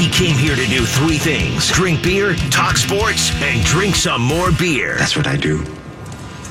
He 0.00 0.08
came 0.08 0.34
here 0.34 0.56
to 0.56 0.64
do 0.64 0.86
three 0.86 1.18
things 1.18 1.68
drink 1.68 2.02
beer, 2.02 2.34
talk 2.50 2.78
sports, 2.78 3.32
and 3.42 3.62
drink 3.66 3.94
some 3.94 4.22
more 4.22 4.50
beer. 4.50 4.96
That's 4.96 5.14
what 5.14 5.26
I 5.26 5.36
do. 5.36 5.62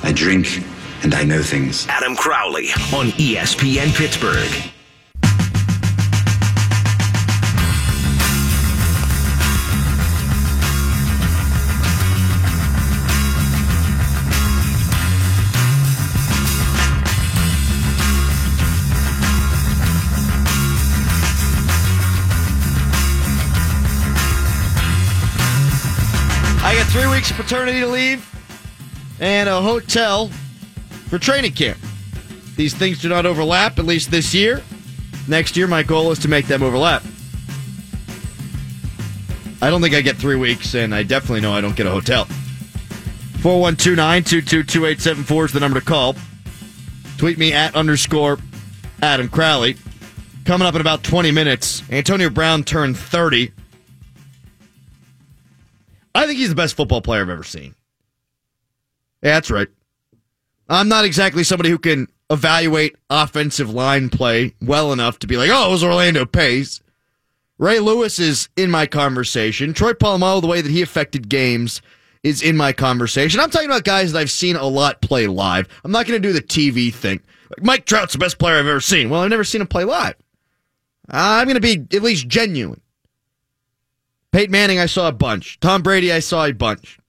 I 0.04 0.12
drink 0.12 0.64
and 1.02 1.16
I 1.16 1.24
know 1.24 1.42
things. 1.42 1.88
Adam 1.88 2.16
Crowley 2.16 2.70
on 2.94 3.08
ESPN 3.18 3.92
Pittsburgh. 3.96 4.52
Three 26.90 27.08
weeks 27.08 27.30
of 27.30 27.38
paternity 27.38 27.86
leave 27.86 28.26
and 29.20 29.48
a 29.48 29.62
hotel 29.62 30.28
for 31.08 31.20
training 31.20 31.52
camp. 31.52 31.78
These 32.56 32.74
things 32.74 33.00
do 33.00 33.10
not 33.10 33.28
overlap, 33.28 33.78
at 33.78 33.86
least 33.86 34.10
this 34.10 34.34
year. 34.34 34.64
Next 35.28 35.56
year, 35.56 35.68
my 35.68 35.84
goal 35.84 36.12
is 36.12 36.18
to 36.20 36.28
make 36.28 36.48
them 36.48 36.64
overlap. 36.64 37.04
I 39.62 39.70
don't 39.70 39.82
think 39.82 39.94
I 39.94 40.02
get 40.02 40.18
three 40.18 40.36
weeks, 40.36 40.74
and 40.74 40.96
I 40.96 41.04
definitely 41.04 41.42
know 41.42 41.54
I 41.54 41.62
don't 41.62 41.76
get 41.76 41.86
a 41.86 41.92
hotel. 41.92 42.26
412 43.42 43.96
922 43.96 44.86
is 44.86 45.52
the 45.54 45.60
number 45.60 45.80
to 45.80 45.86
call. 45.86 46.16
Tweet 47.18 47.38
me 47.38 47.54
at 47.54 47.76
underscore 47.76 48.40
Adam 49.04 49.30
Crowley. 49.30 49.78
Coming 50.44 50.68
up 50.68 50.74
in 50.74 50.82
about 50.82 51.04
20 51.04 51.32
minutes, 51.32 51.84
Antonio 51.92 52.32
Brown 52.32 52.64
turned 52.64 52.98
30. 52.98 53.52
I 56.16 56.26
think 56.26 56.40
he's 56.40 56.50
the 56.50 56.56
best 56.56 56.76
football 56.76 57.02
player 57.02 57.22
I've 57.22 57.30
ever 57.30 57.44
seen. 57.44 57.76
Yeah, 59.22 59.36
that's 59.36 59.52
right. 59.52 59.68
I'm 60.70 60.88
not 60.88 61.06
exactly 61.06 61.44
somebody 61.44 61.70
who 61.70 61.80
can 61.80 62.08
evaluate 62.30 62.96
offensive 63.10 63.74
line 63.74 64.10
play 64.10 64.54
well 64.62 64.94
enough 64.94 65.20
to 65.20 65.28
be 65.28 65.38
like, 65.38 65.50
oh, 65.52 65.68
it 65.68 65.72
was 65.72 65.84
Orlando 65.84 66.26
Pace. 66.26 66.82
Ray 67.58 67.80
Lewis 67.80 68.20
is 68.20 68.48
in 68.56 68.72
my 68.72 68.86
conversation. 68.86 69.74
Troy 69.74 69.94
Polamalu, 69.94 70.42
the 70.42 70.48
way 70.48 70.62
that 70.62 70.72
he 70.72 70.82
affected 70.82 71.28
games 71.28 71.82
is 72.24 72.42
in 72.42 72.56
my 72.56 72.72
conversation. 72.72 73.40
I'm 73.40 73.50
talking 73.50 73.70
about 73.70 73.84
guys 73.84 74.12
that 74.12 74.20
I've 74.20 74.32
seen 74.32 74.56
a 74.56 74.66
lot 74.66 75.02
play 75.02 75.28
live. 75.28 75.68
I'm 75.84 75.92
not 75.92 76.06
going 76.06 76.22
to 76.22 76.28
do 76.28 76.34
the 76.34 76.42
TV 76.42 76.94
thing. 76.94 77.20
Like 77.50 77.64
Mike 77.64 77.86
Trout's 77.86 78.14
the 78.14 78.20
best 78.20 78.38
player 78.38 78.58
I've 78.60 78.68
ever 78.68 78.82
seen. 78.82 79.10
Well, 79.10 79.22
I've 79.22 79.30
never 79.30 79.44
seen 79.44 79.62
him 79.62 79.68
play 79.68 79.84
live. 79.84 80.16
I'm 81.10 81.48
going 81.48 81.60
to 81.60 81.62
be 81.62 81.98
at 81.98 82.04
least 82.04 82.28
genuine. 82.28 82.82
Peyton 84.32 84.52
Manning, 84.52 84.80
I 84.80 84.86
saw 84.86 85.08
a 85.08 85.12
bunch. 85.12 85.60
Tom 85.60 85.82
Brady, 85.82 86.12
I 86.12 86.20
saw 86.20 86.46
a 86.46 86.54
bunch. 86.54 87.00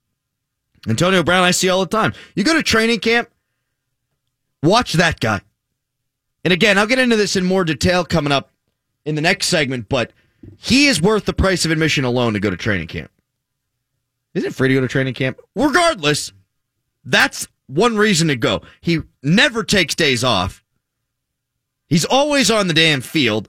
Antonio 0.88 1.22
Brown, 1.22 1.44
I 1.44 1.50
see 1.50 1.68
all 1.68 1.80
the 1.80 1.86
time. 1.86 2.14
You 2.34 2.44
go 2.44 2.54
to 2.54 2.62
training 2.62 3.00
camp, 3.00 3.28
watch 4.62 4.94
that 4.94 5.20
guy. 5.20 5.42
And 6.44 6.52
again, 6.52 6.78
I'll 6.78 6.86
get 6.86 6.98
into 6.98 7.16
this 7.16 7.36
in 7.36 7.44
more 7.44 7.64
detail 7.64 8.04
coming 8.04 8.32
up 8.32 8.50
in 9.04 9.14
the 9.14 9.20
next 9.20 9.48
segment, 9.48 9.88
but 9.88 10.12
he 10.56 10.86
is 10.86 11.02
worth 11.02 11.26
the 11.26 11.34
price 11.34 11.66
of 11.66 11.70
admission 11.70 12.04
alone 12.04 12.32
to 12.32 12.40
go 12.40 12.48
to 12.48 12.56
training 12.56 12.88
camp. 12.88 13.10
Isn't 14.32 14.48
it 14.48 14.54
free 14.54 14.68
to 14.68 14.74
go 14.74 14.80
to 14.80 14.88
training 14.88 15.14
camp? 15.14 15.38
Regardless, 15.54 16.32
that's 17.04 17.46
one 17.66 17.96
reason 17.96 18.28
to 18.28 18.36
go. 18.36 18.62
He 18.80 19.00
never 19.22 19.64
takes 19.64 19.94
days 19.94 20.24
off. 20.24 20.64
He's 21.88 22.04
always 22.04 22.50
on 22.50 22.68
the 22.68 22.74
damn 22.74 23.00
field, 23.00 23.48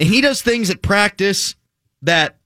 and 0.00 0.08
he 0.08 0.20
does 0.20 0.42
things 0.42 0.70
at 0.70 0.82
practice 0.82 1.54
that 2.02 2.36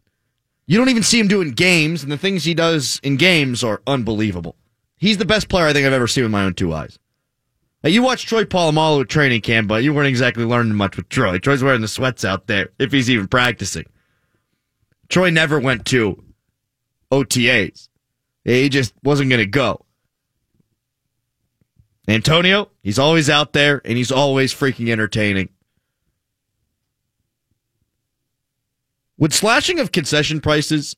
you 0.68 0.76
don't 0.76 0.90
even 0.90 1.02
see 1.02 1.18
him 1.18 1.28
doing 1.28 1.52
games, 1.52 2.02
and 2.02 2.12
the 2.12 2.18
things 2.18 2.44
he 2.44 2.52
does 2.52 3.00
in 3.02 3.16
games 3.16 3.64
are 3.64 3.80
unbelievable. 3.86 4.54
He's 4.98 5.16
the 5.16 5.24
best 5.24 5.48
player 5.48 5.66
I 5.66 5.72
think 5.72 5.86
I've 5.86 5.94
ever 5.94 6.06
seen 6.06 6.24
with 6.24 6.30
my 6.30 6.44
own 6.44 6.52
two 6.52 6.74
eyes. 6.74 6.98
Now, 7.82 7.88
you 7.88 8.02
watched 8.02 8.28
Troy 8.28 8.44
Polamalu 8.44 9.00
at 9.00 9.08
training 9.08 9.40
camp, 9.40 9.66
but 9.66 9.82
you 9.82 9.94
weren't 9.94 10.08
exactly 10.08 10.44
learning 10.44 10.74
much 10.74 10.98
with 10.98 11.08
Troy. 11.08 11.38
Troy's 11.38 11.62
wearing 11.62 11.80
the 11.80 11.88
sweats 11.88 12.22
out 12.22 12.48
there, 12.48 12.68
if 12.78 12.92
he's 12.92 13.08
even 13.08 13.28
practicing. 13.28 13.86
Troy 15.08 15.30
never 15.30 15.58
went 15.58 15.86
to 15.86 16.22
OTAs. 17.10 17.88
He 18.44 18.68
just 18.68 18.92
wasn't 19.02 19.30
going 19.30 19.40
to 19.40 19.46
go. 19.46 19.86
Antonio, 22.06 22.68
he's 22.82 22.98
always 22.98 23.30
out 23.30 23.54
there, 23.54 23.80
and 23.86 23.96
he's 23.96 24.12
always 24.12 24.52
freaking 24.52 24.90
entertaining. 24.90 25.48
Would 29.18 29.32
slashing 29.32 29.80
of 29.80 29.92
concession 29.92 30.40
prices 30.40 30.96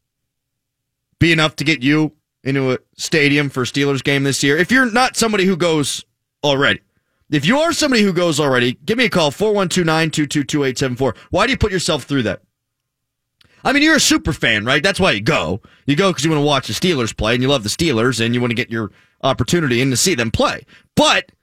be 1.18 1.32
enough 1.32 1.56
to 1.56 1.64
get 1.64 1.82
you 1.82 2.12
into 2.44 2.72
a 2.72 2.78
stadium 2.96 3.50
for 3.50 3.64
Steelers 3.64 4.04
game 4.04 4.24
this 4.24 4.42
year? 4.42 4.56
If 4.56 4.70
you're 4.70 4.90
not 4.90 5.16
somebody 5.16 5.44
who 5.44 5.56
goes 5.56 6.04
already, 6.44 6.80
if 7.30 7.46
you 7.46 7.58
are 7.58 7.72
somebody 7.72 8.02
who 8.02 8.12
goes 8.12 8.40
already, 8.40 8.72
give 8.84 8.98
me 8.98 9.04
a 9.04 9.10
call 9.10 9.30
412 9.30 9.86
922 9.86 10.44
2874. 10.44 11.14
Why 11.30 11.46
do 11.46 11.52
you 11.52 11.58
put 11.58 11.72
yourself 11.72 12.04
through 12.04 12.24
that? 12.24 12.42
I 13.62 13.72
mean, 13.72 13.82
you're 13.82 13.96
a 13.96 14.00
super 14.00 14.32
fan, 14.32 14.64
right? 14.64 14.82
That's 14.82 14.98
why 14.98 15.12
you 15.12 15.20
go. 15.20 15.60
You 15.86 15.94
go 15.94 16.10
because 16.10 16.24
you 16.24 16.30
want 16.30 16.40
to 16.40 16.46
watch 16.46 16.66
the 16.66 16.72
Steelers 16.72 17.16
play 17.16 17.34
and 17.34 17.42
you 17.42 17.48
love 17.48 17.62
the 17.62 17.68
Steelers 17.68 18.24
and 18.24 18.34
you 18.34 18.40
want 18.40 18.50
to 18.50 18.54
get 18.54 18.70
your 18.70 18.90
opportunity 19.22 19.80
in 19.80 19.90
to 19.90 19.96
see 19.96 20.14
them 20.14 20.30
play. 20.30 20.64
But 20.96 21.30
I 21.30 21.34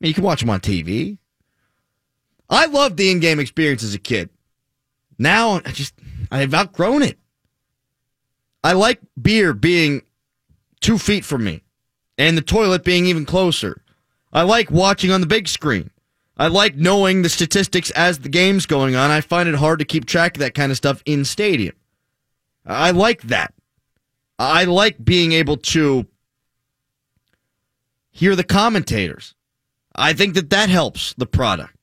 mean, 0.00 0.08
you 0.08 0.14
can 0.14 0.24
watch 0.24 0.40
them 0.40 0.50
on 0.50 0.60
TV. 0.60 1.18
I 2.48 2.66
loved 2.66 2.96
the 2.96 3.10
in 3.10 3.20
game 3.20 3.38
experience 3.38 3.82
as 3.82 3.94
a 3.94 3.98
kid. 3.98 4.30
Now 5.18 5.60
I 5.64 5.70
just 5.72 5.94
I've 6.30 6.54
outgrown 6.54 7.02
it. 7.02 7.18
I 8.62 8.72
like 8.72 9.00
beer 9.20 9.52
being 9.52 10.02
two 10.80 10.98
feet 10.98 11.24
from 11.24 11.44
me 11.44 11.62
and 12.18 12.36
the 12.36 12.42
toilet 12.42 12.84
being 12.84 13.06
even 13.06 13.24
closer. 13.24 13.82
I 14.32 14.42
like 14.42 14.70
watching 14.70 15.10
on 15.10 15.20
the 15.20 15.26
big 15.26 15.48
screen. 15.48 15.90
I 16.36 16.46
like 16.46 16.76
knowing 16.76 17.22
the 17.22 17.28
statistics 17.28 17.90
as 17.90 18.20
the 18.20 18.28
game's 18.28 18.66
going 18.66 18.94
on. 18.94 19.10
I 19.10 19.20
find 19.20 19.48
it 19.48 19.56
hard 19.56 19.78
to 19.80 19.84
keep 19.84 20.06
track 20.06 20.36
of 20.36 20.40
that 20.40 20.54
kind 20.54 20.70
of 20.70 20.76
stuff 20.76 21.02
in 21.04 21.24
stadium. 21.24 21.74
I 22.64 22.92
like 22.92 23.22
that. 23.22 23.52
I 24.38 24.64
like 24.64 25.04
being 25.04 25.32
able 25.32 25.56
to 25.58 26.06
hear 28.10 28.36
the 28.36 28.44
commentators. 28.44 29.34
I 29.94 30.12
think 30.12 30.34
that 30.34 30.50
that 30.50 30.68
helps 30.68 31.14
the 31.14 31.26
product. 31.26 31.76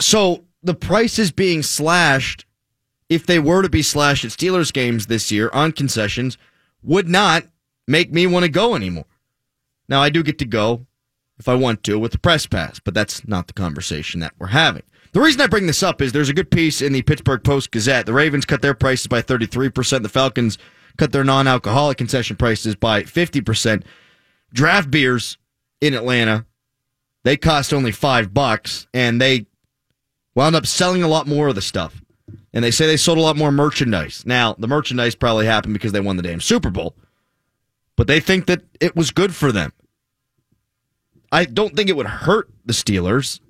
So 0.00 0.44
the 0.62 0.74
prices 0.74 1.30
being 1.32 1.62
slashed, 1.62 2.45
if 3.08 3.26
they 3.26 3.38
were 3.38 3.62
to 3.62 3.68
be 3.68 3.82
slashed 3.82 4.24
at 4.24 4.30
Steelers 4.30 4.72
games 4.72 5.06
this 5.06 5.30
year 5.30 5.50
on 5.52 5.72
concessions, 5.72 6.36
would 6.82 7.08
not 7.08 7.44
make 7.86 8.12
me 8.12 8.26
want 8.26 8.44
to 8.44 8.50
go 8.50 8.74
anymore. 8.74 9.06
Now, 9.88 10.02
I 10.02 10.10
do 10.10 10.22
get 10.22 10.38
to 10.38 10.44
go 10.44 10.86
if 11.38 11.48
I 11.48 11.54
want 11.54 11.82
to 11.84 11.98
with 11.98 12.12
the 12.12 12.18
press 12.18 12.46
pass, 12.46 12.80
but 12.80 12.94
that's 12.94 13.26
not 13.26 13.46
the 13.46 13.52
conversation 13.52 14.20
that 14.20 14.34
we're 14.38 14.48
having. 14.48 14.82
The 15.12 15.20
reason 15.20 15.40
I 15.40 15.46
bring 15.46 15.66
this 15.66 15.82
up 15.82 16.02
is 16.02 16.12
there's 16.12 16.28
a 16.28 16.34
good 16.34 16.50
piece 16.50 16.82
in 16.82 16.92
the 16.92 17.02
Pittsburgh 17.02 17.42
Post 17.42 17.70
Gazette. 17.70 18.06
The 18.06 18.12
Ravens 18.12 18.44
cut 18.44 18.62
their 18.62 18.74
prices 18.74 19.06
by 19.06 19.22
33%. 19.22 20.02
The 20.02 20.08
Falcons 20.08 20.58
cut 20.98 21.12
their 21.12 21.24
non 21.24 21.46
alcoholic 21.46 21.98
concession 21.98 22.36
prices 22.36 22.74
by 22.74 23.02
50%. 23.02 23.82
Draft 24.52 24.90
beers 24.90 25.38
in 25.80 25.94
Atlanta, 25.94 26.46
they 27.24 27.36
cost 27.36 27.72
only 27.72 27.92
five 27.92 28.32
bucks, 28.32 28.86
and 28.92 29.20
they 29.20 29.46
wound 30.34 30.54
up 30.54 30.66
selling 30.66 31.02
a 31.02 31.08
lot 31.08 31.26
more 31.26 31.48
of 31.48 31.54
the 31.54 31.62
stuff. 31.62 32.02
And 32.56 32.64
they 32.64 32.70
say 32.70 32.86
they 32.86 32.96
sold 32.96 33.18
a 33.18 33.20
lot 33.20 33.36
more 33.36 33.52
merchandise. 33.52 34.22
Now, 34.24 34.54
the 34.54 34.66
merchandise 34.66 35.14
probably 35.14 35.44
happened 35.44 35.74
because 35.74 35.92
they 35.92 36.00
won 36.00 36.16
the 36.16 36.22
damn 36.22 36.40
Super 36.40 36.70
Bowl, 36.70 36.96
but 37.96 38.06
they 38.06 38.18
think 38.18 38.46
that 38.46 38.62
it 38.80 38.96
was 38.96 39.10
good 39.10 39.34
for 39.34 39.52
them. 39.52 39.74
I 41.30 41.44
don't 41.44 41.76
think 41.76 41.90
it 41.90 41.96
would 41.96 42.06
hurt 42.06 42.48
the 42.64 42.72
Steelers. 42.72 43.40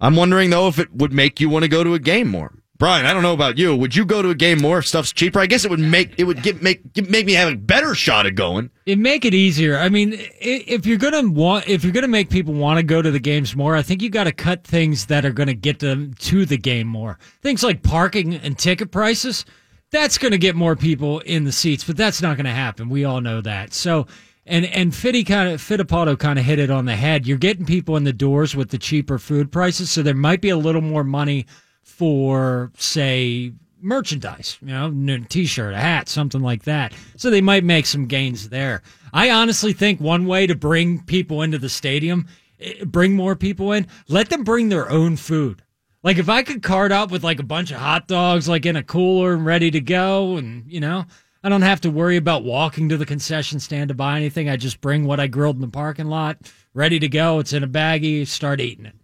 I'm 0.00 0.16
wondering 0.16 0.50
though 0.50 0.66
if 0.66 0.80
it 0.80 0.92
would 0.92 1.12
make 1.12 1.38
you 1.38 1.48
want 1.48 1.62
to 1.62 1.68
go 1.68 1.84
to 1.84 1.94
a 1.94 2.00
game 2.00 2.26
more. 2.26 2.52
Brian, 2.78 3.06
I 3.06 3.12
don't 3.12 3.24
know 3.24 3.32
about 3.32 3.58
you. 3.58 3.74
Would 3.74 3.96
you 3.96 4.04
go 4.04 4.22
to 4.22 4.30
a 4.30 4.36
game 4.36 4.62
more 4.62 4.78
if 4.78 4.86
stuff's 4.86 5.12
cheaper? 5.12 5.40
I 5.40 5.46
guess 5.46 5.64
it 5.64 5.70
would 5.70 5.80
make 5.80 6.14
it 6.16 6.22
would 6.22 6.44
give, 6.44 6.62
make 6.62 6.80
make 7.08 7.26
me 7.26 7.32
have 7.32 7.52
a 7.52 7.56
better 7.56 7.92
shot 7.92 8.24
at 8.24 8.36
going. 8.36 8.70
It 8.86 9.00
make 9.00 9.24
it 9.24 9.34
easier. 9.34 9.76
I 9.76 9.88
mean, 9.88 10.14
if 10.40 10.86
you're 10.86 10.96
gonna 10.96 11.28
want, 11.28 11.68
if 11.68 11.82
you're 11.82 11.92
gonna 11.92 12.06
make 12.06 12.30
people 12.30 12.54
want 12.54 12.78
to 12.78 12.84
go 12.84 13.02
to 13.02 13.10
the 13.10 13.18
games 13.18 13.56
more, 13.56 13.74
I 13.74 13.82
think 13.82 14.00
you 14.00 14.10
got 14.10 14.24
to 14.24 14.32
cut 14.32 14.62
things 14.62 15.06
that 15.06 15.24
are 15.24 15.32
gonna 15.32 15.54
get 15.54 15.80
them 15.80 16.14
to 16.20 16.46
the 16.46 16.56
game 16.56 16.86
more. 16.86 17.18
Things 17.42 17.64
like 17.64 17.82
parking 17.82 18.36
and 18.36 18.56
ticket 18.56 18.92
prices. 18.92 19.44
That's 19.90 20.16
gonna 20.16 20.38
get 20.38 20.54
more 20.54 20.76
people 20.76 21.18
in 21.20 21.42
the 21.42 21.52
seats, 21.52 21.82
but 21.82 21.96
that's 21.96 22.22
not 22.22 22.36
gonna 22.36 22.54
happen. 22.54 22.88
We 22.88 23.04
all 23.04 23.20
know 23.20 23.40
that. 23.40 23.74
So 23.74 24.06
and 24.46 24.66
and 24.66 24.94
Fitty 24.94 25.24
kind 25.24 25.48
of 25.48 25.60
Fittipaldo 25.60 26.16
kind 26.16 26.38
of 26.38 26.44
hit 26.44 26.60
it 26.60 26.70
on 26.70 26.84
the 26.84 26.94
head. 26.94 27.26
You're 27.26 27.38
getting 27.38 27.66
people 27.66 27.96
in 27.96 28.04
the 28.04 28.12
doors 28.12 28.54
with 28.54 28.70
the 28.70 28.78
cheaper 28.78 29.18
food 29.18 29.50
prices, 29.50 29.90
so 29.90 30.00
there 30.04 30.14
might 30.14 30.40
be 30.40 30.50
a 30.50 30.56
little 30.56 30.80
more 30.80 31.02
money 31.02 31.44
for 31.88 32.70
say 32.76 33.52
merchandise, 33.80 34.58
you 34.60 34.68
know, 34.68 35.24
t-shirt, 35.28 35.74
a 35.74 35.78
hat, 35.78 36.08
something 36.08 36.42
like 36.42 36.64
that. 36.64 36.92
So 37.16 37.30
they 37.30 37.40
might 37.40 37.64
make 37.64 37.86
some 37.86 38.06
gains 38.06 38.48
there. 38.48 38.82
I 39.12 39.30
honestly 39.30 39.72
think 39.72 40.00
one 40.00 40.26
way 40.26 40.46
to 40.46 40.54
bring 40.54 41.02
people 41.04 41.42
into 41.42 41.58
the 41.58 41.68
stadium, 41.68 42.26
eh, 42.60 42.84
bring 42.84 43.14
more 43.14 43.36
people 43.36 43.72
in, 43.72 43.86
let 44.08 44.30
them 44.30 44.44
bring 44.44 44.68
their 44.68 44.90
own 44.90 45.16
food. 45.16 45.62
Like 46.02 46.18
if 46.18 46.28
I 46.28 46.42
could 46.42 46.62
cart 46.62 46.92
up 46.92 47.10
with 47.10 47.24
like 47.24 47.40
a 47.40 47.44
bunch 47.44 47.70
of 47.70 47.78
hot 47.78 48.06
dogs, 48.06 48.48
like 48.48 48.66
in 48.66 48.76
a 48.76 48.82
cooler 48.82 49.34
and 49.34 49.44
ready 49.44 49.70
to 49.70 49.80
go, 49.80 50.36
and 50.36 50.70
you 50.70 50.80
know, 50.80 51.04
I 51.42 51.48
don't 51.48 51.62
have 51.62 51.80
to 51.82 51.90
worry 51.90 52.16
about 52.16 52.44
walking 52.44 52.88
to 52.88 52.96
the 52.96 53.06
concession 53.06 53.60
stand 53.60 53.88
to 53.88 53.94
buy 53.94 54.16
anything. 54.16 54.48
I 54.48 54.56
just 54.56 54.80
bring 54.80 55.04
what 55.04 55.20
I 55.20 55.26
grilled 55.26 55.56
in 55.56 55.62
the 55.62 55.68
parking 55.68 56.06
lot, 56.06 56.38
ready 56.74 56.98
to 56.98 57.08
go. 57.08 57.38
It's 57.38 57.52
in 57.52 57.64
a 57.64 57.68
baggie. 57.68 58.26
Start 58.26 58.60
eating 58.60 58.86
it. 58.86 58.94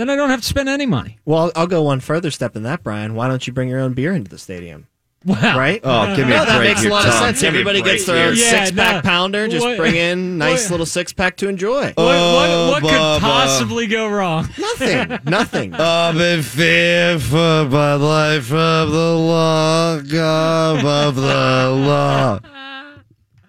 Then 0.00 0.08
I 0.08 0.16
don't 0.16 0.30
have 0.30 0.40
to 0.40 0.46
spend 0.46 0.70
any 0.70 0.86
money. 0.86 1.18
Well, 1.26 1.52
I'll 1.54 1.66
go 1.66 1.82
one 1.82 2.00
further 2.00 2.30
step 2.30 2.54
than 2.54 2.62
that, 2.62 2.82
Brian. 2.82 3.14
Why 3.14 3.28
don't 3.28 3.46
you 3.46 3.52
bring 3.52 3.68
your 3.68 3.80
own 3.80 3.92
beer 3.92 4.14
into 4.14 4.30
the 4.30 4.38
stadium? 4.38 4.86
Wow. 5.26 5.58
Right? 5.58 5.78
Oh, 5.84 6.16
give 6.16 6.26
me 6.26 6.32
No, 6.32 6.42
a 6.42 6.46
that 6.46 6.56
break 6.56 6.68
makes 6.68 6.80
a 6.80 6.82
here, 6.84 6.90
lot 6.90 7.06
of 7.06 7.12
sense. 7.12 7.42
Give 7.42 7.48
Everybody 7.48 7.82
gets 7.82 8.06
their 8.06 8.32
here. 8.32 8.42
Yeah, 8.42 8.64
six 8.64 8.70
pack 8.74 9.04
no. 9.04 9.10
pounder. 9.10 9.46
Just 9.46 9.62
What- 9.62 9.76
bring 9.76 9.96
in 9.96 10.38
nice 10.38 10.64
what- 10.64 10.70
little 10.70 10.86
six 10.86 11.12
pack 11.12 11.36
to 11.36 11.48
enjoy. 11.50 11.88
What, 11.88 11.96
what, 11.98 12.06
what 12.06 12.82
oh, 12.82 12.86
could 12.88 12.88
Bubba. 12.92 13.20
possibly 13.20 13.86
go 13.88 14.08
wrong? 14.08 14.48
Nothing. 14.58 15.18
Nothing. 15.26 15.74
I'm 15.74 16.18
in 16.18 16.42
fear 16.44 17.18
for 17.18 17.68
my 17.68 17.92
life 17.96 18.50
of 18.50 18.90
the 18.90 19.14
law, 19.18 20.00
God 20.00 20.82
of 20.82 21.14
the 21.16 21.20
law. 21.86 22.40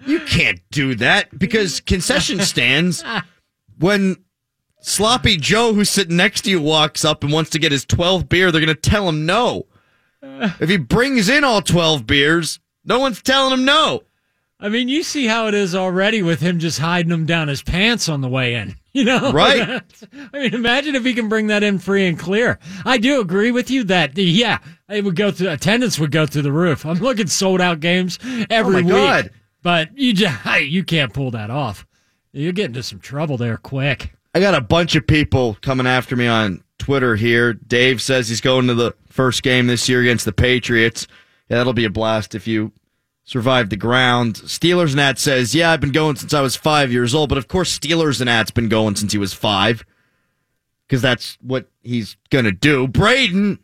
You 0.05 0.19
can't 0.19 0.59
do 0.69 0.95
that 0.95 1.39
because 1.39 1.79
concession 1.79 2.41
stands, 2.41 3.05
when 3.79 4.17
Sloppy 4.81 5.37
Joe, 5.37 5.73
who's 5.73 5.89
sitting 5.89 6.17
next 6.17 6.41
to 6.41 6.49
you, 6.49 6.61
walks 6.61 7.05
up 7.05 7.23
and 7.23 7.31
wants 7.31 7.49
to 7.51 7.59
get 7.59 7.71
his 7.71 7.85
12th 7.85 8.27
beer, 8.29 8.51
they're 8.51 8.61
going 8.65 8.75
to 8.75 8.89
tell 8.89 9.07
him 9.07 9.25
no. 9.25 9.67
If 10.23 10.69
he 10.69 10.77
brings 10.77 11.29
in 11.29 11.43
all 11.43 11.61
12 11.61 12.05
beers, 12.05 12.59
no 12.85 12.99
one's 12.99 13.21
telling 13.21 13.53
him 13.53 13.65
no. 13.65 14.03
I 14.59 14.69
mean, 14.69 14.89
you 14.89 15.01
see 15.01 15.25
how 15.25 15.47
it 15.47 15.55
is 15.55 15.73
already 15.73 16.21
with 16.21 16.39
him 16.41 16.59
just 16.59 16.77
hiding 16.77 17.09
them 17.09 17.25
down 17.25 17.47
his 17.47 17.63
pants 17.63 18.07
on 18.07 18.21
the 18.21 18.29
way 18.29 18.55
in. 18.55 18.75
You 18.93 19.05
know, 19.05 19.31
Right. 19.31 19.81
I 20.33 20.37
mean, 20.37 20.53
imagine 20.53 20.95
if 20.95 21.05
he 21.05 21.13
can 21.13 21.29
bring 21.29 21.47
that 21.47 21.63
in 21.63 21.79
free 21.79 22.07
and 22.07 22.19
clear. 22.19 22.59
I 22.85 22.97
do 22.97 23.21
agree 23.21 23.49
with 23.49 23.71
you 23.71 23.85
that 23.85 24.17
yeah, 24.17 24.57
it 24.89 25.05
would 25.05 25.15
go 25.15 25.31
through 25.31 25.47
attendance 25.47 25.97
would 25.97 26.11
go 26.11 26.25
through 26.25 26.41
the 26.41 26.51
roof. 26.51 26.85
I'm 26.85 26.97
looking 26.97 27.27
sold 27.27 27.61
out 27.61 27.79
games 27.79 28.19
every 28.49 28.79
Oh 28.79 28.81
my 28.81 28.81
week, 28.81 28.91
God. 28.91 29.29
but 29.63 29.97
you 29.97 30.11
just 30.11 30.45
you 30.63 30.83
can't 30.83 31.13
pull 31.13 31.31
that 31.31 31.49
off. 31.49 31.87
You're 32.33 32.51
getting 32.51 32.71
into 32.71 32.83
some 32.83 32.99
trouble 32.99 33.37
there 33.37 33.55
quick. 33.55 34.13
I 34.33 34.39
got 34.39 34.55
a 34.55 34.61
bunch 34.61 34.95
of 34.95 35.05
people 35.05 35.57
coming 35.61 35.87
after 35.87 36.15
me 36.15 36.27
on 36.27 36.63
Twitter 36.77 37.15
here. 37.15 37.53
Dave 37.53 38.01
says 38.01 38.29
he's 38.29 38.41
going 38.41 38.67
to 38.67 38.73
the 38.73 38.95
first 39.07 39.43
game 39.43 39.67
this 39.67 39.89
year 39.89 40.01
against 40.01 40.25
the 40.25 40.31
Patriots. 40.31 41.07
Yeah, 41.49 41.57
that'll 41.57 41.73
be 41.73 41.85
a 41.85 41.89
blast 41.89 42.33
if 42.33 42.47
you 42.47 42.71
survive 43.23 43.69
the 43.69 43.75
ground. 43.75 44.35
Steelers 44.35 44.95
Nat 44.95 45.19
says, 45.19 45.53
Yeah, 45.53 45.71
I've 45.71 45.81
been 45.81 45.91
going 45.91 46.15
since 46.15 46.33
I 46.33 46.41
was 46.41 46.55
five 46.55 46.91
years 46.91 47.13
old, 47.13 47.29
but 47.29 47.37
of 47.37 47.47
course 47.47 47.77
Steelers 47.77 48.21
and 48.21 48.27
Nat's 48.27 48.51
been 48.51 48.69
going 48.69 48.95
since 48.95 49.11
he 49.11 49.17
was 49.17 49.33
five. 49.33 49.85
Because 50.87 51.01
that's 51.01 51.37
what 51.41 51.69
he's 51.81 52.17
gonna 52.29 52.51
do. 52.51 52.87
Braden 52.87 53.59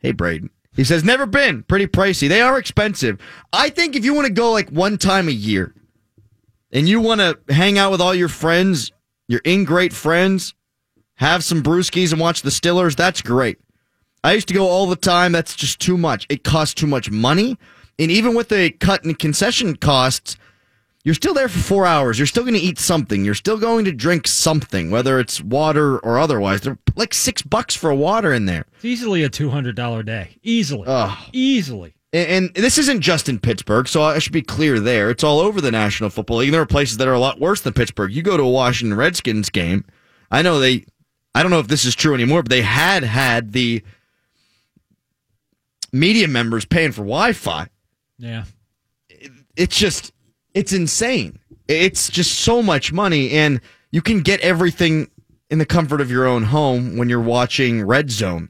Hey 0.00 0.12
Braden. 0.12 0.50
He 0.76 0.84
says, 0.84 1.02
Never 1.02 1.26
been. 1.26 1.64
Pretty 1.64 1.86
pricey. 1.86 2.28
They 2.28 2.40
are 2.40 2.58
expensive. 2.58 3.20
I 3.52 3.70
think 3.70 3.96
if 3.96 4.04
you 4.04 4.14
want 4.14 4.26
to 4.26 4.32
go 4.32 4.52
like 4.52 4.70
one 4.70 4.96
time 4.96 5.28
a 5.28 5.32
year 5.32 5.74
and 6.70 6.88
you 6.88 7.00
want 7.00 7.20
to 7.20 7.38
hang 7.52 7.78
out 7.78 7.90
with 7.90 8.00
all 8.00 8.14
your 8.14 8.28
friends, 8.28 8.92
your 9.28 9.40
in 9.44 9.64
great 9.64 9.92
friends, 9.92 10.54
have 11.16 11.44
some 11.44 11.62
brewskis 11.62 12.12
and 12.12 12.20
watch 12.20 12.42
the 12.42 12.50
Stillers, 12.50 12.96
that's 12.96 13.22
great. 13.22 13.58
I 14.24 14.32
used 14.32 14.48
to 14.48 14.54
go 14.54 14.66
all 14.66 14.86
the 14.86 14.96
time. 14.96 15.30
That's 15.32 15.54
just 15.54 15.78
too 15.80 15.96
much. 15.96 16.26
It 16.28 16.42
costs 16.42 16.74
too 16.74 16.86
much 16.88 17.10
money. 17.10 17.56
And 17.98 18.10
even 18.10 18.34
with 18.34 18.48
the 18.48 18.70
cut 18.70 19.04
in 19.04 19.14
concession 19.14 19.76
costs, 19.76 20.36
you're 21.04 21.14
still 21.14 21.34
there 21.34 21.48
for 21.48 21.58
four 21.60 21.86
hours. 21.86 22.18
You're 22.18 22.26
still 22.26 22.42
going 22.42 22.54
to 22.54 22.60
eat 22.60 22.78
something. 22.78 23.24
You're 23.24 23.34
still 23.34 23.58
going 23.58 23.84
to 23.84 23.92
drink 23.92 24.26
something, 24.26 24.90
whether 24.90 25.20
it's 25.20 25.40
water 25.40 25.98
or 26.00 26.18
otherwise. 26.18 26.60
They're 26.62 26.78
like 26.96 27.14
six 27.14 27.42
bucks 27.42 27.74
for 27.76 27.90
a 27.90 27.96
water 27.96 28.32
in 28.32 28.46
there. 28.46 28.66
It's 28.76 28.84
easily 28.84 29.22
a 29.22 29.28
two 29.28 29.50
hundred 29.50 29.76
dollar 29.76 30.02
day, 30.02 30.36
easily, 30.42 30.84
Ugh. 30.86 31.16
easily. 31.32 31.94
And, 32.12 32.54
this 32.54 32.78
isn't 32.78 33.02
just 33.02 33.28
in 33.28 33.38
Pittsburgh, 33.38 33.86
so 33.86 34.02
I 34.02 34.18
should 34.18 34.32
be 34.32 34.40
clear 34.42 34.80
there. 34.80 35.10
It's 35.10 35.22
all 35.22 35.40
over 35.40 35.60
the 35.60 35.70
National 35.70 36.08
Football 36.08 36.38
League. 36.38 36.52
There 36.52 36.62
are 36.62 36.66
places 36.66 36.96
that 36.96 37.08
are 37.08 37.12
a 37.12 37.18
lot 37.18 37.38
worse 37.38 37.60
than 37.60 37.74
Pittsburgh. 37.74 38.12
You 38.12 38.22
go 38.22 38.36
to 38.36 38.42
a 38.42 38.50
Washington 38.50 38.96
Redskins 38.96 39.50
game. 39.50 39.84
I 40.30 40.40
know 40.40 40.58
they, 40.58 40.86
I 41.34 41.42
don't 41.42 41.50
know 41.50 41.58
if 41.58 41.68
this 41.68 41.84
is 41.84 41.94
true 41.94 42.14
anymore, 42.14 42.42
but 42.42 42.50
they 42.50 42.62
had 42.62 43.02
had 43.02 43.52
the 43.52 43.82
media 45.92 46.28
members 46.28 46.64
paying 46.64 46.92
for 46.92 47.02
Wi 47.02 47.32
Fi. 47.34 47.68
Yeah. 48.18 48.44
It's 49.56 49.76
just, 49.76 50.12
it's 50.54 50.72
insane. 50.72 51.38
It's 51.66 52.08
just 52.08 52.38
so 52.38 52.62
much 52.62 52.90
money, 52.90 53.32
and 53.32 53.60
you 53.90 54.00
can 54.00 54.20
get 54.20 54.40
everything 54.40 55.10
in 55.50 55.58
the 55.58 55.66
comfort 55.66 56.00
of 56.00 56.10
your 56.10 56.26
own 56.26 56.44
home 56.44 56.96
when 56.96 57.10
you're 57.10 57.20
watching 57.20 57.82
Red 57.82 58.10
Zone. 58.10 58.48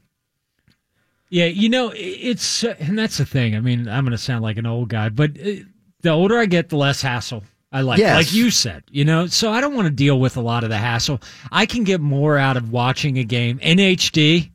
Yeah, 1.29 1.45
you 1.45 1.69
know, 1.69 1.91
it's 1.95 2.63
and 2.63 2.97
that's 2.97 3.17
the 3.17 3.25
thing. 3.25 3.55
I 3.55 3.59
mean, 3.59 3.87
I'm 3.87 4.03
going 4.03 4.11
to 4.11 4.17
sound 4.17 4.41
like 4.41 4.57
an 4.57 4.65
old 4.65 4.89
guy, 4.89 5.09
but 5.09 5.31
uh, 5.39 5.63
the 6.01 6.09
older 6.09 6.39
I 6.39 6.45
get, 6.45 6.69
the 6.69 6.77
less 6.77 7.01
hassle 7.01 7.43
I 7.71 7.81
like. 7.81 7.99
Yes. 7.99 8.15
Like 8.15 8.33
you 8.33 8.49
said, 8.49 8.83
you 8.89 9.05
know, 9.05 9.27
so 9.27 9.51
I 9.51 9.61
don't 9.61 9.75
want 9.75 9.85
to 9.85 9.93
deal 9.93 10.19
with 10.19 10.37
a 10.37 10.41
lot 10.41 10.63
of 10.63 10.69
the 10.69 10.77
hassle. 10.77 11.21
I 11.51 11.65
can 11.65 11.83
get 11.83 12.01
more 12.01 12.37
out 12.37 12.57
of 12.57 12.71
watching 12.71 13.19
a 13.19 13.23
game 13.23 13.59
in 13.61 13.77
HD 13.77 14.49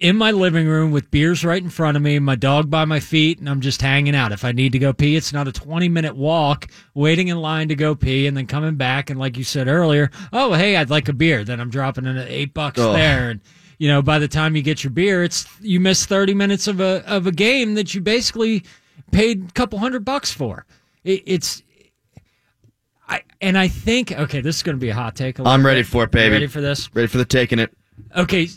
in 0.00 0.16
my 0.16 0.32
living 0.32 0.66
room 0.66 0.90
with 0.90 1.10
beers 1.10 1.44
right 1.44 1.62
in 1.62 1.70
front 1.70 1.96
of 1.96 2.02
me, 2.02 2.18
my 2.18 2.34
dog 2.34 2.68
by 2.68 2.84
my 2.84 2.98
feet, 2.98 3.38
and 3.38 3.48
I'm 3.48 3.60
just 3.60 3.80
hanging 3.80 4.16
out. 4.16 4.32
If 4.32 4.44
I 4.44 4.50
need 4.50 4.72
to 4.72 4.78
go 4.78 4.92
pee, 4.92 5.14
it's 5.14 5.32
not 5.32 5.46
a 5.46 5.52
20 5.52 5.88
minute 5.88 6.16
walk, 6.16 6.66
waiting 6.94 7.28
in 7.28 7.36
line 7.40 7.68
to 7.68 7.76
go 7.76 7.94
pee, 7.94 8.26
and 8.26 8.36
then 8.36 8.46
coming 8.46 8.74
back. 8.74 9.10
And 9.10 9.20
like 9.20 9.36
you 9.36 9.44
said 9.44 9.68
earlier, 9.68 10.10
oh, 10.32 10.54
hey, 10.54 10.76
I'd 10.76 10.90
like 10.90 11.08
a 11.08 11.12
beer. 11.12 11.44
Then 11.44 11.60
I'm 11.60 11.70
dropping 11.70 12.06
in 12.06 12.16
at 12.16 12.28
eight 12.28 12.54
bucks 12.54 12.80
Ugh. 12.80 12.94
there. 12.94 13.30
And, 13.30 13.40
you 13.80 13.88
know, 13.88 14.02
by 14.02 14.18
the 14.18 14.28
time 14.28 14.54
you 14.54 14.60
get 14.60 14.84
your 14.84 14.90
beer, 14.90 15.24
it's 15.24 15.46
you 15.58 15.80
miss 15.80 16.04
30 16.04 16.34
minutes 16.34 16.68
of 16.68 16.80
a, 16.80 17.02
of 17.10 17.26
a 17.26 17.32
game 17.32 17.76
that 17.76 17.94
you 17.94 18.02
basically 18.02 18.62
paid 19.10 19.48
a 19.48 19.52
couple 19.52 19.78
hundred 19.78 20.04
bucks 20.04 20.30
for. 20.30 20.66
It, 21.02 21.22
it's, 21.24 21.62
I, 23.08 23.22
and 23.40 23.56
I 23.56 23.68
think, 23.68 24.12
okay, 24.12 24.42
this 24.42 24.56
is 24.56 24.62
going 24.62 24.76
to 24.76 24.80
be 24.80 24.90
a 24.90 24.94
hot 24.94 25.16
take. 25.16 25.40
I'm 25.40 25.64
ready 25.64 25.80
bit. 25.80 25.86
for 25.86 26.04
it, 26.04 26.10
baby. 26.10 26.34
Ready 26.34 26.46
for 26.46 26.60
this? 26.60 26.94
Ready 26.94 27.08
for 27.08 27.16
the 27.16 27.24
taking 27.24 27.58
it. 27.58 27.74
Okay, 28.14 28.48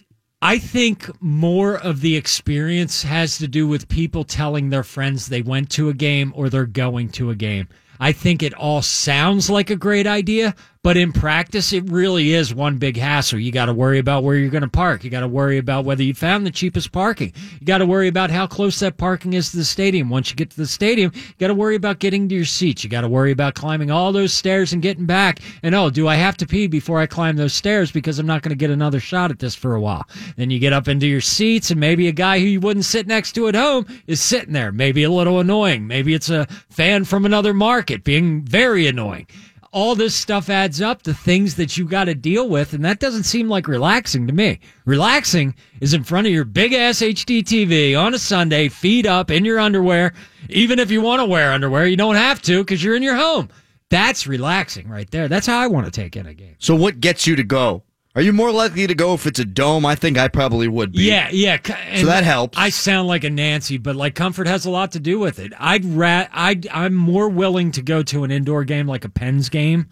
I 0.41 0.57
think 0.57 1.09
more 1.21 1.77
of 1.77 2.01
the 2.01 2.17
experience 2.17 3.03
has 3.03 3.37
to 3.37 3.47
do 3.47 3.65
with 3.65 3.87
people 3.87 4.25
telling 4.25 4.71
their 4.71 4.83
friends 4.83 5.27
they 5.27 5.41
went 5.41 5.69
to 5.71 5.87
a 5.87 5.93
game 5.93 6.33
or 6.35 6.49
they're 6.49 6.65
going 6.65 7.07
to 7.11 7.29
a 7.29 7.35
game. 7.35 7.69
I 7.97 8.11
think 8.11 8.43
it 8.43 8.53
all 8.55 8.81
sounds 8.81 9.49
like 9.49 9.69
a 9.69 9.77
great 9.77 10.05
idea, 10.05 10.53
but 10.83 10.97
in 10.97 11.13
practice, 11.13 11.71
it 11.71 11.89
really 11.89 12.33
is 12.33 12.53
one 12.53 12.77
big 12.77 12.97
hassle. 12.97 13.39
You 13.39 13.53
got 13.53 13.67
to 13.67 13.73
worry 13.73 13.99
about 13.99 14.25
where 14.25 14.35
you're 14.35 14.49
going 14.49 14.63
to 14.63 14.67
park. 14.67 15.05
You 15.05 15.09
got 15.09 15.21
to 15.21 15.29
worry 15.29 15.57
about 15.57 15.85
whether 15.85 16.03
you 16.03 16.13
found 16.13 16.45
the 16.45 16.51
cheapest 16.51 16.91
parking. 16.91 17.31
You 17.61 17.65
got 17.65 17.77
to 17.77 17.85
worry 17.85 18.09
about 18.09 18.29
how 18.29 18.47
close 18.47 18.79
that 18.79 18.97
parking 18.97 19.31
is 19.31 19.51
to 19.51 19.57
the 19.57 19.63
stadium. 19.63 20.09
Once 20.09 20.29
you 20.29 20.35
get 20.35 20.49
to 20.49 20.57
the 20.57 20.67
stadium, 20.67 21.13
you 21.15 21.33
got 21.39 21.47
to 21.47 21.53
worry 21.53 21.77
about 21.77 21.99
getting 21.99 22.27
to 22.27 22.35
your 22.35 22.43
seats. 22.43 22.83
You 22.83 22.89
got 22.89 23.01
to 23.01 23.07
worry 23.07 23.31
about 23.31 23.55
climbing 23.55 23.91
all 23.91 24.11
those 24.11 24.33
stairs 24.33 24.73
and 24.73 24.81
getting 24.81 25.05
back. 25.05 25.39
And 25.63 25.73
oh, 25.73 25.89
do 25.89 26.09
I 26.09 26.15
have 26.15 26.35
to 26.37 26.45
pee 26.45 26.67
before 26.67 26.99
I 26.99 27.05
climb 27.05 27.37
those 27.37 27.53
stairs 27.53 27.89
because 27.89 28.19
I'm 28.19 28.27
not 28.27 28.41
going 28.41 28.49
to 28.49 28.55
get 28.55 28.69
another 28.69 28.99
shot 28.99 29.31
at 29.31 29.39
this 29.39 29.55
for 29.55 29.75
a 29.75 29.81
while? 29.81 30.05
Then 30.35 30.49
you 30.49 30.59
get 30.59 30.73
up 30.73 30.89
into 30.89 31.07
your 31.07 31.21
seats, 31.21 31.71
and 31.71 31.79
maybe 31.79 32.09
a 32.09 32.11
guy 32.11 32.39
who 32.39 32.45
you 32.45 32.59
wouldn't 32.59 32.83
sit 32.83 33.07
next 33.07 33.31
to 33.33 33.47
at 33.47 33.55
home 33.55 33.85
is 34.05 34.21
sitting 34.21 34.51
there. 34.51 34.73
Maybe 34.73 35.03
a 35.03 35.09
little 35.09 35.39
annoying. 35.39 35.87
Maybe 35.87 36.13
it's 36.13 36.29
a 36.29 36.45
fan 36.69 37.05
from 37.05 37.25
another 37.25 37.53
market 37.53 38.03
being 38.03 38.41
very 38.41 38.85
annoying 38.85 39.27
all 39.73 39.95
this 39.95 40.15
stuff 40.15 40.49
adds 40.49 40.81
up 40.81 41.01
to 41.01 41.13
things 41.13 41.55
that 41.55 41.77
you 41.77 41.85
got 41.85 42.05
to 42.05 42.13
deal 42.13 42.47
with, 42.47 42.73
and 42.73 42.85
that 42.85 42.99
doesn't 42.99 43.23
seem 43.23 43.49
like 43.49 43.67
relaxing 43.67 44.27
to 44.27 44.33
me. 44.33 44.59
Relaxing 44.85 45.55
is 45.81 45.95
in 45.95 46.03
front 46.03 46.27
of 46.27 46.33
your 46.33 46.45
big 46.45 46.73
ass 46.73 46.99
HD 46.99 47.41
TV 47.41 47.99
on 47.99 48.13
a 48.13 48.19
Sunday, 48.19 48.69
feet 48.69 49.07
up 49.07 49.31
in 49.31 49.43
your 49.43 49.59
underwear. 49.59 50.13
Even 50.49 50.77
if 50.77 50.91
you 50.91 51.01
want 51.01 51.19
to 51.21 51.25
wear 51.25 51.51
underwear, 51.51 51.87
you 51.87 51.97
don't 51.97 52.15
have 52.15 52.41
to 52.43 52.59
because 52.63 52.83
you're 52.83 52.95
in 52.95 53.03
your 53.03 53.15
home. 53.15 53.49
That's 53.89 54.27
relaxing 54.27 54.87
right 54.87 55.09
there. 55.09 55.27
That's 55.27 55.47
how 55.47 55.59
I 55.59 55.67
want 55.67 55.85
to 55.85 55.91
take 55.91 56.15
in 56.15 56.27
a 56.27 56.33
game. 56.33 56.55
So, 56.59 56.75
what 56.75 56.99
gets 56.99 57.25
you 57.25 57.35
to 57.35 57.43
go? 57.43 57.83
Are 58.15 58.21
you 58.21 58.31
more 58.31 58.51
likely 58.51 58.85
to 58.85 58.93
go 58.93 59.15
if 59.15 59.25
it's 59.25 59.39
a 59.39 59.45
dome? 59.45 59.87
I 59.87 59.95
think 59.95 60.19
I 60.19 60.27
probably 60.27 60.67
would 60.67 60.91
be. 60.91 61.03
Yeah, 61.03 61.29
yeah. 61.31 61.57
and 61.87 62.07
that 62.07 62.23
helps. 62.23 62.57
I 62.57 62.69
sound 62.69 63.07
like 63.07 63.23
a 63.23 63.29
Nancy, 63.31 63.79
but 63.79 63.95
like 63.95 64.13
comfort 64.13 64.45
has 64.45 64.65
a 64.65 64.69
lot 64.69 64.91
to 64.91 64.99
do 64.99 65.17
with 65.17 65.39
it. 65.39 65.51
I'd 65.57 65.83
rat. 65.83 66.29
I'd. 66.31 66.67
I'm 66.67 66.93
more 66.93 67.27
willing 67.27 67.71
to 67.71 67.81
go 67.81 68.03
to 68.03 68.23
an 68.23 68.29
indoor 68.29 68.65
game 68.65 68.85
like 68.87 69.03
a 69.03 69.09
Pens 69.09 69.49
game 69.49 69.87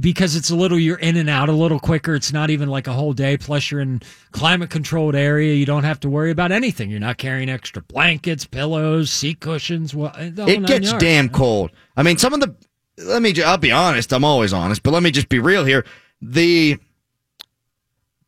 because 0.00 0.34
it's 0.34 0.50
a 0.50 0.56
little. 0.56 0.76
You're 0.76 0.98
in 0.98 1.16
and 1.16 1.30
out 1.30 1.48
a 1.48 1.52
little 1.52 1.78
quicker. 1.78 2.16
It's 2.16 2.32
not 2.32 2.50
even 2.50 2.68
like 2.68 2.88
a 2.88 2.92
whole 2.92 3.12
day. 3.12 3.36
Plus, 3.36 3.70
you're 3.70 3.80
in 3.80 4.02
climate 4.32 4.70
controlled 4.70 5.14
area. 5.14 5.54
You 5.54 5.66
don't 5.66 5.84
have 5.84 6.00
to 6.00 6.08
worry 6.08 6.32
about 6.32 6.50
anything. 6.50 6.90
You're 6.90 6.98
not 6.98 7.16
carrying 7.16 7.48
extra 7.48 7.80
blankets, 7.80 8.44
pillows, 8.44 9.12
seat 9.12 9.38
cushions. 9.38 9.94
Well, 9.94 10.12
It 10.16 10.66
gets 10.66 10.88
yards. 10.90 11.04
damn 11.04 11.28
cold. 11.28 11.70
I 11.96 12.02
mean, 12.02 12.18
some 12.18 12.34
of 12.34 12.40
the. 12.40 12.56
Let 12.98 13.22
me. 13.22 13.32
I'll 13.40 13.56
be 13.56 13.70
honest. 13.70 14.12
I'm 14.12 14.24
always 14.24 14.52
honest, 14.52 14.82
but 14.82 14.90
let 14.90 15.04
me 15.04 15.12
just 15.12 15.28
be 15.28 15.38
real 15.38 15.64
here. 15.64 15.84
The 16.20 16.78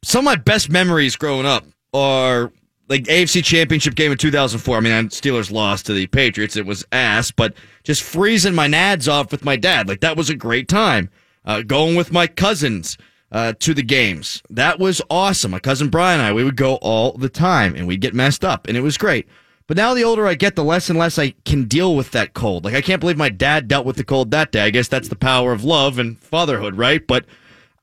some 0.03 0.21
of 0.21 0.25
my 0.25 0.37
best 0.37 0.71
memories 0.71 1.17
growing 1.17 1.47
up 1.47 1.65
are 1.93 2.53
like 2.89 3.05
AFC 3.05 3.45
Championship 3.45 3.95
game 3.95 4.13
in 4.13 4.19
2004. 4.19 4.77
I 4.77 4.81
mean, 4.81 4.93
Steelers 5.09 5.51
lost 5.51 5.87
to 5.87 5.93
the 5.93 6.07
Patriots. 6.07 6.57
It 6.57 6.67
was 6.67 6.85
ass, 6.93 7.31
but 7.31 7.55
just 7.85 8.03
freezing 8.03 8.55
my 8.55 8.69
nads 8.69 9.11
off 9.11 9.31
with 9.31 9.45
my 9.45 9.57
dad, 9.57 9.89
like 9.89 10.01
that 10.01 10.17
was 10.17 10.31
a 10.31 10.35
great 10.35 10.69
time. 10.69 11.11
Uh, 11.45 11.63
going 11.63 11.97
with 11.97 12.13
my 12.13 12.27
cousins 12.27 12.99
uh, 13.33 13.55
to 13.61 13.73
the 13.73 13.83
games. 13.83 14.43
That 14.51 14.79
was 14.79 15.01
awesome. 15.09 15.51
My 15.51 15.59
cousin 15.59 15.89
Brian 15.89 16.21
and 16.21 16.29
I, 16.29 16.33
we 16.33 16.45
would 16.45 16.57
go 16.57 16.77
all 16.77 17.13
the 17.13 17.29
time 17.29 17.75
and 17.75 17.87
we'd 17.87 18.01
get 18.01 18.15
messed 18.15 18.45
up 18.45 18.67
and 18.67 18.77
it 18.77 18.83
was 18.83 18.99
great. 18.99 19.27
But 19.67 19.77
now 19.77 19.93
the 19.93 20.05
older 20.05 20.27
I 20.27 20.35
get, 20.35 20.57
the 20.57 20.65
less 20.65 20.89
and 20.89 20.99
less 20.99 21.19
I 21.19 21.35
can 21.45 21.65
deal 21.65 21.95
with 21.95 22.11
that 22.13 22.33
cold. 22.33 22.65
Like 22.65 22.75
I 22.75 22.81
can't 22.81 23.01
believe 23.01 23.19
my 23.19 23.29
dad 23.29 23.69
dealt 23.69 23.87
with 23.87 23.97
the 23.97 24.05
cold 24.05 24.31
that 24.31 24.53
day. 24.53 24.63
I 24.63 24.71
guess 24.71 24.89
that's 24.89 25.09
the 25.09 25.17
power 25.17 25.53
of 25.53 25.65
love 25.65 25.99
and 25.99 26.19
fatherhood, 26.19 26.77
right? 26.77 27.07
But 27.07 27.27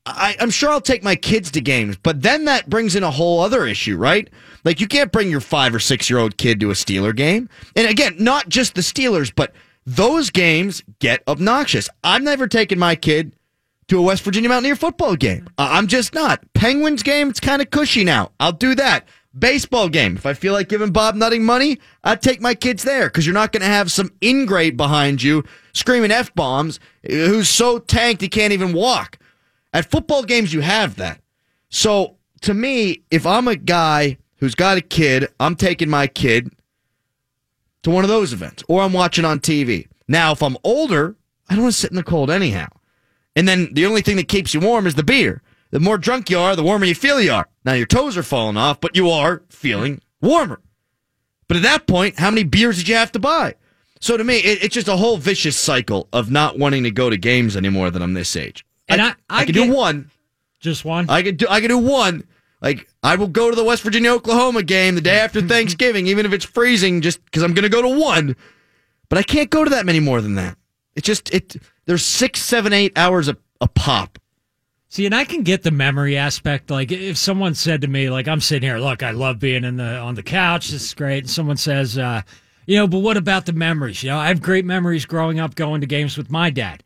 I, 0.06 0.36
I'm 0.38 0.50
sure 0.50 0.70
I'll 0.70 0.80
take 0.80 1.02
my 1.02 1.16
kids 1.16 1.50
to 1.52 1.60
games. 1.60 1.96
But 1.96 2.22
then 2.22 2.44
that 2.44 2.70
brings 2.70 2.94
in 2.94 3.02
a 3.02 3.10
whole 3.10 3.40
other 3.40 3.66
issue, 3.66 3.96
right? 3.96 4.30
Like 4.64 4.80
you 4.80 4.86
can't 4.86 5.10
bring 5.10 5.30
your 5.30 5.40
five 5.40 5.74
or 5.74 5.80
six 5.80 6.08
year 6.08 6.18
old 6.18 6.36
kid 6.36 6.60
to 6.60 6.70
a 6.70 6.74
Steeler 6.74 7.14
game. 7.14 7.48
And 7.74 7.88
again, 7.88 8.14
not 8.18 8.48
just 8.48 8.74
the 8.74 8.80
Steelers, 8.80 9.32
but 9.34 9.52
those 9.84 10.30
games 10.30 10.82
get 11.00 11.22
obnoxious. 11.26 11.88
I'm 12.04 12.24
never 12.24 12.46
taking 12.46 12.78
my 12.78 12.94
kid 12.94 13.32
to 13.88 13.98
a 13.98 14.02
West 14.02 14.22
Virginia 14.22 14.48
Mountaineer 14.48 14.76
football 14.76 15.16
game. 15.16 15.48
I'm 15.58 15.86
just 15.86 16.14
not. 16.14 16.42
Penguins 16.54 17.02
game, 17.02 17.28
it's 17.28 17.40
kind 17.40 17.62
of 17.62 17.70
cushy 17.70 18.04
now. 18.04 18.32
I'll 18.40 18.52
do 18.52 18.74
that. 18.76 19.06
Baseball 19.38 19.88
game. 19.88 20.16
If 20.16 20.24
I 20.24 20.34
feel 20.34 20.52
like 20.52 20.68
giving 20.68 20.92
Bob 20.92 21.14
Nutting 21.14 21.44
money, 21.44 21.78
I'd 22.02 22.22
take 22.22 22.40
my 22.40 22.54
kids 22.54 22.82
there 22.84 23.06
because 23.06 23.26
you're 23.26 23.34
not 23.34 23.52
going 23.52 23.60
to 23.60 23.66
have 23.66 23.92
some 23.92 24.10
ingrate 24.22 24.76
behind 24.76 25.22
you 25.22 25.44
screaming 25.74 26.10
F 26.10 26.34
bombs 26.34 26.80
who's 27.06 27.48
so 27.48 27.78
tanked 27.78 28.22
he 28.22 28.28
can't 28.28 28.52
even 28.52 28.72
walk. 28.72 29.18
At 29.76 29.90
football 29.90 30.22
games, 30.22 30.54
you 30.54 30.62
have 30.62 30.96
that. 30.96 31.20
So 31.68 32.16
to 32.40 32.54
me, 32.54 33.02
if 33.10 33.26
I'm 33.26 33.46
a 33.46 33.56
guy 33.56 34.16
who's 34.36 34.54
got 34.54 34.78
a 34.78 34.80
kid, 34.80 35.28
I'm 35.38 35.54
taking 35.54 35.90
my 35.90 36.06
kid 36.06 36.50
to 37.82 37.90
one 37.90 38.02
of 38.02 38.08
those 38.08 38.32
events 38.32 38.64
or 38.68 38.80
I'm 38.80 38.94
watching 38.94 39.26
on 39.26 39.38
TV. 39.38 39.86
Now, 40.08 40.32
if 40.32 40.42
I'm 40.42 40.56
older, 40.64 41.14
I 41.50 41.54
don't 41.54 41.64
want 41.64 41.74
to 41.74 41.78
sit 41.78 41.90
in 41.90 41.96
the 41.96 42.02
cold 42.02 42.30
anyhow. 42.30 42.68
And 43.36 43.46
then 43.46 43.74
the 43.74 43.84
only 43.84 44.00
thing 44.00 44.16
that 44.16 44.28
keeps 44.28 44.54
you 44.54 44.60
warm 44.60 44.86
is 44.86 44.94
the 44.94 45.02
beer. 45.02 45.42
The 45.72 45.78
more 45.78 45.98
drunk 45.98 46.30
you 46.30 46.38
are, 46.38 46.56
the 46.56 46.62
warmer 46.62 46.86
you 46.86 46.94
feel 46.94 47.20
you 47.20 47.32
are. 47.32 47.46
Now 47.66 47.74
your 47.74 47.84
toes 47.84 48.16
are 48.16 48.22
falling 48.22 48.56
off, 48.56 48.80
but 48.80 48.96
you 48.96 49.10
are 49.10 49.42
feeling 49.50 50.00
warmer. 50.22 50.62
But 51.48 51.58
at 51.58 51.64
that 51.64 51.86
point, 51.86 52.18
how 52.18 52.30
many 52.30 52.44
beers 52.44 52.78
did 52.78 52.88
you 52.88 52.94
have 52.94 53.12
to 53.12 53.18
buy? 53.18 53.56
So 54.00 54.16
to 54.16 54.24
me, 54.24 54.38
it, 54.38 54.64
it's 54.64 54.74
just 54.74 54.88
a 54.88 54.96
whole 54.96 55.18
vicious 55.18 55.58
cycle 55.58 56.08
of 56.14 56.30
not 56.30 56.58
wanting 56.58 56.84
to 56.84 56.90
go 56.90 57.10
to 57.10 57.18
games 57.18 57.58
anymore 57.58 57.90
that 57.90 58.00
I'm 58.00 58.14
this 58.14 58.36
age. 58.36 58.64
And 58.88 59.02
I- 59.02 59.14
I 59.28 59.44
can 59.44 59.54
get- 59.54 59.66
do 59.66 59.72
one. 59.72 60.10
Just 60.60 60.84
one. 60.84 61.08
I 61.10 61.22
could 61.22 61.36
do 61.36 61.46
I 61.48 61.60
could 61.60 61.68
do 61.68 61.78
one. 61.78 62.24
Like 62.62 62.88
I 63.02 63.16
will 63.16 63.26
go 63.28 63.50
to 63.50 63.56
the 63.56 63.62
West 63.64 63.82
Virginia 63.82 64.10
Oklahoma 64.10 64.62
game 64.62 64.94
the 64.94 65.00
day 65.00 65.18
after 65.18 65.40
Thanksgiving, 65.48 66.06
even 66.06 66.24
if 66.26 66.32
it's 66.32 66.44
freezing, 66.44 67.00
just 67.02 67.24
because 67.24 67.42
I'm 67.42 67.52
going 67.54 67.64
to 67.64 67.68
go 67.68 67.82
to 67.82 67.88
one. 68.00 68.36
But 69.08 69.18
I 69.18 69.22
can't 69.22 69.50
go 69.50 69.62
to 69.64 69.70
that 69.70 69.86
many 69.86 70.00
more 70.00 70.20
than 70.20 70.34
that. 70.36 70.56
It's 70.96 71.06
just 71.06 71.32
it. 71.32 71.56
There's 71.84 72.04
six, 72.04 72.40
seven, 72.42 72.72
eight 72.72 72.96
hours 72.96 73.28
a, 73.28 73.36
a 73.60 73.68
pop. 73.68 74.18
See, 74.88 75.04
and 75.04 75.14
I 75.14 75.24
can 75.24 75.42
get 75.42 75.62
the 75.62 75.70
memory 75.70 76.16
aspect. 76.16 76.70
Like, 76.70 76.90
if 76.90 77.16
someone 77.18 77.54
said 77.54 77.82
to 77.82 77.86
me, 77.88 78.08
like, 78.08 78.26
I'm 78.28 78.40
sitting 78.40 78.66
here, 78.68 78.78
look, 78.78 79.02
I 79.02 79.10
love 79.10 79.38
being 79.38 79.62
in 79.64 79.76
the 79.76 79.98
on 79.98 80.14
the 80.14 80.22
couch. 80.22 80.68
This 80.68 80.82
is 80.84 80.94
great. 80.94 81.24
And 81.24 81.30
someone 81.30 81.56
says, 81.58 81.98
uh, 81.98 82.22
you 82.66 82.76
know, 82.76 82.86
but 82.88 83.00
what 83.00 83.16
about 83.16 83.46
the 83.46 83.52
memories? 83.52 84.02
You 84.02 84.10
know, 84.10 84.18
I 84.18 84.28
have 84.28 84.40
great 84.40 84.64
memories 84.64 85.04
growing 85.04 85.38
up 85.38 85.54
going 85.54 85.82
to 85.82 85.86
games 85.86 86.16
with 86.16 86.30
my 86.30 86.50
dad. 86.50 86.82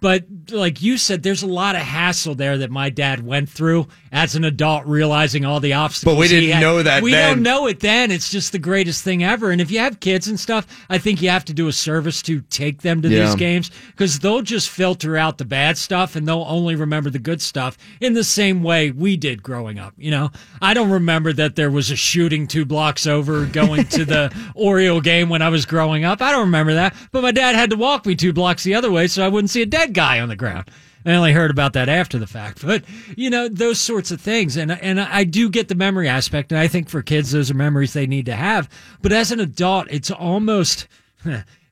But 0.00 0.24
like 0.50 0.80
you 0.80 0.96
said, 0.96 1.24
there's 1.24 1.42
a 1.42 1.46
lot 1.48 1.74
of 1.74 1.82
hassle 1.82 2.36
there 2.36 2.56
that 2.58 2.70
my 2.70 2.88
dad 2.88 3.26
went 3.26 3.48
through 3.48 3.88
as 4.12 4.36
an 4.36 4.44
adult, 4.44 4.86
realizing 4.86 5.44
all 5.44 5.58
the 5.58 5.72
obstacles. 5.72 6.14
But 6.14 6.20
we 6.20 6.28
didn't 6.28 6.60
know 6.60 6.82
that 6.84 7.02
We 7.02 7.10
then. 7.10 7.34
don't 7.36 7.42
know 7.42 7.66
it 7.66 7.80
then. 7.80 8.12
It's 8.12 8.30
just 8.30 8.52
the 8.52 8.60
greatest 8.60 9.02
thing 9.02 9.24
ever. 9.24 9.50
And 9.50 9.60
if 9.60 9.72
you 9.72 9.80
have 9.80 9.98
kids 9.98 10.28
and 10.28 10.38
stuff, 10.38 10.66
I 10.88 10.98
think 10.98 11.20
you 11.20 11.30
have 11.30 11.44
to 11.46 11.52
do 11.52 11.66
a 11.66 11.72
service 11.72 12.22
to 12.22 12.42
take 12.42 12.82
them 12.82 13.02
to 13.02 13.08
Yeah. 13.08 13.24
these 13.26 13.34
games 13.34 13.70
because 13.90 14.20
they'll 14.20 14.42
just 14.42 14.68
filter 14.68 15.16
out 15.16 15.38
the 15.38 15.44
bad 15.44 15.76
stuff 15.76 16.14
and 16.14 16.28
they'll 16.28 16.46
only 16.48 16.76
remember 16.76 17.10
the 17.10 17.18
good 17.18 17.42
stuff 17.42 17.76
in 18.00 18.12
the 18.14 18.24
same 18.24 18.62
way 18.62 18.92
we 18.92 19.16
did 19.16 19.42
growing 19.42 19.80
up. 19.80 19.94
You 19.98 20.12
know, 20.12 20.30
I 20.60 20.74
don't 20.74 20.90
remember 20.90 21.32
that 21.32 21.56
there 21.56 21.70
was 21.72 21.90
a 21.90 21.96
shooting 21.96 22.46
two 22.46 22.64
blocks 22.64 23.06
over 23.06 23.46
going 23.46 23.86
to 23.86 24.04
the 24.04 24.32
Oriole 24.54 25.00
game 25.00 25.28
when 25.28 25.42
I 25.42 25.48
was 25.48 25.66
growing 25.66 26.04
up. 26.04 26.22
I 26.22 26.30
don't 26.30 26.42
remember 26.44 26.74
that, 26.74 26.94
but 27.10 27.22
my 27.22 27.32
dad 27.32 27.56
had 27.56 27.70
to 27.70 27.76
walk 27.76 28.06
me 28.06 28.14
two 28.14 28.32
blocks 28.32 28.62
the 28.62 28.74
other 28.76 28.92
way 28.92 29.08
so 29.08 29.24
I 29.24 29.28
wouldn't 29.28 29.50
see 29.50 29.62
a 29.62 29.66
dead 29.72 29.94
guy 29.94 30.20
on 30.20 30.28
the 30.28 30.36
ground. 30.36 30.70
I 31.04 31.14
only 31.14 31.32
heard 31.32 31.50
about 31.50 31.72
that 31.72 31.88
after 31.88 32.18
the 32.18 32.26
fact, 32.28 32.64
but 32.64 32.84
you 33.16 33.28
know 33.28 33.48
those 33.48 33.80
sorts 33.80 34.12
of 34.12 34.20
things, 34.20 34.56
and 34.56 34.70
and 34.70 35.00
I 35.00 35.24
do 35.24 35.48
get 35.50 35.66
the 35.66 35.74
memory 35.74 36.08
aspect, 36.08 36.52
and 36.52 36.60
I 36.60 36.68
think 36.68 36.88
for 36.88 37.02
kids 37.02 37.32
those 37.32 37.50
are 37.50 37.54
memories 37.54 37.92
they 37.92 38.06
need 38.06 38.26
to 38.26 38.36
have. 38.36 38.68
But 39.00 39.12
as 39.12 39.32
an 39.32 39.40
adult, 39.40 39.88
it's 39.90 40.12
almost 40.12 40.86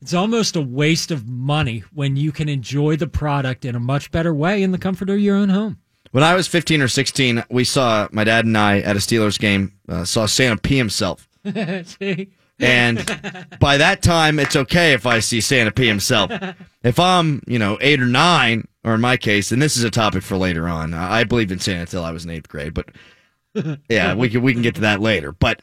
it's 0.01 0.15
almost 0.15 0.57
a 0.57 0.61
waste 0.61 1.13
of 1.13 1.29
money 1.29 1.85
when 1.93 2.17
you 2.17 2.33
can 2.33 2.49
enjoy 2.49 2.97
the 2.97 3.07
product 3.07 3.65
in 3.65 3.77
a 3.77 3.81
much 3.81 4.11
better 4.11 4.35
way 4.35 4.65
in 4.65 4.73
the 4.73 4.79
comfort 4.79 5.11
of 5.11 5.21
your 5.21 5.37
own 5.37 5.51
home. 5.51 5.79
When 6.11 6.25
I 6.25 6.35
was 6.35 6.49
15 6.49 6.83
or 6.83 6.89
16, 6.89 7.45
we 7.51 7.63
saw 7.63 8.09
my 8.11 8.25
dad 8.25 8.45
and 8.45 8.59
I 8.59 8.81
at 8.81 8.97
a 8.97 8.99
Steelers 8.99 9.39
game. 9.39 9.75
Uh, 9.89 10.05
saw 10.05 10.27
Santa 10.27 10.57
pee 10.57 10.77
himself. 10.77 11.29
See? 11.85 12.31
And 12.61 13.47
by 13.61 13.79
that 13.79 14.03
time, 14.03 14.39
it's 14.39 14.57
okay 14.57 14.93
if 14.93 15.07
I 15.07 15.21
see 15.21 15.41
Santa 15.41 15.73
P 15.73 15.87
himself. 15.87 16.31
If 16.83 16.99
I'm, 16.99 17.43
you 17.47 17.59
know, 17.59 17.79
eight 17.81 18.01
or 18.01 18.07
nine, 18.07 18.67
or 18.85 18.95
in 18.95 19.01
my 19.01 19.17
case, 19.17 19.53
and 19.53 19.61
this 19.61 19.77
is 19.77 19.85
a 19.85 19.91
topic 19.91 20.23
for 20.23 20.37
later 20.37 20.69
on. 20.69 20.95
I 20.95 21.25
believed 21.25 21.53
in 21.53 21.59
Santa 21.61 21.81
until 21.81 22.05
I 22.05 22.13
was 22.13 22.25
in 22.25 22.31
eighth 22.31 22.49
grade, 22.49 22.75
but 22.75 22.89
yeah, 23.89 24.15
we 24.15 24.29
can 24.29 24.43
we 24.43 24.53
can 24.53 24.63
get 24.63 24.77
to 24.77 24.81
that 24.83 25.01
later. 25.01 25.33
But 25.33 25.63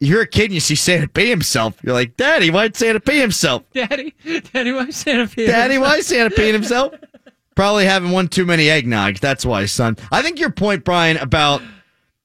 you're 0.00 0.22
a 0.22 0.26
kid 0.26 0.46
and 0.46 0.54
you 0.54 0.60
see 0.60 0.74
Santa 0.74 1.08
P 1.08 1.28
himself. 1.28 1.78
You're 1.82 1.94
like, 1.94 2.16
Daddy, 2.16 2.50
why'd 2.50 2.76
Santa 2.76 3.00
P 3.00 3.18
himself? 3.18 3.62
Daddy, 3.72 4.14
Daddy, 4.52 4.72
why 4.72 4.90
Santa 4.90 5.26
Fe? 5.26 5.46
Daddy, 5.46 5.78
why 5.78 6.00
Santa 6.00 6.34
peeing 6.34 6.52
himself? 6.52 6.94
Probably 7.54 7.86
having 7.86 8.10
one 8.10 8.28
too 8.28 8.44
many 8.44 8.66
eggnogs. 8.66 9.20
That's 9.20 9.46
why, 9.46 9.64
son. 9.64 9.96
I 10.12 10.20
think 10.20 10.38
your 10.38 10.50
point, 10.50 10.84
Brian, 10.84 11.16
about 11.16 11.62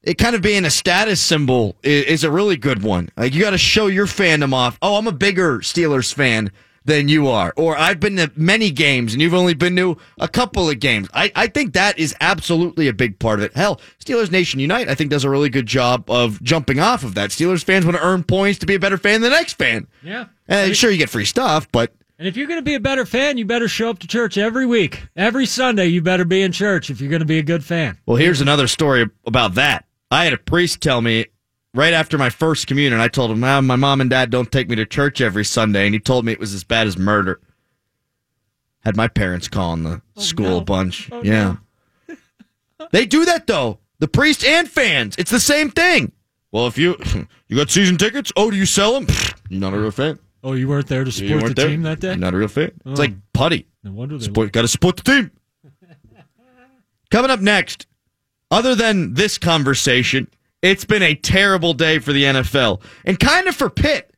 it 0.04 0.18
kind 0.18 0.36
of 0.36 0.42
being 0.42 0.66
a 0.66 0.72
status 0.72 1.22
symbol 1.22 1.76
is, 1.84 2.06
is 2.06 2.24
a 2.24 2.32
really 2.32 2.58
good 2.58 2.82
one. 2.84 3.10
Like 3.18 3.34
you 3.34 3.42
got 3.42 3.52
to 3.52 3.58
show 3.58 3.88
your 3.88 4.06
fandom 4.08 4.54
off. 4.54 4.78
Oh, 4.82 4.96
I'm 4.96 5.08
a 5.08 5.12
bigger 5.12 5.60
Steelers 5.60 6.14
fan 6.14 6.52
than 6.84 7.08
you 7.08 7.28
are, 7.28 7.54
or 7.58 7.78
I've 7.78 8.00
been 8.00 8.16
to 8.16 8.32
many 8.36 8.72
games 8.72 9.14
and 9.14 9.22
you've 9.22 9.36
only 9.36 9.54
been 9.54 9.76
to 9.76 9.98
a 10.20 10.28
couple 10.28 10.68
of 10.68 10.80
games. 10.80 11.08
I, 11.14 11.32
I 11.36 11.46
think 11.46 11.74
that 11.74 12.00
is 12.00 12.16
absolutely 12.20 12.88
a 12.88 12.94
big 12.94 13.20
part 13.20 13.38
of 13.38 13.46
it. 13.46 13.54
Hell, 13.56 13.80
Steelers 14.04 14.32
Nation 14.32 14.60
Unite, 14.60 14.90
I 14.90 14.96
think, 14.96 15.12
does 15.12 15.24
a 15.24 15.30
really 15.30 15.50
good 15.50 15.68
job 15.68 16.10
of 16.10 16.42
jumping 16.42 16.80
off 16.80 17.04
of 17.04 17.14
that. 17.14 17.30
Steelers 17.30 17.64
fans 17.64 17.86
want 17.86 17.98
to 17.98 18.04
earn 18.04 18.24
points 18.24 18.58
to 18.60 18.66
be 18.66 18.74
a 18.74 18.80
better 18.80 18.98
fan 18.98 19.22
than 19.22 19.30
the 19.30 19.38
next 19.38 19.60
fan. 19.60 19.86
Yeah. 20.02 20.26
And 20.48 20.76
sure, 20.76 20.90
you 20.90 20.98
get 20.98 21.12
free 21.12 21.26
stuff, 21.26 21.72
but 21.72 21.94
And 22.18 22.28
if 22.28 22.36
you're 22.36 22.48
going 22.48 22.58
to 22.58 22.64
be 22.64 22.74
a 22.74 22.80
better 22.80 23.06
fan, 23.06 23.38
you 23.38 23.46
better 23.46 23.68
show 23.68 23.92
up 23.92 24.00
to 24.00 24.08
church 24.08 24.40
every 24.40 24.66
week. 24.66 25.04
Every 25.16 25.46
Sunday, 25.46 25.86
you 25.86 26.02
better 26.02 26.26
be 26.26 26.42
in 26.42 26.52
church 26.52 26.90
if 26.90 27.00
you're 27.00 27.12
going 27.12 27.22
to 27.22 27.28
be 27.28 27.38
a 27.38 27.44
good 27.44 27.64
fan. 27.64 28.00
Well, 28.08 28.18
here's 28.18 28.42
another 28.42 28.68
story 28.68 29.08
about 29.26 29.54
that. 29.54 29.86
I 30.12 30.26
had 30.26 30.34
a 30.34 30.38
priest 30.38 30.82
tell 30.82 31.02
me 31.02 31.28
right 31.74 31.94
after 31.94 32.18
my 32.18 32.30
first 32.30 32.68
communion. 32.68 33.00
I 33.00 33.08
told 33.08 33.32
him, 33.32 33.44
ah, 33.44 33.62
"My 33.62 33.78
mom 33.78 34.02
and 34.02 34.10
dad 34.10 34.30
don't 34.30 34.52
take 34.52 34.70
me 34.70 34.76
to 34.76 34.86
church 34.86 35.22
every 35.22 35.46
Sunday," 35.46 35.86
and 35.86 35.94
he 35.94 36.00
told 36.00 36.26
me 36.26 36.34
it 36.34 36.40
was 36.40 36.54
as 36.54 36.64
bad 36.64 36.86
as 36.88 36.98
murder. 36.98 37.40
Had 38.82 38.98
my 38.98 39.08
parents 39.08 39.48
calling 39.48 39.84
the 39.84 40.02
school 40.18 40.50
no. 40.50 40.58
a 40.58 40.64
bunch. 40.64 41.10
Oh, 41.12 41.22
yeah, 41.24 41.58
they 42.92 43.06
do 43.06 43.26
that 43.26 43.48
though. 43.48 43.80
The 44.00 44.08
priest 44.08 44.44
and 44.44 44.68
fans, 44.70 45.16
it's 45.18 45.32
the 45.32 45.40
same 45.40 45.70
thing. 45.70 46.12
Well, 46.52 46.68
if 46.68 46.78
you 46.78 46.98
you 47.48 47.56
got 47.56 47.70
season 47.70 47.98
tickets, 47.98 48.32
oh, 48.36 48.52
do 48.52 48.58
you 48.58 48.66
sell 48.66 49.00
them? 49.00 49.08
You're 49.50 49.60
not 49.62 49.74
a 49.74 49.80
real 49.80 49.92
fan. 49.92 50.20
Oh, 50.44 50.54
you 50.54 50.68
weren't 50.68 50.88
there 50.88 51.04
to 51.04 51.12
support 51.12 51.44
the 51.46 51.54
there? 51.54 51.68
team 51.70 51.84
that 51.84 52.00
day? 52.00 52.16
Not 52.16 52.34
a 52.34 52.38
real 52.38 52.48
fan. 52.48 52.72
It's 52.86 53.00
like 53.00 53.14
putty. 53.32 53.68
No 53.84 53.92
wonder 53.92 54.18
they 54.18 54.24
Support, 54.26 54.52
got 54.52 54.64
to 54.64 54.68
support 54.68 54.98
the 54.98 55.04
team. 55.04 55.32
Coming 57.12 57.30
up 57.30 57.42
next, 57.42 57.86
other 58.52 58.76
than 58.76 59.16
this 59.16 59.38
conversation, 59.38 60.28
it's 60.62 60.86
been 60.86 61.02
a 61.02 61.16
terrible 61.16 61.74
day 61.74 61.98
for 61.98 62.14
the 62.14 62.24
NFL 62.24 62.84
and 63.06 63.20
kind 63.20 63.48
of 63.48 63.56
for 63.56 63.70
Pitt, 63.70 64.14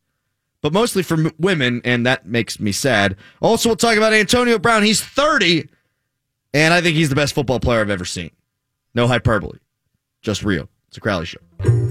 but 0.62 0.74
mostly 0.74 1.04
for 1.04 1.32
women, 1.40 1.82
and 1.86 2.06
that 2.06 2.26
makes 2.26 2.60
me 2.60 2.72
sad. 2.72 3.16
Also, 3.42 3.70
we'll 3.70 3.76
talk 3.78 3.96
about 3.96 4.12
Antonio 4.12 4.60
Brown. 4.60 4.84
He's 4.84 5.02
30, 5.02 5.70
and 6.54 6.74
I 6.74 6.82
think 6.82 6.96
he's 6.96 7.10
the 7.10 7.16
best 7.16 7.34
football 7.34 7.60
player 7.60 7.80
I've 7.80 7.90
ever 7.90 8.06
seen. 8.06 8.32
No 8.94 9.08
hyperbole, 9.08 9.60
just 10.22 10.44
real. 10.44 10.68
It's 10.90 10.98
a 10.98 11.02
Crowley 11.02 11.26
show. 11.26 11.40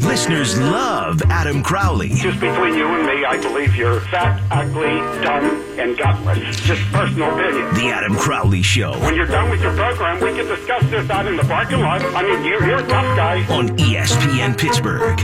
Listeners 0.03 0.59
love 0.59 1.23
Adam 1.31 1.63
Crowley. 1.63 2.09
Just 2.09 2.41
between 2.41 2.75
you 2.75 2.89
and 2.89 3.07
me, 3.07 3.25
I 3.25 3.41
believe 3.41 3.77
you're 3.77 4.01
fat, 4.01 4.43
ugly, 4.51 4.99
dumb, 5.23 5.65
and 5.79 5.97
gutless. 5.97 6.61
Just 6.61 6.83
personal 6.93 7.33
opinion. 7.33 7.73
The 7.75 7.93
Adam 7.95 8.17
Crowley 8.17 8.63
Show 8.63 8.99
When 8.99 9.15
you're 9.15 9.27
done 9.27 9.49
with 9.49 9.63
your 9.63 9.73
program, 9.75 10.21
we 10.21 10.33
can 10.37 10.47
discuss 10.47 10.83
this 10.91 11.09
out 11.09 11.27
in 11.27 11.37
the 11.37 11.45
parking 11.45 11.81
lot. 11.81 12.03
I 12.03 12.23
mean, 12.23 12.45
you're, 12.45 12.67
you're 12.67 12.79
a 12.79 12.89
tough 12.89 13.17
guy. 13.17 13.47
on 13.55 13.69
ESPN 13.79 14.59
Pittsburgh. 14.59 15.21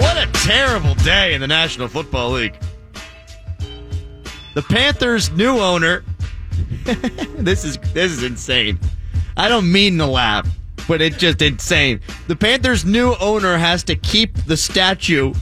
What 0.00 0.16
a 0.16 0.30
terrible 0.32 0.94
day 0.94 1.34
in 1.34 1.40
the 1.40 1.48
National 1.48 1.88
Football 1.88 2.30
League. 2.30 2.54
The 4.54 4.62
Panthers' 4.62 5.30
new 5.32 5.58
owner. 5.58 6.04
this 7.36 7.64
is 7.64 7.78
this 7.94 8.12
is 8.12 8.22
insane. 8.22 8.78
I 9.36 9.48
don't 9.48 9.70
mean 9.70 9.98
to 9.98 10.06
laugh. 10.06 10.46
but 10.88 11.00
it's 11.00 11.16
just 11.16 11.40
insane. 11.42 12.00
The 12.26 12.36
Panthers' 12.36 12.84
new 12.84 13.14
owner 13.20 13.56
has 13.56 13.82
to 13.84 13.96
keep 13.96 14.36
the 14.44 14.56
statue 14.56 15.32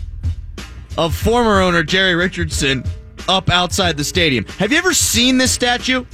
of 0.98 1.14
former 1.14 1.60
owner 1.60 1.82
Jerry 1.82 2.14
Richardson 2.14 2.84
up 3.28 3.48
outside 3.50 3.96
the 3.96 4.04
stadium. 4.04 4.44
Have 4.58 4.72
you 4.72 4.78
ever 4.78 4.92
seen 4.92 5.38
this 5.38 5.52
statue? 5.52 6.04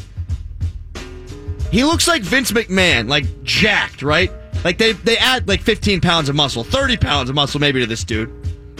He 1.70 1.84
looks 1.84 2.06
like 2.06 2.22
Vince 2.22 2.52
McMahon, 2.52 3.08
like 3.08 3.42
jacked, 3.42 4.02
right? 4.02 4.30
Like 4.64 4.78
they 4.78 4.92
they 4.92 5.16
add 5.18 5.48
like 5.48 5.60
15 5.60 6.00
pounds 6.00 6.28
of 6.28 6.36
muscle, 6.36 6.64
30 6.64 6.96
pounds 6.96 7.28
of 7.28 7.34
muscle 7.36 7.60
maybe 7.60 7.80
to 7.80 7.86
this 7.86 8.04
dude. 8.04 8.30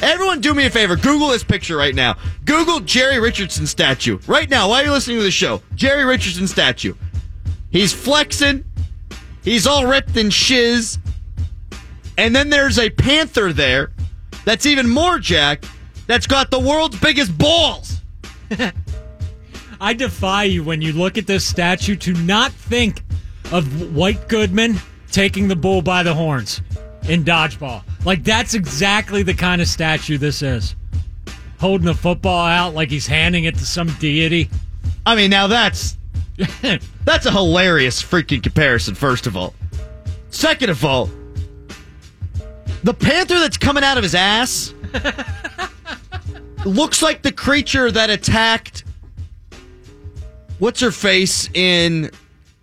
Everyone 0.03 0.41
do 0.41 0.53
me 0.53 0.67
a 0.67 0.71
favor, 0.71 0.97
Google 0.97 1.29
this 1.29 1.45
picture 1.45 1.77
right 1.77 1.95
now. 1.95 2.17
Google 2.45 2.81
Jerry 2.81 3.19
Richardson 3.19 3.67
statue. 3.67 4.19
Right 4.27 4.49
now, 4.49 4.69
while 4.69 4.83
you're 4.83 4.93
listening 4.93 5.19
to 5.19 5.23
the 5.23 5.31
show. 5.31 5.63
Jerry 5.75 6.05
Richardson 6.05 6.47
statue. 6.47 6.95
He's 7.71 7.93
flexing. 7.93 8.65
He's 9.43 9.67
all 9.67 9.87
ripped 9.87 10.17
and 10.17 10.33
shiz. 10.33 10.99
And 12.19 12.35
then 12.35 12.51
there's 12.51 12.79
a 12.79 12.91
panther 12.91 13.53
there 13.53 13.93
that's 14.45 14.67
even 14.67 14.89
more 14.89 15.19
jacked 15.19 15.69
that's 16.07 16.27
got 16.27 16.51
the 16.51 16.61
world's 16.61 16.99
biggest 17.01 17.37
balls. 17.37 18.01
I 19.81 19.93
defy 19.93 20.45
you 20.45 20.65
when 20.65 20.81
you 20.81 20.93
look 20.93 21.19
at 21.19 21.27
this 21.27 21.47
statue 21.47 21.97
to 21.97 22.13
not 22.15 22.53
think 22.53 23.03
of 23.53 23.95
White 23.95 24.29
Goodman 24.29 24.77
taking 25.11 25.49
the 25.49 25.57
bull 25.57 25.83
by 25.83 26.03
the 26.03 26.15
horns 26.15 26.63
in 27.09 27.25
dodgeball. 27.25 27.83
Like 28.07 28.23
that's 28.23 28.55
exactly 28.55 29.25
the 29.25 29.35
kind 29.35 29.61
of 29.61 29.67
statue 29.67 30.17
this 30.17 30.41
is. 30.41 30.77
Holding 31.59 31.89
a 31.89 31.95
football 31.95 32.47
out 32.47 32.73
like 32.73 32.89
he's 32.89 33.09
handing 33.09 33.45
it 33.45 33.59
to 33.59 33.67
some 33.67 33.89
deity. 33.99 34.49
I 35.05 35.17
mean, 35.17 35.29
now 35.29 35.49
that's 35.49 35.99
that's 37.05 37.27
a 37.27 37.33
hilarious 37.33 38.01
freaking 38.01 38.41
comparison, 38.41 38.95
first 38.95 39.27
of 39.27 39.37
all. 39.37 39.55
Second 40.31 40.71
of 40.71 40.85
all, 40.85 41.11
the 42.85 42.95
panther 42.95 43.41
that's 43.41 43.57
coming 43.57 43.83
out 43.83 43.97
of 43.97 44.05
his 44.05 44.15
ass 44.15 44.73
looks 46.65 47.03
like 47.03 47.23
the 47.23 47.33
creature 47.33 47.91
that 47.91 48.09
attacked 48.09 48.85
what's 50.61 50.79
her 50.81 50.93
face 50.93 51.51
in 51.55 52.13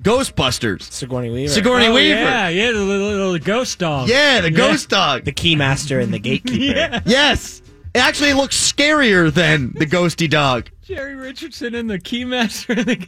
Ghostbusters? 0.03 0.83
Sigourney 0.91 1.29
Weaver. 1.29 1.51
Sigourney 1.53 1.87
Oh, 1.87 1.93
Weaver. 1.95 2.19
Yeah, 2.19 2.49
yeah, 2.49 2.71
the 2.71 2.79
little, 2.79 3.07
little 3.07 3.39
ghost 3.39 3.79
dog. 3.79 4.09
Yeah, 4.09 4.41
the 4.41 4.51
ghost 4.51 4.89
dog. 4.89 5.23
the 5.23 5.31
keymaster 5.31 6.01
and 6.03 6.13
the 6.13 6.19
gatekeeper. 6.19 6.63
Yeah. 6.63 7.01
Yes. 7.05 7.61
It 7.93 7.99
actually 7.99 8.33
looks 8.33 8.55
scarier 8.57 9.31
than 9.33 9.73
the 9.73 9.85
ghosty 9.85 10.29
dog. 10.29 10.69
Jerry 10.81 11.15
Richardson 11.15 11.73
and 11.75 11.89
the 11.89 11.99
keymaster 11.99 12.75
and 12.77 12.85
the, 12.87 13.07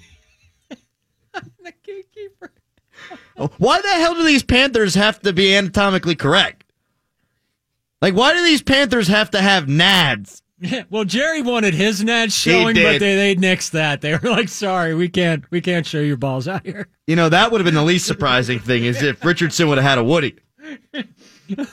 the 1.63 1.73
gatekeeper. 1.83 2.51
Why 3.57 3.81
the 3.81 3.89
hell 3.89 4.13
do 4.15 4.23
these 4.23 4.43
panthers 4.43 4.95
have 4.95 5.19
to 5.21 5.33
be 5.33 5.53
anatomically 5.55 6.15
correct? 6.15 6.63
Like, 8.01 8.13
why 8.13 8.33
do 8.33 8.43
these 8.43 8.61
panthers 8.61 9.07
have 9.07 9.31
to 9.31 9.41
have 9.41 9.65
nads? 9.65 10.41
Yeah, 10.65 10.84
well, 10.89 11.05
Jerry 11.05 11.41
wanted 11.41 11.74
his 11.74 12.03
net 12.03 12.31
showing, 12.31 12.75
but 12.75 13.00
they 13.00 13.15
they 13.15 13.36
nixed 13.36 13.72
that. 13.72 14.01
They 14.01 14.17
were 14.17 14.29
like, 14.29 14.50
"Sorry, 14.50 14.93
we 14.95 15.10
can't 15.10 15.50
we 15.51 15.62
can't 15.62 15.86
show 15.86 16.00
your 16.00 16.17
balls 16.17 16.48
out 16.48 16.65
here." 16.65 16.88
You 17.07 17.15
know, 17.15 17.29
that 17.29 17.51
would 17.51 17.62
have 17.62 17.65
been 17.65 17.75
the 17.75 17.84
least 17.84 18.05
surprising 18.05 18.60
thing 18.60 18.86
is 18.86 19.01
if 19.01 19.24
Richardson 19.24 19.67
would 19.69 19.77
have 19.77 19.86
had 19.86 19.98
a 19.98 20.03
Woody. 20.03 20.36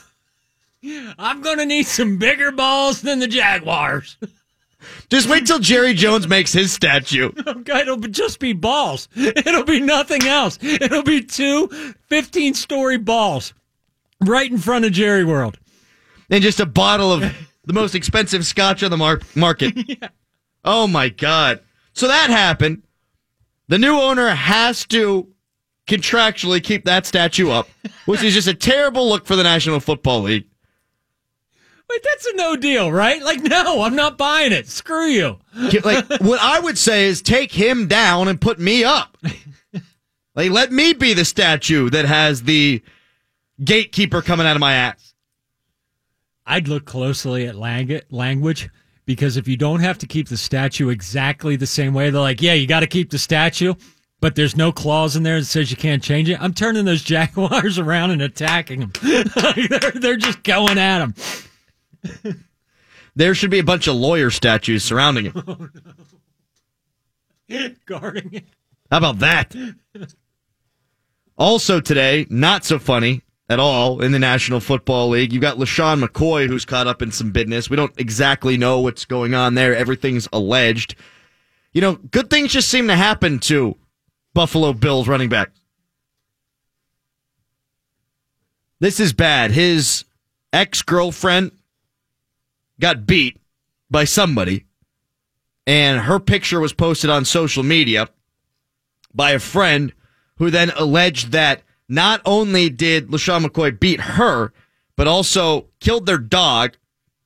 I'm 1.19 1.41
gonna 1.43 1.65
need 1.67 1.87
some 1.87 2.19
bigger 2.19 2.53
balls 2.53 3.03
than 3.03 3.19
the 3.21 3.29
Jaguars. 3.29 4.17
Just 5.09 5.29
wait 5.29 5.47
till 5.47 5.61
Jerry 5.61 5.95
Jones 5.95 6.27
makes 6.27 6.53
his 6.53 6.73
statue. 6.73 7.31
Okay, 7.47 7.83
It'll 7.83 7.97
just 7.99 8.41
be 8.41 8.53
balls. 8.53 9.09
It'll 9.15 9.63
be 9.63 9.79
nothing 9.79 10.25
else. 10.25 10.59
It'll 10.61 11.05
be 11.05 11.23
two 11.23 11.69
15 12.09 12.55
story 12.55 12.99
balls 12.99 13.55
right 14.21 14.51
in 14.51 14.59
front 14.59 14.85
of 14.85 14.91
Jerry 14.93 15.25
World. 15.25 15.59
And 16.31 16.43
just 16.43 16.59
a 16.59 16.67
bottle 16.67 17.13
of 17.13 17.23
the 17.65 17.73
most 17.73 17.95
expensive 17.95 18.45
scotch 18.47 18.83
on 18.83 18.91
the 18.91 18.97
mar- 18.97 19.21
market. 19.35 19.77
Oh 20.65 20.87
my 20.87 21.09
God. 21.09 21.59
So 21.93 22.07
that 22.07 22.31
happened. 22.31 22.85
The 23.67 23.79
new 23.79 23.99
owner 23.99 24.29
has 24.29 24.87
to 24.87 25.29
contractually 25.89 26.63
keep 26.63 26.85
that 26.85 27.05
statue 27.05 27.51
up, 27.51 27.69
which 28.07 28.23
is 28.23 28.33
just 28.35 28.47
a 28.47 28.55
terrible 28.55 29.09
look 29.09 29.27
for 29.27 29.35
the 29.35 29.43
National 29.43 29.81
Football 29.81 30.23
League. 30.23 30.47
Wait, 31.91 32.01
that's 32.05 32.27
a 32.27 32.37
no 32.37 32.55
deal, 32.57 32.93
right? 32.93 33.21
Like, 33.23 33.43
no, 33.43 33.83
I'm 33.83 33.97
not 33.97 34.17
buying 34.17 34.53
it. 34.53 34.69
Screw 34.69 35.07
you. 35.09 35.39
Like 35.85 36.09
what 36.21 36.41
I 36.41 36.61
would 36.61 36.79
say 36.79 37.07
is 37.07 37.21
take 37.21 37.51
him 37.51 37.89
down 37.89 38.29
and 38.29 38.41
put 38.41 38.59
me 38.59 38.85
up. 38.85 39.19
Like 40.35 40.51
let 40.51 40.73
me 40.73 40.95
be 40.95 41.13
the 41.13 41.27
statue 41.27 41.91
that 41.91 42.07
has 42.07 42.45
the 42.45 42.83
gatekeeper 43.63 44.23
coming 44.23 44.47
out 44.47 44.57
of 44.57 44.61
my 44.61 44.73
ass. 44.73 45.12
I'd 46.47 46.69
look 46.69 46.85
closely 46.85 47.47
at 47.47 47.57
lang- 47.57 48.01
language 48.11 48.69
because 49.05 49.37
if 49.37 49.49
you 49.49 49.57
don't 49.57 49.81
have 49.81 49.99
to 49.99 50.07
keep 50.07 50.29
the 50.29 50.37
statue 50.37 50.89
exactly 50.89 51.57
the 51.57 51.67
same 51.67 51.95
way, 51.95 52.11
they're 52.11 52.21
like, 52.21 52.43
yeah, 52.43 52.55
you 52.55 52.67
got 52.67 52.81
to 52.81 52.87
keep 52.87 53.11
the 53.11 53.19
statue, 53.19 53.75
but 54.21 54.35
there's 54.35 54.57
no 54.57 54.73
clause 54.73 55.17
in 55.17 55.23
there 55.23 55.39
that 55.39 55.47
says 55.47 55.71
you 55.71 55.77
can't 55.77 56.03
change 56.03 56.29
it. 56.29 56.41
I'm 56.41 56.55
turning 56.55 56.85
those 56.85 57.03
Jaguars 57.05 57.79
around 57.79 58.11
and 58.11 58.23
attacking 58.23 58.81
them. 58.81 58.93
they're, 59.03 59.91
they're 59.93 60.17
just 60.17 60.43
going 60.43 60.79
at 60.79 60.99
them. 60.99 62.45
There 63.15 63.35
should 63.35 63.51
be 63.51 63.59
a 63.59 63.65
bunch 63.65 63.87
of 63.89 63.95
lawyer 63.95 64.31
statues 64.31 64.85
surrounding 64.85 65.27
him. 65.27 65.71
Oh, 67.55 67.69
guarding 67.85 68.33
it. 68.33 68.45
How 68.91 68.97
about 68.97 69.19
that? 69.19 69.55
Also 71.37 71.81
today, 71.81 72.25
not 72.31 72.65
so 72.65 72.79
funny 72.79 73.21
at 73.53 73.61
all 73.61 74.03
in 74.03 74.11
the 74.13 74.19
National 74.19 74.59
Football 74.59 75.11
League. 75.11 75.33
You've 75.33 75.43
got 75.43 75.59
LeSean 75.59 76.03
McCoy 76.03 76.49
who's 76.49 76.65
caught 76.65 76.87
up 76.87 77.03
in 77.03 77.13
some 77.13 77.31
business. 77.31 77.71
We 77.71 77.77
don't 77.77 77.93
exactly 77.99 78.57
know 78.57 78.81
what's 78.81 79.05
going 79.05 79.35
on 79.35 79.55
there. 79.55 79.77
Everything's 79.77 80.29
alleged. 80.33 80.97
You 81.73 81.83
know, 81.83 81.95
good 81.97 82.31
things 82.31 82.53
just 82.53 82.69
seem 82.69 82.89
to 82.89 82.97
happen 82.97 83.39
to 83.41 83.77
Buffalo 84.35 84.73
Bills 84.73 85.07
running 85.07 85.29
back. 85.29 85.53
This 88.81 88.99
is 88.99 89.13
bad. 89.13 89.53
His 89.53 90.05
ex 90.53 90.83
girlfriend 90.83 91.53
got 92.81 93.07
beat 93.07 93.39
by 93.91 94.05
somebody, 94.05 94.65
and 95.67 96.01
her 96.01 96.19
picture 96.19 96.59
was 96.59 96.73
posted 96.73 97.11
on 97.11 97.25
social 97.25 97.63
media 97.63 98.09
by 99.15 99.33
a 99.33 99.39
friend 99.39 99.93
who 100.39 100.51
then 100.51 100.71
alleged 100.71 101.33
that 101.33 101.63
not 101.89 102.21
only 102.25 102.71
did 102.71 103.09
LeSean 103.09 103.45
McCoy 103.45 103.79
beat 103.79 104.01
her, 104.01 104.53
but 104.97 105.07
also 105.07 105.69
killed 105.81 106.07
their 106.07 106.19
dog 106.19 106.77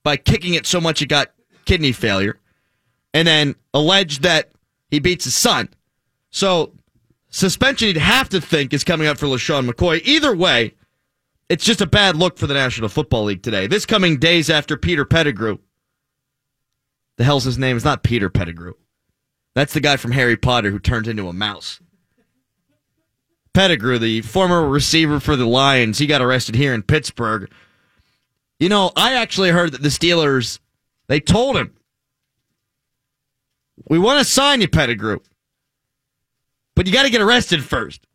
by 0.03 0.17
kicking 0.17 0.55
it 0.55 0.67
so 0.67 0.81
much 0.81 1.03
it 1.03 1.09
got 1.09 1.33
kidney 1.65 1.93
failure, 1.93 2.39
and 3.13 3.27
then 3.27 3.55
alleged 3.75 4.23
that 4.23 4.51
he 4.91 5.01
beats 5.01 5.25
his 5.25 5.37
son. 5.37 5.69
So, 6.31 6.73
suspension 7.29 7.89
you'd 7.89 7.97
have 7.97 8.29
to 8.31 8.41
think 8.41 8.73
is 8.73 8.85
coming 8.85 9.07
up 9.07 9.19
for 9.19 9.27
LeSean 9.27 9.69
McCoy. 9.69 10.01
Either 10.05 10.35
way, 10.35 10.75
it's 11.49 11.65
just 11.65 11.81
a 11.81 11.87
bad 11.87 12.17
look 12.17 12.39
for 12.39 12.47
the 12.47 12.55
National 12.55 12.89
Football 12.89 13.25
League 13.25 13.43
today. 13.43 13.67
This 13.67 13.87
coming 13.87 14.19
days 14.19 14.51
after 14.51 14.77
Peter 14.77 15.05
Pettigrew. 15.05 15.59
The 17.17 17.25
hell's 17.25 17.45
his 17.45 17.59
name? 17.59 17.77
It's 17.77 17.85
not 17.85 18.03
Peter 18.03 18.29
Pettigrew. 18.29 18.75
That's 19.55 19.73
the 19.73 19.81
guy 19.81 19.97
from 19.97 20.13
Harry 20.13 20.37
Potter 20.37 20.71
who 20.71 20.79
turned 20.79 21.09
into 21.09 21.29
a 21.29 21.33
mouse. 21.33 21.81
Pettigrew, 23.57 23.99
the 23.99 24.21
former 24.21 24.69
receiver 24.69 25.19
for 25.19 25.35
the 25.35 25.47
Lions, 25.47 25.97
he 25.97 26.07
got 26.07 26.21
arrested 26.21 26.55
here 26.55 26.75
in 26.75 26.83
Pittsburgh. 26.83 27.51
You 28.61 28.69
know, 28.69 28.93
I 28.95 29.15
actually 29.15 29.49
heard 29.49 29.73
that 29.73 29.81
the 29.81 29.89
Steelers, 29.89 30.59
they 31.07 31.21
told 31.21 31.57
him, 31.57 31.75
we 33.89 33.99
want 33.99 34.19
to 34.19 34.27
sign 34.27 34.61
you, 34.61 34.69
Pettigrew, 34.69 35.21
but 36.75 36.87
you 36.87 36.93
got 36.93 37.05
to 37.05 37.11
get 37.11 37.23
arrested 37.23 37.65
first. 37.65 38.07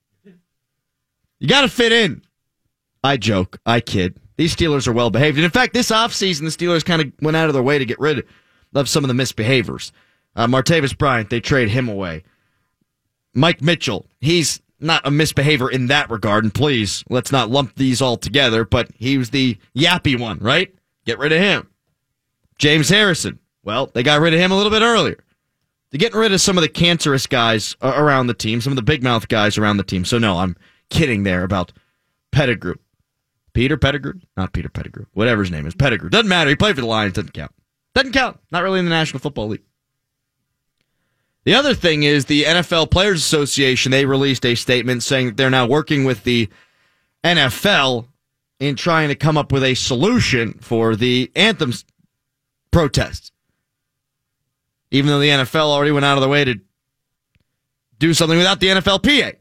You 1.40 1.48
got 1.48 1.62
to 1.62 1.70
fit 1.70 1.92
in. 1.92 2.22
I 3.04 3.18
joke. 3.18 3.58
I 3.66 3.80
kid. 3.80 4.20
These 4.38 4.56
Steelers 4.56 4.88
are 4.88 4.94
well 4.94 5.10
behaved. 5.10 5.40
And 5.40 5.46
in 5.46 5.50
fact, 5.50 5.74
this 5.74 5.90
offseason, 5.90 6.42
the 6.42 6.66
Steelers 6.66 6.86
kind 6.86 7.02
of 7.02 7.12
went 7.20 7.36
out 7.36 7.48
of 7.48 7.56
their 7.56 7.64
way 7.64 7.80
to 7.80 7.86
get 7.86 8.00
rid 8.00 8.28
of 8.76 8.88
some 8.88 9.04
of 9.04 9.08
the 9.08 9.16
misbehaviors. 9.16 9.92
Uh, 10.36 10.46
Martavis 10.46 10.96
Bryant, 10.96 11.32
they 11.32 11.40
trade 11.40 11.70
him 11.70 11.90
away. 11.90 12.22
Mike 13.34 13.64
Mitchell, 13.64 14.06
he's 14.20 14.62
not 14.82 15.06
a 15.06 15.12
misbehavior 15.12 15.70
in 15.70 15.88
that 15.88 16.10
regard. 16.10 16.44
And 16.44 16.54
please, 16.54 17.04
let's 17.10 17.32
not 17.32 17.50
lump 17.50 17.76
these 17.76 18.02
all 18.02 18.18
together, 18.18 18.66
but 18.66 18.90
he 18.96 19.18
was 19.18 19.30
the 19.30 19.58
yappy 19.76 20.20
one, 20.20 20.40
right? 20.40 20.74
Get 21.06 21.20
rid 21.20 21.32
of 21.32 21.40
him. 21.40 21.70
James 22.58 22.90
Harrison, 22.90 23.40
well, 23.64 23.88
they 23.94 24.04
got 24.04 24.22
rid 24.22 24.34
of 24.34 24.40
him 24.40 24.52
a 24.52 24.56
little 24.56 24.72
bit 24.72 24.82
earlier. 24.82 25.24
They're 25.90 26.00
getting 26.00 26.20
rid 26.20 26.32
of 26.32 26.40
some 26.42 26.58
of 26.58 26.62
the 26.62 26.70
cancerous 26.70 27.28
guys 27.28 27.76
around 27.82 28.28
the 28.28 28.34
team, 28.34 28.62
some 28.62 28.72
of 28.72 28.78
the 28.78 28.82
big 28.82 29.04
mouth 29.04 29.28
guys 29.28 29.58
around 29.58 29.78
the 29.78 29.84
team. 29.84 30.06
So, 30.06 30.18
no, 30.18 30.38
I'm 30.38 30.56
kidding 30.90 31.24
there 31.24 31.44
about 31.44 31.74
Pettigrew. 32.32 32.76
Peter 33.54 33.76
Pettigrew? 33.78 34.14
Not 34.38 34.54
Peter 34.54 34.70
Pettigrew. 34.70 35.06
Whatever 35.14 35.42
his 35.42 35.52
name 35.52 35.68
is. 35.68 35.76
Pettigrew. 35.76 36.10
Doesn't 36.10 36.30
matter. 36.30 36.50
He 36.50 36.56
played 36.56 36.76
for 36.76 36.82
the 36.82 36.88
Lions. 36.88 37.14
Doesn't 37.14 37.34
count. 37.34 37.52
Doesn't 37.94 38.14
count. 38.14 38.40
Not 38.52 38.64
really 38.64 38.80
in 38.80 38.86
the 38.86 38.92
National 38.92 39.20
Football 39.20 39.50
League. 39.50 39.64
The 41.44 41.56
other 41.56 41.74
thing 41.74 42.04
is 42.04 42.26
the 42.26 42.44
NFL 42.44 42.92
Players 42.92 43.20
Association, 43.20 43.92
they 43.92 44.06
released 44.06 44.46
a 44.46 44.56
statement 44.56 45.04
saying 45.04 45.28
that 45.28 45.38
they're 45.38 45.50
now 45.50 45.66
working 45.66 46.04
with 46.04 46.24
the 46.24 46.50
NFL 47.24 48.08
in 48.60 48.76
trying 48.76 49.10
to 49.10 49.16
come 49.16 49.38
up 49.38 49.52
with 49.52 49.64
a 49.64 49.74
solution 49.74 50.54
for 50.62 50.96
the 50.96 51.32
anthems 51.36 51.84
protests. 52.70 53.32
Even 54.92 55.08
though 55.08 55.20
the 55.20 55.30
NFL 55.30 55.70
already 55.70 55.92
went 55.92 56.06
out 56.06 56.18
of 56.18 56.22
the 56.22 56.30
way 56.30 56.44
to 56.44 56.60
do 57.98 58.14
something 58.14 58.38
without 58.38 58.60
the 58.60 58.68
NFLPA. 58.68 59.36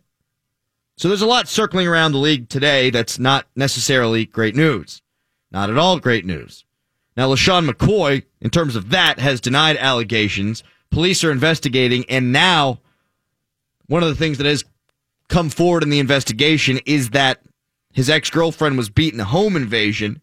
So 0.96 1.08
there's 1.08 1.22
a 1.22 1.26
lot 1.26 1.48
circling 1.48 1.86
around 1.86 2.12
the 2.12 2.18
league 2.18 2.48
today 2.48 2.90
that's 2.90 3.18
not 3.18 3.46
necessarily 3.56 4.26
great 4.26 4.54
news. 4.54 5.02
Not 5.50 5.70
at 5.70 5.78
all 5.78 5.98
great 5.98 6.24
news. 6.24 6.64
Now, 7.16 7.28
LeSean 7.28 7.68
McCoy, 7.68 8.24
in 8.40 8.50
terms 8.50 8.76
of 8.76 8.90
that, 8.90 9.18
has 9.18 9.40
denied 9.40 9.76
allegations. 9.76 10.62
Police 10.90 11.22
are 11.22 11.30
investigating, 11.30 12.04
and 12.08 12.32
now 12.32 12.80
one 13.86 14.02
of 14.02 14.08
the 14.08 14.14
things 14.14 14.38
that 14.38 14.46
has 14.46 14.64
come 15.28 15.50
forward 15.50 15.82
in 15.82 15.90
the 15.90 16.00
investigation 16.00 16.80
is 16.84 17.10
that 17.10 17.40
his 17.92 18.10
ex 18.10 18.30
girlfriend 18.30 18.76
was 18.76 18.90
beaten 18.90 19.20
a 19.20 19.24
home 19.24 19.56
invasion, 19.56 20.20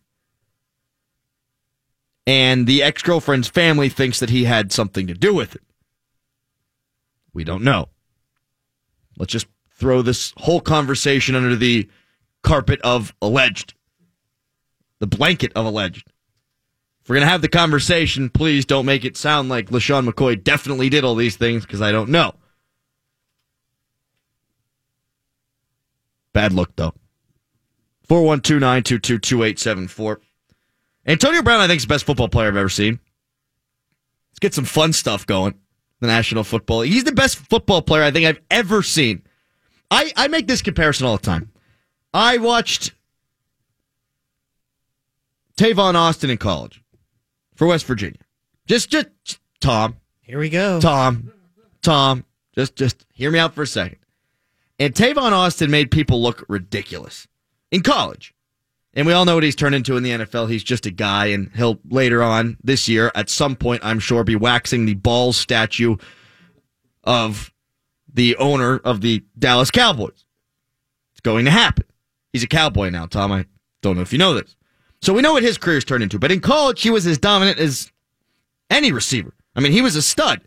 and 2.26 2.68
the 2.68 2.84
ex 2.84 3.02
girlfriend's 3.02 3.48
family 3.48 3.90
thinks 3.90 4.20
that 4.20 4.30
he 4.30 4.44
had 4.44 4.72
something 4.72 5.08
to 5.08 5.14
do 5.14 5.34
with 5.34 5.56
it. 5.56 5.64
We 7.34 7.44
don't 7.44 7.64
know. 7.64 7.90
Let's 9.18 9.32
just 9.32 9.48
throw 9.72 10.02
this 10.02 10.34
whole 10.38 10.62
conversation 10.62 11.36
under 11.36 11.56
the 11.56 11.90
carpet 12.44 12.82
of 12.82 13.14
alleged, 13.22 13.74
the 15.00 15.08
blanket 15.08 15.52
of 15.56 15.66
alleged. 15.66 16.12
We're 17.08 17.16
going 17.16 17.26
to 17.26 17.32
have 17.32 17.42
the 17.42 17.48
conversation, 17.48 18.30
please 18.30 18.66
don't 18.66 18.86
make 18.86 19.06
it 19.06 19.16
sound 19.16 19.48
like 19.48 19.70
LeSean 19.70 20.10
McCoy 20.10 20.44
definitely 20.44 20.90
did 20.90 21.06
all 21.06 21.16
these 21.16 21.38
things 21.38 21.66
because 21.66 21.82
I 21.82 21.94
don't 21.94 22.10
know. 22.10 22.34
Bad 26.34 26.52
look, 26.52 26.76
though. 26.76 26.94
412 28.10 28.60
922 28.60 29.20
2874. 29.20 30.20
Antonio 31.06 31.42
Brown, 31.42 31.62
I 31.62 31.68
think, 31.68 31.78
is 31.78 31.84
the 31.84 31.88
best 31.88 32.06
football 32.06 32.28
player 32.28 32.50
I've 32.50 32.58
ever 32.58 32.70
seen. 32.70 33.00
Let's 34.32 34.40
get 34.40 34.54
some 34.54 34.66
fun 34.66 34.92
stuff 34.92 35.26
going. 35.26 35.56
The 36.02 36.08
National 36.08 36.44
Football. 36.44 36.82
He's 36.82 37.06
the 37.06 37.12
best 37.14 37.38
football 37.38 37.82
player 37.82 38.04
I 38.04 38.12
think 38.12 38.28
I've 38.28 38.42
ever 38.52 38.84
seen. 38.84 39.24
I, 39.90 40.12
I 40.16 40.28
make 40.28 40.46
this 40.46 40.62
comparison 40.62 41.08
all 41.08 41.18
the 41.18 41.24
time. 41.24 41.52
I 42.14 42.38
watched 42.38 42.94
Tavon 45.58 45.96
Austin 45.96 46.30
in 46.30 46.38
college 46.38 46.84
for 47.58 47.68
West 47.68 47.86
Virginia. 47.86 48.20
Just, 48.68 48.90
just, 48.90 49.08
Tom, 49.60 49.98
Here 50.22 50.40
we 50.40 50.50
go. 50.50 50.80
Tom, 50.80 51.34
Tom, 51.82 52.24
just, 52.56 52.76
just 52.76 53.06
hear 53.14 53.32
me 53.32 53.40
out 53.40 53.54
for 53.54 53.64
a 53.64 53.68
second. 53.68 53.98
And 54.80 54.94
Tavon 54.94 55.32
Austin 55.32 55.72
made 55.72 55.90
people 55.92 56.22
look 56.22 56.46
ridiculous 56.48 57.28
in 57.72 57.82
college. 57.82 58.34
And 58.94 59.06
we 59.06 59.14
all 59.14 59.26
know 59.26 59.36
what 59.36 59.44
he's 59.44 59.56
turned 59.56 59.76
into 59.76 59.98
in 59.98 60.04
the 60.04 60.12
NFL. 60.12 60.50
He's 60.50 60.64
just 60.64 60.86
a 60.86 60.92
guy, 60.92 61.28
and 61.28 61.52
he'll 61.56 61.80
later 61.90 62.24
on 62.24 62.58
this 62.64 62.88
year, 62.88 63.12
at 63.16 63.30
some 63.30 63.56
point, 63.56 63.82
I'm 63.84 64.00
sure, 64.00 64.24
be 64.24 64.36
waxing 64.36 64.86
the 64.86 64.96
balls 64.96 65.38
statue 65.38 65.98
of 67.04 67.52
the 68.12 68.36
owner 68.38 68.78
of 68.78 69.02
the 69.02 69.24
Dallas 69.38 69.72
Cowboys. 69.72 70.26
It's 71.12 71.22
going 71.22 71.46
to 71.46 71.52
happen. 71.52 71.86
He's 72.34 72.44
a 72.44 72.48
cowboy 72.48 72.90
now, 72.90 73.06
Tom. 73.06 73.32
I 73.32 73.46
don't 73.82 73.96
know 73.96 74.02
if 74.02 74.12
you 74.12 74.20
know 74.20 74.34
this. 74.34 74.56
So 75.08 75.14
we 75.14 75.22
know 75.22 75.32
what 75.32 75.44
his 75.44 75.58
career's 75.58 75.86
turned 75.86 76.04
into. 76.04 76.20
But 76.20 76.34
in 76.34 76.42
college, 76.42 76.82
he 76.82 76.90
was 76.90 77.08
as 77.08 77.18
dominant 77.18 77.60
as 77.60 77.94
any 78.70 78.92
receiver. 78.92 79.34
I 79.56 79.62
mean, 79.62 79.72
he 79.72 79.82
was 79.82 79.96
a 79.96 80.02
stud. 80.02 80.42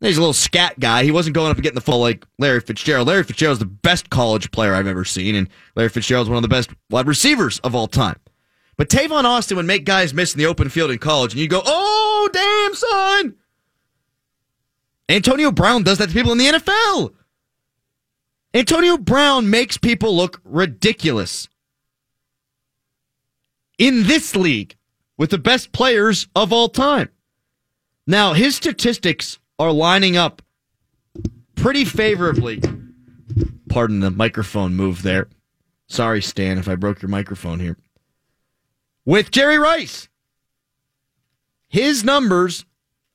He's 0.00 0.16
a 0.16 0.20
little 0.20 0.32
scat 0.32 0.80
guy. 0.80 1.04
He 1.04 1.12
wasn't 1.12 1.36
going 1.36 1.52
up 1.52 1.56
and 1.56 1.62
getting 1.62 1.76
the 1.76 1.80
full 1.80 2.00
like 2.00 2.26
Larry 2.36 2.58
Fitzgerald. 2.58 3.06
Larry 3.06 3.22
Fitzgerald's 3.22 3.60
the 3.60 3.64
best 3.64 4.10
college 4.10 4.50
player 4.50 4.74
I've 4.74 4.88
ever 4.88 5.04
seen, 5.04 5.36
and 5.36 5.48
Larry 5.76 5.90
Fitzgerald's 5.90 6.28
one 6.28 6.36
of 6.36 6.42
the 6.42 6.48
best 6.48 6.70
wide 6.90 7.06
receivers 7.06 7.60
of 7.60 7.76
all 7.76 7.86
time. 7.86 8.18
But 8.76 8.88
Tavon 8.88 9.22
Austin 9.22 9.56
would 9.56 9.66
make 9.66 9.84
guys 9.84 10.12
miss 10.12 10.34
in 10.34 10.38
the 10.40 10.46
open 10.46 10.68
field 10.68 10.90
in 10.90 10.98
college, 10.98 11.32
and 11.34 11.40
you 11.40 11.46
go, 11.46 11.62
"Oh, 11.64 12.28
damn, 12.32 12.74
son!" 12.74 13.36
Antonio 15.08 15.52
Brown 15.52 15.84
does 15.84 15.98
that 15.98 16.08
to 16.08 16.12
people 16.12 16.32
in 16.32 16.38
the 16.38 16.48
NFL. 16.48 17.14
Antonio 18.52 18.98
Brown 18.98 19.48
makes 19.48 19.78
people 19.78 20.16
look 20.16 20.40
ridiculous 20.42 21.48
in 23.78 24.04
this 24.04 24.34
league 24.34 24.76
with 25.16 25.30
the 25.30 25.38
best 25.38 25.72
players 25.72 26.28
of 26.34 26.52
all 26.52 26.68
time. 26.68 27.08
Now, 28.06 28.32
his 28.32 28.56
statistics 28.56 29.38
are 29.58 29.72
lining 29.72 30.16
up 30.16 30.42
pretty 31.54 31.84
favorably. 31.84 32.62
Pardon 33.68 34.00
the 34.00 34.10
microphone 34.10 34.74
move 34.74 35.02
there. 35.02 35.28
Sorry, 35.88 36.22
Stan, 36.22 36.58
if 36.58 36.68
I 36.68 36.74
broke 36.74 37.02
your 37.02 37.08
microphone 37.08 37.60
here. 37.60 37.76
With 39.04 39.30
Jerry 39.30 39.58
Rice. 39.58 40.08
His 41.68 42.04
numbers 42.04 42.64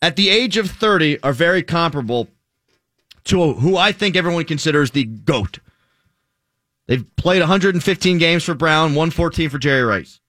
at 0.02 0.16
the 0.16 0.30
age 0.30 0.58
of 0.58 0.70
30 0.70 1.22
are 1.22 1.34
very 1.34 1.64
comparable 1.64 2.28
to 3.26 3.54
who 3.54 3.78
I 3.78 3.92
think 3.92 4.16
everyone 4.16 4.46
considers 4.46 4.92
the 4.92 5.06
GOAT. 5.06 5.60
They've 6.88 7.06
played 7.16 7.40
115 7.40 8.18
games 8.18 8.44
for 8.44 8.54
Brown, 8.54 8.96
114 8.96 9.50
for 9.50 9.58
Jerry 9.58 9.84
Rice. 9.84 10.21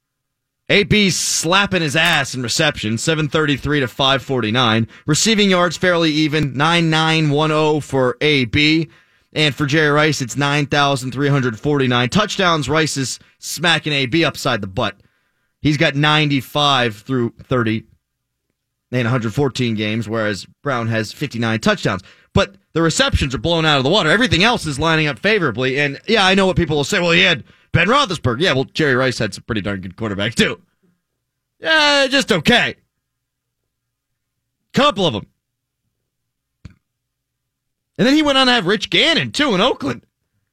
AB's 0.72 1.16
slapping 1.16 1.82
his 1.82 1.96
ass 1.96 2.34
in 2.34 2.42
reception, 2.42 2.96
733 2.96 3.80
to 3.80 3.88
549. 3.88 4.88
Receiving 5.04 5.50
yards 5.50 5.76
fairly 5.76 6.10
even, 6.10 6.56
9910 6.56 7.82
for 7.82 8.16
AB. 8.22 8.88
And 9.34 9.54
for 9.54 9.66
Jerry 9.66 9.90
Rice, 9.90 10.22
it's 10.22 10.36
9,349. 10.36 12.08
Touchdowns, 12.08 12.70
Rice 12.70 12.96
is 12.96 13.18
smacking 13.38 13.92
AB 13.92 14.24
upside 14.24 14.62
the 14.62 14.66
butt. 14.66 14.98
He's 15.60 15.76
got 15.76 15.94
95 15.94 16.96
through 16.96 17.34
30 17.42 17.84
in 18.92 18.98
114 18.98 19.74
games, 19.74 20.08
whereas 20.08 20.46
Brown 20.62 20.88
has 20.88 21.12
59 21.12 21.60
touchdowns. 21.60 22.02
But 22.32 22.54
the 22.72 22.80
receptions 22.80 23.34
are 23.34 23.38
blown 23.38 23.66
out 23.66 23.76
of 23.76 23.84
the 23.84 23.90
water. 23.90 24.10
Everything 24.10 24.42
else 24.42 24.64
is 24.64 24.78
lining 24.78 25.06
up 25.06 25.18
favorably. 25.18 25.78
And 25.78 26.00
yeah, 26.08 26.24
I 26.24 26.34
know 26.34 26.46
what 26.46 26.56
people 26.56 26.76
will 26.76 26.84
say. 26.84 26.98
Well, 26.98 27.10
he 27.10 27.20
had 27.20 27.44
Ben 27.72 27.88
Roethlisberger. 27.88 28.40
Yeah, 28.40 28.52
well, 28.52 28.64
Jerry 28.64 28.94
Rice 28.94 29.18
had 29.18 29.34
some 29.34 29.44
pretty 29.44 29.60
darn 29.60 29.80
good 29.80 29.96
quarterbacks 29.96 30.34
too. 30.34 30.60
Yeah, 31.58 32.06
just 32.08 32.30
okay. 32.30 32.76
Couple 34.72 35.06
of 35.06 35.12
them. 35.12 35.26
And 37.98 38.06
then 38.06 38.14
he 38.14 38.22
went 38.22 38.38
on 38.38 38.46
to 38.46 38.52
have 38.52 38.66
Rich 38.66 38.90
Gannon 38.90 39.32
too 39.32 39.54
in 39.54 39.60
Oakland. 39.60 40.04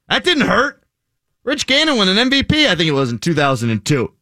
That 0.08 0.24
didn't 0.24 0.48
hurt. 0.48 0.84
Rich 1.44 1.68
Gannon 1.68 1.98
won 1.98 2.10
an 2.10 2.30
MVP, 2.30 2.68
I 2.68 2.76
think 2.76 2.90
it 2.90 2.94
was 2.94 3.12
in 3.12 3.18
2002. 3.18 4.14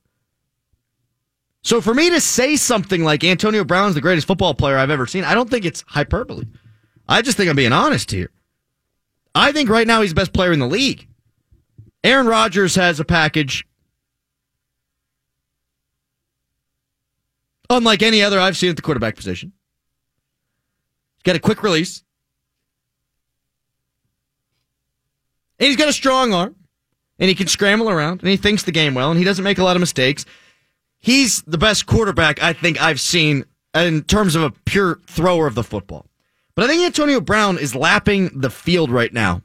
So 1.63 1.81
for 1.81 1.93
me 1.93 2.09
to 2.11 2.21
say 2.21 2.55
something 2.55 3.03
like 3.03 3.23
Antonio 3.23 3.63
Brown's 3.63 3.95
the 3.95 4.01
greatest 4.01 4.27
football 4.27 4.53
player 4.53 4.77
I've 4.77 4.91
ever 4.91 5.07
seen, 5.07 5.23
I 5.23 5.33
don't 5.33 5.49
think 5.49 5.65
it's 5.65 5.83
hyperbole. 5.87 6.45
I 7.09 7.21
just 7.21 7.35
think 7.35 7.49
I'm 7.49 7.55
being 7.55 7.73
honest 7.73 8.11
here. 8.11 8.29
I 9.35 9.51
think 9.51 9.69
right 9.69 9.87
now 9.87 10.01
he's 10.01 10.11
the 10.11 10.15
best 10.15 10.33
player 10.33 10.53
in 10.53 10.59
the 10.59 10.67
league. 10.67 11.07
Aaron 12.03 12.27
Rodgers 12.27 12.75
has 12.75 12.99
a 12.99 13.05
package 13.05 13.65
unlike 17.69 18.01
any 18.01 18.21
other 18.21 18.39
I've 18.39 18.57
seen 18.57 18.69
at 18.69 18.75
the 18.75 18.81
quarterback 18.81 19.15
position. 19.15 19.51
He's 21.17 21.23
got 21.23 21.35
a 21.35 21.39
quick 21.39 21.63
release. 21.63 22.03
And 25.59 25.67
he's 25.67 25.75
got 25.75 25.89
a 25.89 25.93
strong 25.93 26.33
arm. 26.33 26.55
And 27.19 27.29
he 27.29 27.35
can 27.35 27.47
scramble 27.47 27.89
around. 27.89 28.21
And 28.21 28.29
he 28.29 28.37
thinks 28.37 28.63
the 28.63 28.71
game 28.71 28.93
well. 28.93 29.09
And 29.09 29.17
he 29.17 29.25
doesn't 29.25 29.43
make 29.43 29.57
a 29.57 29.63
lot 29.63 29.75
of 29.75 29.79
mistakes. 29.79 30.23
He's 30.99 31.41
the 31.43 31.57
best 31.57 31.87
quarterback 31.87 32.41
I 32.41 32.53
think 32.53 32.81
I've 32.81 33.01
seen 33.01 33.45
in 33.73 34.03
terms 34.03 34.35
of 34.35 34.43
a 34.43 34.51
pure 34.51 34.99
thrower 35.07 35.47
of 35.47 35.55
the 35.55 35.63
football. 35.63 36.05
But 36.55 36.65
I 36.65 36.67
think 36.67 36.83
Antonio 36.83 37.21
Brown 37.21 37.57
is 37.57 37.75
lapping 37.75 38.39
the 38.39 38.49
field 38.49 38.89
right 38.89 39.13
now 39.13 39.41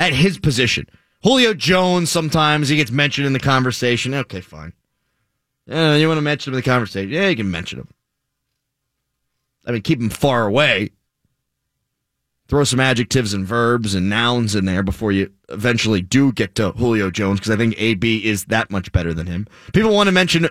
at 0.00 0.12
his 0.12 0.38
position. 0.38 0.86
Julio 1.24 1.54
Jones, 1.54 2.10
sometimes 2.10 2.68
he 2.68 2.76
gets 2.76 2.90
mentioned 2.90 3.26
in 3.26 3.32
the 3.32 3.40
conversation. 3.40 4.12
Okay, 4.12 4.42
fine. 4.42 4.74
Uh, 5.70 5.96
you 5.98 6.06
want 6.06 6.18
to 6.18 6.22
mention 6.22 6.52
him 6.52 6.58
in 6.58 6.62
the 6.62 6.70
conversation? 6.70 7.10
Yeah, 7.10 7.28
you 7.28 7.36
can 7.36 7.50
mention 7.50 7.80
him. 7.80 7.88
I 9.64 9.72
mean, 9.72 9.80
keep 9.80 9.98
him 9.98 10.10
far 10.10 10.46
away. 10.46 10.90
Throw 12.48 12.64
some 12.64 12.78
adjectives 12.78 13.32
and 13.32 13.46
verbs 13.46 13.94
and 13.94 14.10
nouns 14.10 14.54
in 14.54 14.66
there 14.66 14.82
before 14.82 15.12
you 15.12 15.32
eventually 15.48 16.02
do 16.02 16.30
get 16.30 16.54
to 16.56 16.72
Julio 16.72 17.10
Jones, 17.10 17.40
because 17.40 17.52
I 17.52 17.56
think 17.56 17.74
AB 17.78 18.22
is 18.26 18.44
that 18.46 18.70
much 18.70 18.92
better 18.92 19.14
than 19.14 19.26
him. 19.26 19.46
People 19.72 19.94
want 19.94 20.08
to 20.08 20.12
mention 20.12 20.46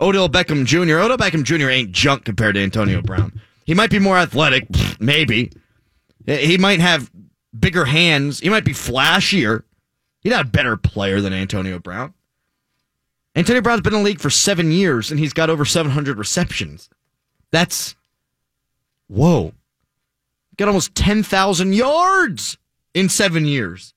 Odell 0.00 0.28
Beckham 0.28 0.64
Jr. 0.64 1.00
Odell 1.00 1.18
Beckham 1.18 1.42
Jr. 1.42 1.68
ain't 1.68 1.90
junk 1.90 2.24
compared 2.24 2.54
to 2.54 2.62
Antonio 2.62 3.02
Brown. 3.02 3.40
He 3.64 3.74
might 3.74 3.90
be 3.90 3.98
more 3.98 4.18
athletic, 4.18 4.68
maybe. 5.00 5.50
He 6.26 6.58
might 6.58 6.78
have 6.78 7.10
bigger 7.58 7.86
hands. 7.86 8.38
He 8.38 8.48
might 8.48 8.64
be 8.64 8.72
flashier. 8.72 9.64
He's 10.22 10.32
not 10.32 10.46
a 10.46 10.48
better 10.48 10.76
player 10.76 11.20
than 11.20 11.32
Antonio 11.32 11.78
Brown. 11.78 12.14
Antonio 13.34 13.62
Brown's 13.62 13.80
been 13.80 13.94
in 13.94 14.00
the 14.00 14.04
league 14.04 14.20
for 14.20 14.30
seven 14.30 14.70
years 14.70 15.10
and 15.10 15.18
he's 15.18 15.32
got 15.32 15.50
over 15.50 15.64
700 15.64 16.18
receptions. 16.18 16.88
That's, 17.50 17.96
whoa. 19.08 19.52
Got 20.56 20.68
almost 20.68 20.94
10,000 20.94 21.72
yards 21.72 22.58
in 22.94 23.08
seven 23.08 23.46
years. 23.46 23.94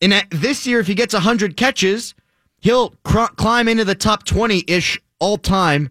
And 0.00 0.24
this 0.30 0.66
year, 0.66 0.78
if 0.78 0.86
he 0.86 0.94
gets 0.94 1.12
100 1.12 1.56
catches, 1.56 2.14
he'll 2.60 2.90
cr- 3.04 3.34
climb 3.36 3.68
into 3.68 3.84
the 3.84 3.96
top 3.96 4.24
20 4.24 4.64
ish 4.66 5.00
all 5.18 5.36
time 5.36 5.90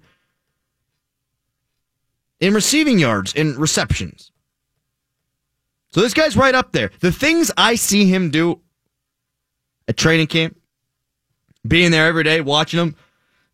in 2.39 2.53
receiving 2.53 2.97
yards 2.97 3.33
and 3.35 3.57
receptions. 3.57 4.31
So 5.91 6.01
this 6.01 6.13
guy's 6.13 6.37
right 6.37 6.55
up 6.55 6.71
there. 6.71 6.91
The 7.01 7.11
things 7.11 7.51
I 7.57 7.75
see 7.75 8.05
him 8.05 8.29
do 8.29 8.61
at 9.87 9.97
training 9.97 10.27
camp, 10.27 10.57
being 11.67 11.91
there 11.91 12.07
every 12.07 12.23
day, 12.23 12.41
watching 12.41 12.77
them, 12.77 12.95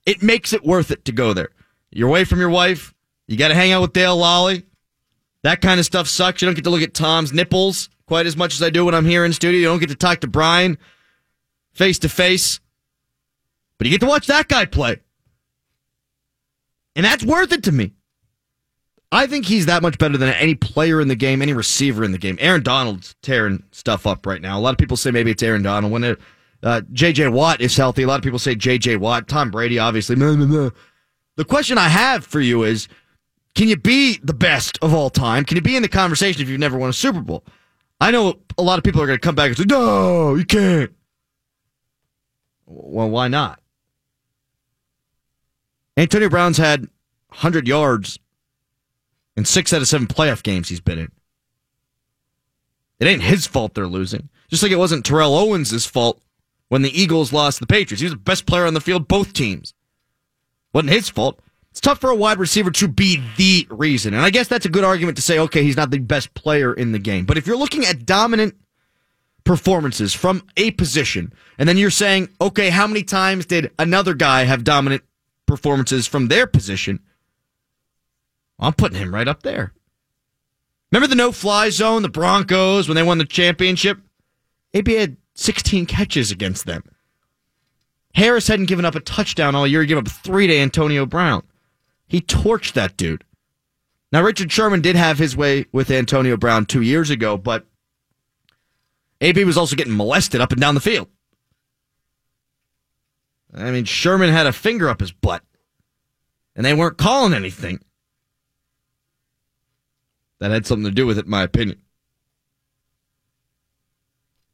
it 0.05 0.21
makes 0.21 0.53
it 0.53 0.63
worth 0.63 0.91
it 0.91 1.05
to 1.05 1.11
go 1.11 1.33
there. 1.33 1.49
You're 1.91 2.09
away 2.09 2.25
from 2.25 2.39
your 2.39 2.49
wife. 2.49 2.93
You 3.27 3.37
got 3.37 3.49
to 3.49 3.55
hang 3.55 3.71
out 3.71 3.81
with 3.81 3.93
Dale 3.93 4.17
Lolley. 4.17 4.63
That 5.43 5.61
kind 5.61 5.79
of 5.79 5.85
stuff 5.85 6.07
sucks. 6.07 6.41
You 6.41 6.47
don't 6.47 6.55
get 6.55 6.63
to 6.65 6.69
look 6.69 6.81
at 6.81 6.93
Tom's 6.93 7.33
nipples 7.33 7.89
quite 8.07 8.25
as 8.25 8.35
much 8.35 8.53
as 8.53 8.61
I 8.61 8.69
do 8.69 8.85
when 8.85 8.95
I'm 8.95 9.05
here 9.05 9.25
in 9.25 9.33
studio. 9.33 9.59
You 9.59 9.65
don't 9.65 9.79
get 9.79 9.89
to 9.89 9.95
talk 9.95 10.21
to 10.21 10.27
Brian 10.27 10.77
face 11.73 11.99
to 11.99 12.09
face. 12.09 12.59
But 13.77 13.87
you 13.87 13.91
get 13.91 14.01
to 14.01 14.07
watch 14.07 14.27
that 14.27 14.47
guy 14.47 14.65
play. 14.65 15.01
And 16.95 17.05
that's 17.05 17.23
worth 17.23 17.51
it 17.51 17.63
to 17.63 17.71
me. 17.71 17.93
I 19.13 19.27
think 19.27 19.45
he's 19.45 19.67
that 19.67 19.83
much 19.83 19.99
better 19.99 20.17
than 20.17 20.29
any 20.29 20.55
player 20.55 20.99
in 20.99 21.07
the 21.07 21.15
game, 21.15 21.43
any 21.43 21.53
receiver 21.53 22.03
in 22.03 22.11
the 22.11 22.17
game. 22.17 22.35
Aaron 22.39 22.63
Donald's 22.63 23.15
tearing 23.21 23.61
stuff 23.71 24.07
up 24.07 24.25
right 24.25 24.41
now. 24.41 24.57
A 24.57 24.61
lot 24.61 24.71
of 24.71 24.79
people 24.79 24.97
say 24.97 25.11
maybe 25.11 25.29
it's 25.29 25.43
Aaron 25.43 25.61
Donald. 25.61 25.93
When 25.93 26.03
it, 26.03 26.19
uh, 26.63 26.81
J.J. 26.91 27.27
Watt 27.27 27.61
is 27.61 27.77
healthy, 27.77 28.01
a 28.01 28.07
lot 28.07 28.15
of 28.15 28.23
people 28.23 28.39
say 28.39 28.55
J.J. 28.55 28.95
Watt. 28.97 29.27
Tom 29.27 29.51
Brady, 29.51 29.77
obviously. 29.77 30.15
The 30.15 30.73
question 31.47 31.77
I 31.77 31.89
have 31.89 32.25
for 32.25 32.39
you 32.39 32.63
is 32.63 32.87
can 33.53 33.67
you 33.67 33.77
be 33.77 34.19
the 34.23 34.33
best 34.33 34.79
of 34.81 34.95
all 34.95 35.11
time? 35.11 35.45
Can 35.45 35.57
you 35.57 35.61
be 35.61 35.75
in 35.75 35.83
the 35.83 35.89
conversation 35.89 36.41
if 36.41 36.49
you've 36.49 36.59
never 36.59 36.79
won 36.79 36.89
a 36.89 36.93
Super 36.93 37.21
Bowl? 37.21 37.43
I 38.01 38.09
know 38.09 38.39
a 38.57 38.63
lot 38.63 38.79
of 38.79 38.83
people 38.83 38.99
are 38.99 39.05
going 39.05 39.19
to 39.19 39.25
come 39.25 39.35
back 39.35 39.49
and 39.49 39.57
say, 39.57 39.65
no, 39.67 40.33
you 40.33 40.43
can't. 40.43 40.91
Well, 42.65 43.11
why 43.11 43.27
not? 43.27 43.59
Antonio 45.97 46.29
Brown's 46.29 46.57
had 46.57 46.81
100 47.29 47.67
yards 47.67 48.17
in 49.35 49.45
six 49.45 49.73
out 49.73 49.81
of 49.81 49.87
seven 49.87 50.07
playoff 50.07 50.43
games 50.43 50.69
he's 50.69 50.79
been 50.79 50.99
in. 50.99 51.11
It 52.99 53.07
ain't 53.07 53.23
his 53.23 53.47
fault 53.47 53.73
they're 53.73 53.87
losing. 53.87 54.29
Just 54.49 54.63
like 54.63 54.71
it 54.71 54.77
wasn't 54.77 55.05
Terrell 55.05 55.35
Owens' 55.35 55.85
fault 55.85 56.21
when 56.69 56.83
the 56.83 57.01
Eagles 57.01 57.33
lost 57.33 57.59
the 57.59 57.67
Patriots. 57.67 58.01
He 58.01 58.05
was 58.05 58.13
the 58.13 58.19
best 58.19 58.45
player 58.45 58.65
on 58.65 58.73
the 58.73 58.81
field, 58.81 59.07
both 59.07 59.33
teams. 59.33 59.73
Wasn't 60.73 60.91
his 60.91 61.09
fault. 61.09 61.39
It's 61.71 61.81
tough 61.81 61.99
for 61.99 62.11
a 62.11 62.15
wide 62.15 62.37
receiver 62.37 62.69
to 62.71 62.87
be 62.87 63.21
the 63.35 63.67
reason. 63.69 64.13
And 64.13 64.23
I 64.23 64.29
guess 64.29 64.47
that's 64.47 64.65
a 64.67 64.69
good 64.69 64.83
argument 64.83 65.17
to 65.17 65.23
say, 65.23 65.39
okay, 65.39 65.63
he's 65.63 65.75
not 65.75 65.89
the 65.89 65.97
best 65.97 66.33
player 66.35 66.71
in 66.71 66.91
the 66.91 66.99
game. 66.99 67.25
But 67.25 67.37
if 67.37 67.47
you're 67.47 67.57
looking 67.57 67.83
at 67.83 68.05
dominant 68.05 68.55
performances 69.43 70.13
from 70.13 70.43
a 70.55 70.71
position, 70.71 71.33
and 71.57 71.67
then 71.67 71.77
you're 71.77 71.89
saying, 71.89 72.29
okay, 72.39 72.69
how 72.69 72.85
many 72.85 73.03
times 73.03 73.47
did 73.47 73.71
another 73.79 74.13
guy 74.13 74.43
have 74.43 74.63
dominant 74.63 75.03
performances 75.47 76.05
from 76.05 76.27
their 76.27 76.45
position? 76.45 76.99
I'm 78.59 78.73
putting 78.73 78.99
him 78.99 79.13
right 79.13 79.27
up 79.27 79.43
there. 79.43 79.73
Remember 80.91 81.07
the 81.07 81.15
no 81.15 81.31
fly 81.31 81.69
zone, 81.69 82.03
the 82.03 82.09
Broncos, 82.09 82.87
when 82.87 82.95
they 82.95 83.03
won 83.03 83.17
the 83.17 83.25
championship? 83.25 83.99
AB 84.73 84.93
had 84.93 85.17
16 85.35 85.85
catches 85.85 86.31
against 86.31 86.65
them. 86.65 86.83
Harris 88.13 88.47
hadn't 88.47 88.67
given 88.67 88.85
up 88.85 88.95
a 88.95 88.99
touchdown 88.99 89.55
all 89.55 89.65
year. 89.65 89.81
He 89.81 89.87
gave 89.87 89.97
up 89.97 90.07
three 90.07 90.47
to 90.47 90.55
Antonio 90.55 91.05
Brown. 91.05 91.43
He 92.07 92.21
torched 92.21 92.73
that 92.73 92.95
dude. 92.95 93.23
Now, 94.11 94.21
Richard 94.21 94.51
Sherman 94.51 94.81
did 94.81 94.95
have 94.95 95.17
his 95.17 95.35
way 95.35 95.65
with 95.71 95.89
Antonio 95.89 96.37
Brown 96.37 96.67
two 96.67 96.81
years 96.81 97.09
ago, 97.09 97.35
but 97.37 97.65
AB 99.21 99.43
was 99.45 99.57
also 99.57 99.75
getting 99.75 99.97
molested 99.97 100.41
up 100.41 100.51
and 100.51 100.61
down 100.61 100.75
the 100.75 100.81
field. 100.81 101.07
I 103.55 103.71
mean, 103.71 103.85
Sherman 103.85 104.29
had 104.29 104.45
a 104.45 104.53
finger 104.53 104.89
up 104.89 104.99
his 104.99 105.11
butt, 105.11 105.41
and 106.55 106.63
they 106.63 106.73
weren't 106.73 106.97
calling 106.97 107.33
anything. 107.33 107.79
That 110.43 110.51
had 110.51 110.67
something 110.67 110.83
to 110.83 110.91
do 110.91 111.05
with 111.05 111.17
it, 111.17 111.23
in 111.23 111.31
my 111.31 111.41
opinion. 111.41 111.81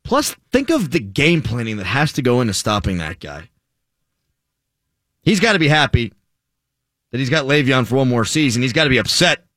Plus, 0.04 0.36
think 0.52 0.70
of 0.70 0.92
the 0.92 1.00
game 1.00 1.42
planning 1.42 1.78
that 1.78 1.88
has 1.88 2.14
to 2.14 2.22
go 2.22 2.42
into 2.42 2.54
stopping 2.54 3.00
that 3.00 3.20
guy. 3.20 3.50
He's 5.24 5.40
got 5.40 5.54
to 5.54 5.60
be 5.60 5.68
happy 5.68 6.14
that 7.10 7.18
he's 7.18 7.32
got 7.32 7.46
Le'Veon 7.46 7.88
for 7.88 7.96
one 7.96 8.08
more 8.08 8.24
season. 8.24 8.62
He's 8.62 8.72
got 8.72 8.84
to 8.84 8.92
be 8.92 9.00
upset 9.00 9.48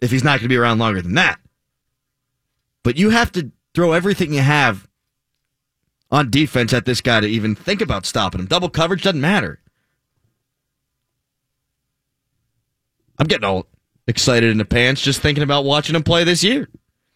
if 0.00 0.10
he's 0.10 0.24
not 0.24 0.40
going 0.40 0.46
to 0.46 0.48
be 0.48 0.56
around 0.56 0.80
longer 0.80 1.00
than 1.00 1.14
that. 1.14 1.38
But 2.82 2.96
you 2.96 3.10
have 3.10 3.30
to 3.30 3.52
throw 3.76 3.92
everything 3.92 4.34
you 4.34 4.40
have 4.40 4.88
on 6.10 6.30
defense 6.30 6.72
at 6.72 6.84
this 6.84 7.00
guy 7.00 7.20
to 7.20 7.28
even 7.28 7.54
think 7.54 7.80
about 7.80 8.06
stopping 8.06 8.40
him. 8.40 8.46
Double 8.46 8.68
coverage 8.68 9.04
doesn't 9.04 9.20
matter. 9.20 9.60
I'm 13.20 13.28
getting 13.28 13.44
all 13.44 13.68
excited 14.06 14.50
in 14.50 14.58
the 14.58 14.64
pants 14.64 15.02
just 15.02 15.20
thinking 15.20 15.44
about 15.44 15.64
watching 15.64 15.94
him 15.96 16.02
play 16.02 16.24
this 16.24 16.42
year. 16.42 16.68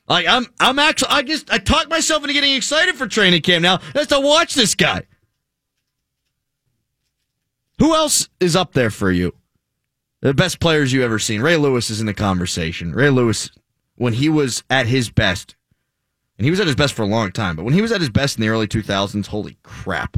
Like 0.08 0.26
I'm, 0.28 0.46
I'm 0.60 0.78
actually, 0.78 1.10
I 1.10 1.22
just, 1.22 1.50
I 1.50 1.58
talked 1.58 1.90
myself 1.90 2.22
into 2.22 2.32
getting 2.32 2.54
excited 2.54 2.94
for 2.94 3.06
training 3.06 3.42
camp 3.42 3.62
now 3.62 3.78
just 3.94 4.10
to 4.10 4.20
watch 4.20 4.54
this 4.54 4.74
guy. 4.74 5.02
Who 7.78 7.94
else 7.94 8.28
is 8.40 8.56
up 8.56 8.72
there 8.72 8.90
for 8.90 9.10
you? 9.10 9.34
The 10.20 10.32
best 10.32 10.60
players 10.60 10.92
you 10.92 11.04
ever 11.04 11.18
seen. 11.18 11.42
Ray 11.42 11.56
Lewis 11.56 11.90
is 11.90 12.00
in 12.00 12.06
the 12.06 12.14
conversation. 12.14 12.92
Ray 12.92 13.10
Lewis, 13.10 13.50
when 13.96 14.14
he 14.14 14.28
was 14.28 14.64
at 14.70 14.86
his 14.86 15.10
best, 15.10 15.56
and 16.38 16.44
he 16.44 16.50
was 16.50 16.60
at 16.60 16.66
his 16.66 16.76
best 16.76 16.94
for 16.94 17.02
a 17.02 17.06
long 17.06 17.32
time, 17.32 17.56
but 17.56 17.64
when 17.64 17.74
he 17.74 17.82
was 17.82 17.92
at 17.92 18.00
his 18.00 18.10
best 18.10 18.36
in 18.36 18.42
the 18.42 18.48
early 18.48 18.66
2000s, 18.66 19.26
holy 19.26 19.58
crap. 19.62 20.16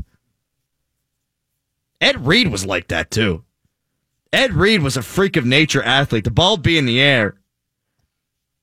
Ed 2.01 2.27
Reed 2.27 2.49
was 2.49 2.65
like 2.65 2.89
that 2.89 3.11
too. 3.11 3.45
Ed 4.33 4.53
Reed 4.53 4.83
was 4.83 4.97
a 4.97 5.03
freak 5.03 5.37
of 5.37 5.47
nature 5.47 5.83
athlete. 5.83 6.25
The 6.25 6.31
ball 6.31 6.57
would 6.57 6.63
be 6.63 6.79
in 6.79 6.87
the 6.87 7.01
air, 7.01 7.37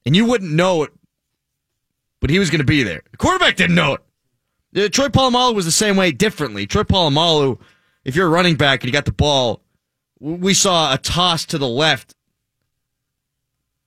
and 0.06 0.16
you 0.16 0.26
wouldn't 0.26 0.52
know 0.52 0.84
it, 0.84 0.92
but 2.22 2.30
he 2.30 2.40
was 2.40 2.50
going 2.50 2.60
to 2.60 2.66
be 2.66 2.84
there. 2.84 3.02
The 3.12 3.18
quarterback 3.18 3.56
didn't 3.56 3.76
know 3.76 3.96
it. 3.96 4.02
Uh, 4.76 4.90
Troy 4.90 5.08
Polamalu 5.08 5.56
was 5.56 5.66
the 5.66 5.72
same 5.72 5.96
way, 5.96 6.12
differently. 6.12 6.68
Troy 6.68 6.84
Polamalu, 6.84 7.60
if 8.04 8.16
you're 8.16 8.28
a 8.28 8.30
running 8.30 8.56
back 8.56 8.82
and 8.82 8.88
you 8.88 8.94
got 8.94 9.06
the 9.06 9.12
ball, 9.12 9.64
we 10.20 10.54
saw 10.54 10.94
a 10.94 10.98
toss 10.98 11.46
to 11.46 11.58
the 11.58 11.68
left 11.68 12.14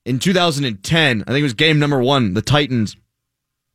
in 0.04 0.18
2010. 0.18 1.22
I 1.22 1.24
think 1.24 1.40
it 1.40 1.42
was 1.42 1.54
game 1.54 1.78
number 1.78 2.00
one, 2.00 2.34
the 2.34 2.42
Titans, 2.42 2.96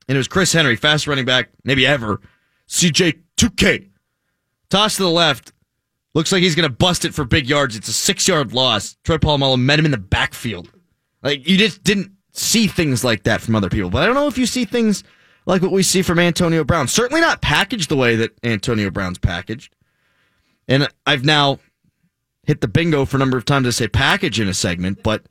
and 0.07 0.15
it 0.15 0.19
was 0.19 0.27
Chris 0.27 0.51
Henry, 0.51 0.75
fast 0.75 1.07
running 1.07 1.25
back 1.25 1.49
maybe 1.63 1.85
ever. 1.85 2.19
CJ 2.67 3.19
2K, 3.37 3.89
toss 4.69 4.97
to 4.97 5.03
the 5.03 5.09
left. 5.09 5.52
Looks 6.13 6.31
like 6.31 6.43
he's 6.43 6.55
going 6.55 6.69
to 6.69 6.75
bust 6.75 7.05
it 7.05 7.13
for 7.13 7.25
big 7.25 7.47
yards. 7.47 7.75
It's 7.75 7.87
a 7.87 7.93
six 7.93 8.27
yard 8.27 8.53
loss. 8.53 8.97
Troy 9.03 9.17
Polamalu 9.17 9.59
met 9.59 9.79
him 9.79 9.85
in 9.85 9.91
the 9.91 9.97
backfield. 9.97 10.69
Like, 11.23 11.47
you 11.47 11.57
just 11.57 11.83
didn't 11.83 12.11
see 12.33 12.67
things 12.67 13.03
like 13.03 13.23
that 13.23 13.41
from 13.41 13.55
other 13.55 13.69
people. 13.69 13.89
But 13.89 14.03
I 14.03 14.05
don't 14.05 14.15
know 14.15 14.27
if 14.27 14.37
you 14.37 14.45
see 14.45 14.65
things 14.65 15.03
like 15.45 15.61
what 15.61 15.71
we 15.71 15.83
see 15.83 16.01
from 16.01 16.19
Antonio 16.19 16.63
Brown. 16.63 16.87
Certainly 16.87 17.21
not 17.21 17.41
packaged 17.41 17.89
the 17.89 17.95
way 17.95 18.15
that 18.17 18.37
Antonio 18.43 18.89
Brown's 18.89 19.17
packaged. 19.17 19.75
And 20.67 20.87
I've 21.05 21.25
now 21.25 21.59
hit 22.45 22.61
the 22.61 22.67
bingo 22.67 23.05
for 23.05 23.17
a 23.17 23.19
number 23.19 23.37
of 23.37 23.45
times 23.45 23.65
to 23.65 23.71
say 23.71 23.87
package 23.87 24.39
in 24.39 24.47
a 24.47 24.53
segment, 24.53 25.03
but 25.03 25.25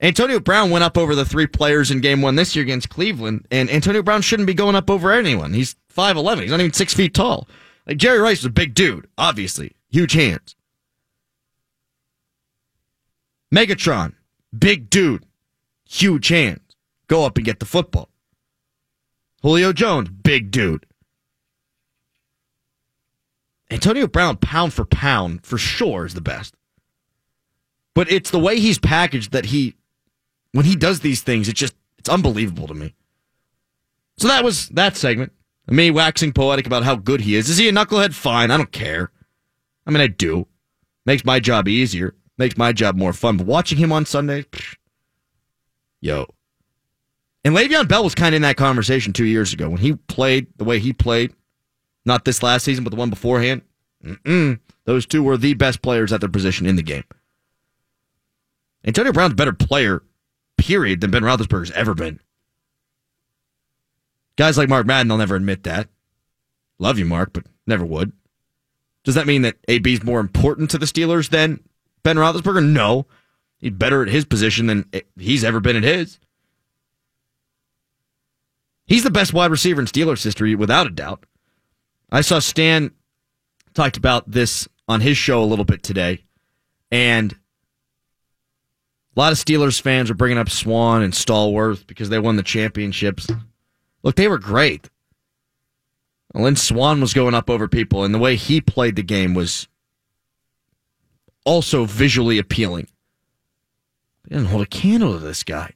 Antonio 0.00 0.40
Brown 0.40 0.70
went 0.70 0.84
up 0.84 0.98
over 0.98 1.14
the 1.14 1.24
three 1.24 1.46
players 1.46 1.90
in 1.90 2.00
game 2.00 2.22
one 2.22 2.34
this 2.34 2.56
year 2.56 2.64
against 2.64 2.88
Cleveland, 2.88 3.46
and 3.50 3.70
Antonio 3.70 4.02
Brown 4.02 4.22
shouldn't 4.22 4.48
be 4.48 4.54
going 4.54 4.74
up 4.74 4.90
over 4.90 5.12
anyone. 5.12 5.52
He's 5.52 5.76
5'11. 5.96 6.42
He's 6.42 6.50
not 6.50 6.60
even 6.60 6.72
six 6.72 6.92
feet 6.94 7.14
tall. 7.14 7.48
Like 7.86 7.98
Jerry 7.98 8.18
Rice 8.18 8.38
was 8.38 8.46
a 8.46 8.50
big 8.50 8.74
dude, 8.74 9.08
obviously. 9.16 9.72
Huge 9.92 10.14
hands. 10.14 10.56
Megatron, 13.54 14.14
big 14.58 14.88
dude, 14.88 15.26
huge 15.84 16.28
hands. 16.28 16.60
Go 17.08 17.26
up 17.26 17.36
and 17.36 17.44
get 17.44 17.60
the 17.60 17.66
football. 17.66 18.08
Julio 19.42 19.74
Jones, 19.74 20.08
big 20.08 20.50
dude. 20.50 20.86
Antonio 23.70 24.06
Brown, 24.06 24.38
pound 24.38 24.72
for 24.72 24.86
pound, 24.86 25.44
for 25.44 25.58
sure, 25.58 26.06
is 26.06 26.14
the 26.14 26.22
best. 26.22 26.54
But 27.94 28.10
it's 28.10 28.30
the 28.30 28.38
way 28.38 28.58
he's 28.58 28.78
packaged 28.78 29.32
that 29.32 29.46
he, 29.46 29.74
when 30.52 30.64
he 30.64 30.74
does 30.74 31.00
these 31.00 31.20
things, 31.20 31.48
it's 31.48 31.60
just, 31.60 31.74
it's 31.98 32.08
unbelievable 32.08 32.66
to 32.68 32.74
me. 32.74 32.94
So 34.16 34.28
that 34.28 34.44
was 34.44 34.68
that 34.70 34.96
segment. 34.96 35.32
Me 35.68 35.90
waxing 35.90 36.32
poetic 36.32 36.66
about 36.66 36.84
how 36.84 36.96
good 36.96 37.20
he 37.20 37.34
is. 37.34 37.50
Is 37.50 37.58
he 37.58 37.68
a 37.68 37.72
knucklehead? 37.72 38.14
Fine. 38.14 38.50
I 38.50 38.56
don't 38.56 38.72
care. 38.72 39.10
I 39.86 39.90
mean, 39.90 40.00
I 40.00 40.06
do. 40.06 40.46
Makes 41.06 41.24
my 41.24 41.40
job 41.40 41.68
easier. 41.68 42.14
Makes 42.38 42.56
my 42.56 42.72
job 42.72 42.96
more 42.96 43.12
fun. 43.12 43.36
But 43.36 43.46
watching 43.46 43.78
him 43.78 43.92
on 43.92 44.06
Sunday, 44.06 44.42
psh, 44.42 44.76
yo. 46.00 46.26
And 47.44 47.56
Le'Veon 47.56 47.88
Bell 47.88 48.04
was 48.04 48.14
kind 48.14 48.34
of 48.34 48.36
in 48.36 48.42
that 48.42 48.56
conversation 48.56 49.12
two 49.12 49.24
years 49.24 49.52
ago 49.52 49.68
when 49.68 49.80
he 49.80 49.94
played 49.94 50.46
the 50.56 50.64
way 50.64 50.78
he 50.78 50.92
played. 50.92 51.34
Not 52.04 52.24
this 52.24 52.42
last 52.42 52.64
season, 52.64 52.84
but 52.84 52.90
the 52.90 52.96
one 52.96 53.10
beforehand. 53.10 53.62
Mm-mm. 54.04 54.60
Those 54.84 55.06
two 55.06 55.22
were 55.22 55.36
the 55.36 55.54
best 55.54 55.82
players 55.82 56.12
at 56.12 56.20
their 56.20 56.28
position 56.28 56.66
in 56.66 56.76
the 56.76 56.82
game. 56.82 57.04
Antonio 58.84 59.12
Brown's 59.12 59.32
a 59.32 59.36
better 59.36 59.52
player, 59.52 60.02
period, 60.56 61.00
than 61.00 61.12
Ben 61.12 61.22
Roethlisberger's 61.22 61.70
ever 61.72 61.94
been. 61.94 62.20
Guys 64.36 64.58
like 64.58 64.68
Mark 64.68 64.86
Madden, 64.86 65.08
they'll 65.08 65.18
never 65.18 65.36
admit 65.36 65.62
that. 65.64 65.88
Love 66.78 66.98
you, 66.98 67.04
Mark, 67.04 67.32
but 67.32 67.44
never 67.66 67.84
would. 67.84 68.12
Does 69.04 69.14
that 69.16 69.26
mean 69.26 69.42
that 69.42 69.56
AB 69.68 69.94
is 69.94 70.04
more 70.04 70.20
important 70.20 70.70
to 70.70 70.78
the 70.78 70.86
Steelers 70.86 71.30
than 71.30 71.60
Ben 72.02 72.16
Roethlisberger? 72.16 72.64
No. 72.64 73.06
He's 73.58 73.72
better 73.72 74.02
at 74.02 74.08
his 74.08 74.24
position 74.24 74.66
than 74.66 74.90
he's 75.16 75.44
ever 75.44 75.60
been 75.60 75.76
at 75.76 75.82
his. 75.84 76.18
He's 78.86 79.04
the 79.04 79.10
best 79.10 79.32
wide 79.32 79.50
receiver 79.50 79.80
in 79.80 79.86
Steelers 79.86 80.24
history, 80.24 80.54
without 80.54 80.86
a 80.86 80.90
doubt. 80.90 81.24
I 82.10 82.20
saw 82.20 82.40
Stan 82.40 82.90
talked 83.74 83.96
about 83.96 84.30
this 84.30 84.68
on 84.88 85.00
his 85.00 85.16
show 85.16 85.42
a 85.42 85.46
little 85.46 85.64
bit 85.64 85.82
today, 85.82 86.24
and 86.90 87.32
a 89.16 89.20
lot 89.20 89.32
of 89.32 89.38
Steelers 89.38 89.80
fans 89.80 90.10
are 90.10 90.14
bringing 90.14 90.38
up 90.38 90.50
Swan 90.50 91.02
and 91.02 91.12
Stallworth 91.12 91.86
because 91.86 92.08
they 92.10 92.18
won 92.18 92.36
the 92.36 92.42
championships. 92.42 93.28
Look, 94.02 94.16
they 94.16 94.28
were 94.28 94.38
great. 94.38 94.90
Lynn 96.34 96.56
Swann 96.56 97.00
was 97.00 97.12
going 97.12 97.34
up 97.34 97.50
over 97.50 97.68
people, 97.68 98.04
and 98.04 98.14
the 98.14 98.18
way 98.18 98.36
he 98.36 98.60
played 98.60 98.96
the 98.96 99.02
game 99.02 99.34
was 99.34 99.68
also 101.44 101.84
visually 101.84 102.38
appealing. 102.38 102.88
They 104.24 104.36
didn't 104.36 104.50
hold 104.50 104.62
a 104.62 104.66
candle 104.66 105.12
to 105.12 105.18
this 105.18 105.42
guy. 105.42 105.74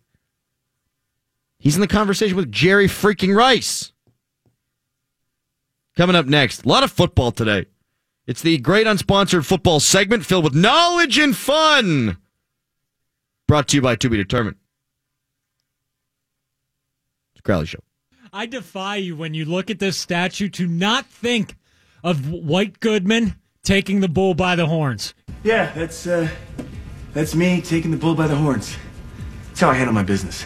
He's 1.58 1.74
in 1.74 1.80
the 1.80 1.88
conversation 1.88 2.36
with 2.36 2.52
Jerry 2.52 2.86
freaking 2.86 3.36
Rice. 3.36 3.92
Coming 5.96 6.16
up 6.16 6.26
next, 6.26 6.64
a 6.64 6.68
lot 6.68 6.84
of 6.84 6.92
football 6.92 7.32
today. 7.32 7.66
It's 8.26 8.42
the 8.42 8.58
great 8.58 8.86
unsponsored 8.86 9.46
football 9.46 9.80
segment 9.80 10.26
filled 10.26 10.44
with 10.44 10.54
knowledge 10.54 11.18
and 11.18 11.36
fun. 11.36 12.18
Brought 13.46 13.68
to 13.68 13.76
you 13.76 13.82
by 13.82 13.96
To 13.96 14.08
Be 14.08 14.16
Determined. 14.16 14.56
It's 17.34 17.40
Crowley 17.42 17.66
Show. 17.66 17.85
I 18.36 18.44
defy 18.44 18.96
you 18.96 19.16
when 19.16 19.32
you 19.32 19.46
look 19.46 19.70
at 19.70 19.78
this 19.78 19.96
statue 19.96 20.50
to 20.50 20.66
not 20.66 21.06
think 21.06 21.56
of 22.04 22.30
White 22.30 22.80
Goodman 22.80 23.36
taking 23.62 24.00
the 24.00 24.10
bull 24.10 24.34
by 24.34 24.56
the 24.56 24.66
horns. 24.66 25.14
Yeah, 25.42 25.72
that's 25.72 26.06
uh, 26.06 26.28
that's 27.14 27.34
me 27.34 27.62
taking 27.62 27.92
the 27.92 27.96
bull 27.96 28.14
by 28.14 28.26
the 28.26 28.36
horns. 28.36 28.76
That's 29.46 29.60
how 29.60 29.70
I 29.70 29.74
handle 29.74 29.94
my 29.94 30.02
business. 30.02 30.44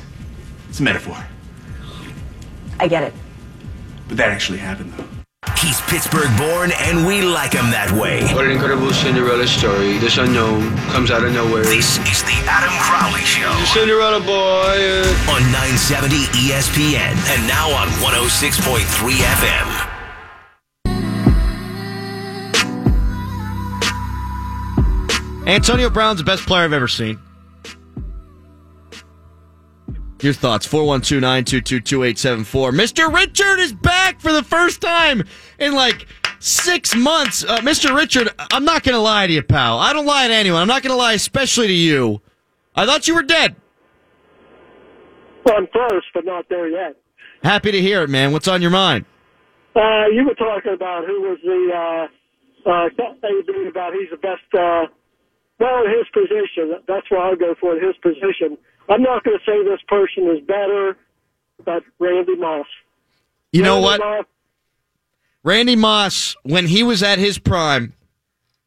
It's 0.69 0.79
a 0.79 0.85
metaphor. 0.85 1.17
I 2.79 2.87
get 2.87 3.03
it. 3.03 3.13
But 4.07 4.19
that 4.19 4.29
actually 4.29 4.59
happened, 4.59 4.93
though. 4.93 5.09
He's 5.59 5.81
Pittsburgh 5.83 6.31
born, 6.39 6.71
and 6.71 7.05
we 7.05 7.23
like 7.23 7.55
him 7.55 7.71
that 7.73 7.91
way. 7.91 8.23
What 8.33 8.45
an 8.45 8.53
incredible 8.53 8.93
Cinderella 8.93 9.49
story. 9.49 9.99
This 9.99 10.17
unknown 10.17 10.77
comes 10.93 11.11
out 11.11 11.25
of 11.25 11.33
nowhere. 11.33 11.65
This 11.65 11.99
is 12.07 12.23
the 12.23 12.30
Adam 12.51 12.75
Crowley 12.83 13.23
Show. 13.23 13.53
Cinderella 13.73 14.19
boy. 14.21 14.35
uh, 14.35 15.31
On 15.31 15.41
970 15.55 16.17
ESPN, 16.51 17.15
and 17.31 17.47
now 17.47 17.71
on 17.71 17.87
106.3 18.03 18.83
FM. 19.15 19.87
Antonio 25.47 25.91
Brown's 25.91 26.19
the 26.19 26.25
best 26.25 26.47
player 26.47 26.65
I've 26.65 26.73
ever 26.73 26.87
seen. 26.89 27.19
Your 30.21 30.35
thoughts, 30.35 30.67
412 30.67 31.21
922 31.21 31.81
2874. 31.81 32.73
Mr. 32.73 33.13
Richard 33.13 33.59
is 33.59 33.73
back 33.73 34.21
for 34.21 34.33
the 34.33 34.43
first 34.43 34.81
time 34.83 35.25
in 35.59 35.73
like 35.75 36.07
six 36.41 36.95
months. 36.95 37.43
Uh, 37.43 37.59
Mr. 37.61 37.97
Richard, 37.97 38.29
I'm 38.53 38.65
not 38.65 38.83
going 38.83 38.95
to 38.95 39.01
lie 39.01 39.27
to 39.27 39.33
you, 39.33 39.43
pal. 39.43 39.79
I 39.79 39.93
don't 39.95 40.05
lie 40.07 40.29
to 40.29 40.35
anyone. 40.35 40.61
I'm 40.61 40.69
not 40.69 40.83
going 40.83 40.93
to 40.93 40.97
lie, 40.97 41.15
especially 41.15 41.69
to 41.69 41.73
you. 41.73 42.21
I 42.75 42.87
thought 42.87 43.09
you 43.09 43.15
were 43.15 43.23
dead. 43.23 43.57
Well, 45.45 45.57
I'm 45.57 45.67
close, 45.69 46.03
but 46.15 46.25
not 46.25 46.47
there 46.49 46.69
yet. 46.69 46.97
Happy 47.43 47.73
to 47.73 47.81
hear 47.81 48.03
it, 48.03 48.11
man. 48.11 48.33
What's 48.33 48.49
on 48.49 48.63
your 48.63 48.71
mind? 48.71 49.05
Uh, 49.75 50.07
you 50.13 50.25
were 50.25 50.35
talking 50.35 50.73
about 50.75 51.07
who 51.07 51.23
was 51.23 51.39
the 51.43 52.09
uh, 52.67 52.71
uh, 52.71 52.89
AB 52.89 53.69
about 53.69 53.93
he's 53.95 54.11
the 54.11 54.17
best. 54.17 54.43
Uh, 54.53 54.87
well, 55.59 55.85
in 55.85 55.91
his 55.91 56.07
position, 56.13 56.81
that's 56.87 57.11
where 57.11 57.21
I'll 57.21 57.37
go 57.37 57.55
for 57.61 57.77
in 57.77 57.87
his 57.87 57.97
position. 57.97 58.59
I'm 58.89 59.03
not 59.03 59.25
going 59.25 59.39
to 59.39 59.45
say 59.45 59.63
this 59.65 59.81
person 59.89 60.29
is 60.37 60.45
better, 60.47 60.97
but 61.65 61.83
Randy 61.99 62.37
Moss. 62.37 62.67
You 63.53 63.63
know 63.63 63.75
Randy 63.75 63.85
what? 63.85 64.01
Moss, 64.01 64.25
Randy 65.45 65.77
Moss, 65.77 66.37
when 66.43 66.67
he 66.67 66.83
was 66.83 67.03
at 67.03 67.19
his 67.19 67.39
prime, 67.39 67.95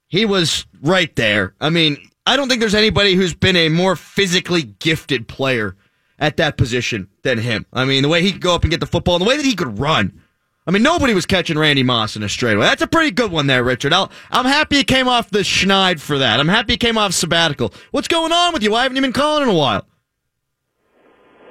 he 0.07 0.25
was 0.25 0.65
right 0.81 1.13
there. 1.15 1.53
I 1.59 1.69
mean, 1.69 1.97
I 2.25 2.37
don't 2.37 2.47
think 2.47 2.59
there's 2.61 2.75
anybody 2.75 3.15
who's 3.15 3.33
been 3.33 3.55
a 3.55 3.69
more 3.69 3.95
physically 3.95 4.63
gifted 4.63 5.27
player 5.27 5.75
at 6.19 6.37
that 6.37 6.57
position 6.57 7.09
than 7.23 7.37
him. 7.39 7.65
I 7.73 7.85
mean, 7.85 8.01
the 8.03 8.09
way 8.09 8.21
he 8.21 8.31
could 8.31 8.41
go 8.41 8.55
up 8.55 8.63
and 8.63 8.71
get 8.71 8.79
the 8.79 8.85
football, 8.85 9.15
and 9.15 9.21
the 9.25 9.27
way 9.27 9.35
that 9.37 9.45
he 9.45 9.55
could 9.55 9.79
run. 9.79 10.21
I 10.65 10.71
mean, 10.71 10.83
nobody 10.83 11.13
was 11.13 11.25
catching 11.25 11.57
Randy 11.59 11.83
Moss 11.83 12.15
in 12.15 12.23
a 12.23 12.29
straightaway. 12.29 12.65
That's 12.65 12.81
a 12.81 12.87
pretty 12.87 13.11
good 13.11 13.31
one 13.31 13.47
there, 13.47 13.61
Richard. 13.65 13.91
I'll, 13.91 14.09
I'm 14.31 14.45
happy 14.45 14.77
you 14.77 14.83
came 14.85 15.09
off 15.09 15.29
the 15.29 15.39
schneid 15.39 15.99
for 15.99 16.17
that. 16.19 16.39
I'm 16.39 16.47
happy 16.47 16.73
you 16.73 16.77
came 16.77 16.97
off 16.97 17.13
sabbatical. 17.13 17.73
What's 17.91 18.07
going 18.07 18.31
on 18.31 18.53
with 18.53 18.63
you? 18.63 18.71
Why 18.71 18.83
haven't 18.83 18.95
you 18.95 19.01
been 19.01 19.11
calling 19.11 19.43
in 19.43 19.49
a 19.49 19.57
while? 19.57 19.85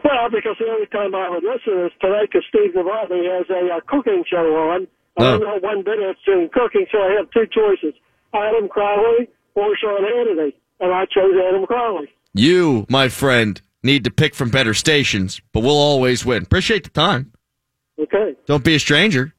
well, 0.04 0.30
because 0.30 0.56
the 0.58 0.66
only 0.66 0.86
time 0.86 1.14
I 1.14 1.28
would 1.28 1.44
listen 1.44 1.84
is 1.86 1.92
today 2.00 2.22
because 2.22 2.42
Steve 2.48 2.74
Navarre 2.74 3.06
has 3.06 3.46
a 3.50 3.76
uh, 3.76 3.80
cooking 3.86 4.24
show 4.28 4.56
on. 4.72 4.86
I 5.18 5.22
don't 5.22 5.42
Oh. 5.42 5.46
know 5.46 5.58
one 5.60 5.82
bit 5.84 5.98
it's 6.00 6.20
in 6.26 6.48
cooking, 6.52 6.86
so 6.90 6.98
I 6.98 7.12
have 7.18 7.30
two 7.30 7.46
choices: 7.52 7.94
Adam 8.34 8.68
Crowley 8.68 9.28
or 9.54 9.76
Sean 9.76 10.00
Hannity, 10.02 10.54
and 10.82 10.92
I 10.92 11.06
chose 11.06 11.32
Adam 11.48 11.64
Crowley. 11.66 12.08
You, 12.34 12.84
my 12.90 13.08
friend, 13.08 13.60
need 13.82 14.04
to 14.04 14.10
pick 14.10 14.34
from 14.34 14.50
better 14.50 14.74
stations, 14.74 15.40
but 15.52 15.60
we'll 15.60 15.76
always 15.78 16.24
win. 16.24 16.42
Appreciate 16.42 16.84
the 16.84 16.90
time. 16.90 17.32
Okay. 17.98 18.34
Don't 18.46 18.64
be 18.64 18.74
a 18.74 18.78
stranger. 18.80 19.32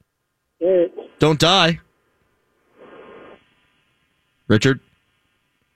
Yeah. 0.60 0.86
Don't 1.20 1.40
die. 1.40 1.80
Richard? 4.48 4.80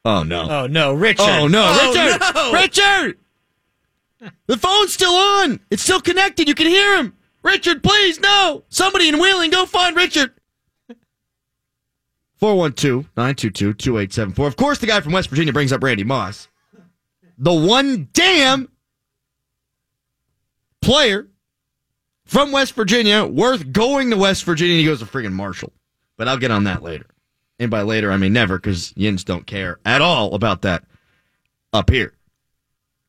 Oh, 0.05 0.23
no. 0.23 0.47
Oh 0.49 0.67
no, 0.67 0.93
Richard! 0.93 1.23
Oh 1.27 1.47
no, 1.47 1.65
Oh, 1.69 1.91
Richard! 1.91 2.21
no! 2.35 2.53
Richard! 2.53 3.17
The 4.47 4.57
phone's 4.57 4.93
still 4.93 5.13
on. 5.13 5.59
It's 5.69 5.83
still 5.83 5.99
connected. 6.01 6.47
You 6.47 6.55
can 6.55 6.67
hear 6.67 6.97
him. 6.97 7.13
Richard, 7.43 7.83
please, 7.83 8.19
no. 8.19 8.63
Somebody 8.69 9.09
in 9.09 9.19
Wheeling, 9.19 9.51
go 9.51 9.65
find 9.65 9.95
Richard. 9.95 10.31
412-922-2874. 12.41 14.47
Of 14.47 14.55
course, 14.55 14.79
the 14.79 14.87
guy 14.87 14.99
from 15.01 15.13
West 15.13 15.29
Virginia 15.29 15.53
brings 15.53 15.71
up 15.71 15.83
Randy 15.83 16.03
Moss. 16.03 16.47
The 17.37 17.53
one 17.53 18.09
damn 18.13 18.69
player 20.81 21.27
from 22.25 22.51
West 22.51 22.73
Virginia 22.73 23.23
worth 23.25 23.71
going 23.71 24.09
to 24.11 24.17
West 24.17 24.43
Virginia. 24.43 24.75
He 24.75 24.85
goes 24.85 24.99
to 24.99 25.05
friggin' 25.05 25.31
Marshall. 25.33 25.71
But 26.17 26.27
I'll 26.27 26.37
get 26.37 26.51
on 26.51 26.65
that 26.65 26.83
later. 26.83 27.05
And 27.59 27.71
by 27.71 27.83
later, 27.83 28.11
I 28.11 28.17
mean 28.17 28.33
never, 28.33 28.57
because 28.57 28.93
Yins 28.95 29.23
don't 29.23 29.47
care 29.47 29.79
at 29.85 30.01
all 30.01 30.35
about 30.35 30.63
that 30.63 30.83
up 31.73 31.89
here. 31.89 32.13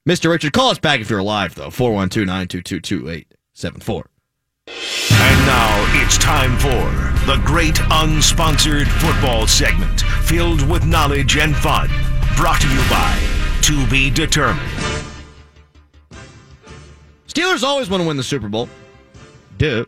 Mr. 0.08 0.30
Richard, 0.30 0.52
call 0.52 0.70
us 0.70 0.78
back 0.78 1.00
if 1.00 1.10
you're 1.10 1.18
alive, 1.18 1.54
though. 1.54 1.70
412 1.70 2.26
922 2.26 2.80
2874. 2.80 4.08
And 5.10 5.46
now 5.46 6.02
it's 6.02 6.18
time 6.18 6.56
for 6.58 7.26
the 7.26 7.40
great 7.44 7.74
unsponsored 7.90 8.86
football 8.86 9.46
segment 9.46 10.00
filled 10.24 10.68
with 10.68 10.84
knowledge 10.84 11.36
and 11.36 11.56
fun. 11.56 11.88
Brought 12.36 12.60
to 12.60 12.68
you 12.68 12.80
by 12.88 13.18
To 13.62 13.86
Be 13.88 14.10
Determined. 14.10 14.70
Steelers 17.26 17.62
always 17.62 17.90
want 17.90 18.02
to 18.02 18.06
win 18.08 18.16
the 18.16 18.22
Super 18.22 18.48
Bowl. 18.48 18.68
Duh. 19.58 19.84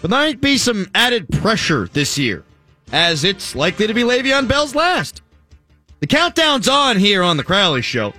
But 0.00 0.10
there 0.10 0.18
might 0.18 0.40
be 0.40 0.58
some 0.58 0.88
added 0.94 1.28
pressure 1.28 1.88
this 1.92 2.18
year, 2.18 2.44
as 2.92 3.24
it's 3.24 3.54
likely 3.54 3.86
to 3.86 3.94
be 3.94 4.02
Le'Veon 4.02 4.48
Bell's 4.48 4.74
last. 4.74 5.22
The 6.00 6.06
countdown's 6.06 6.68
on 6.68 6.98
here 6.98 7.22
on 7.22 7.36
the 7.36 7.44
Crowley 7.44 7.82
Show. 7.82 8.14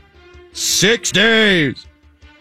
Six 0.54 1.12
days 1.12 1.86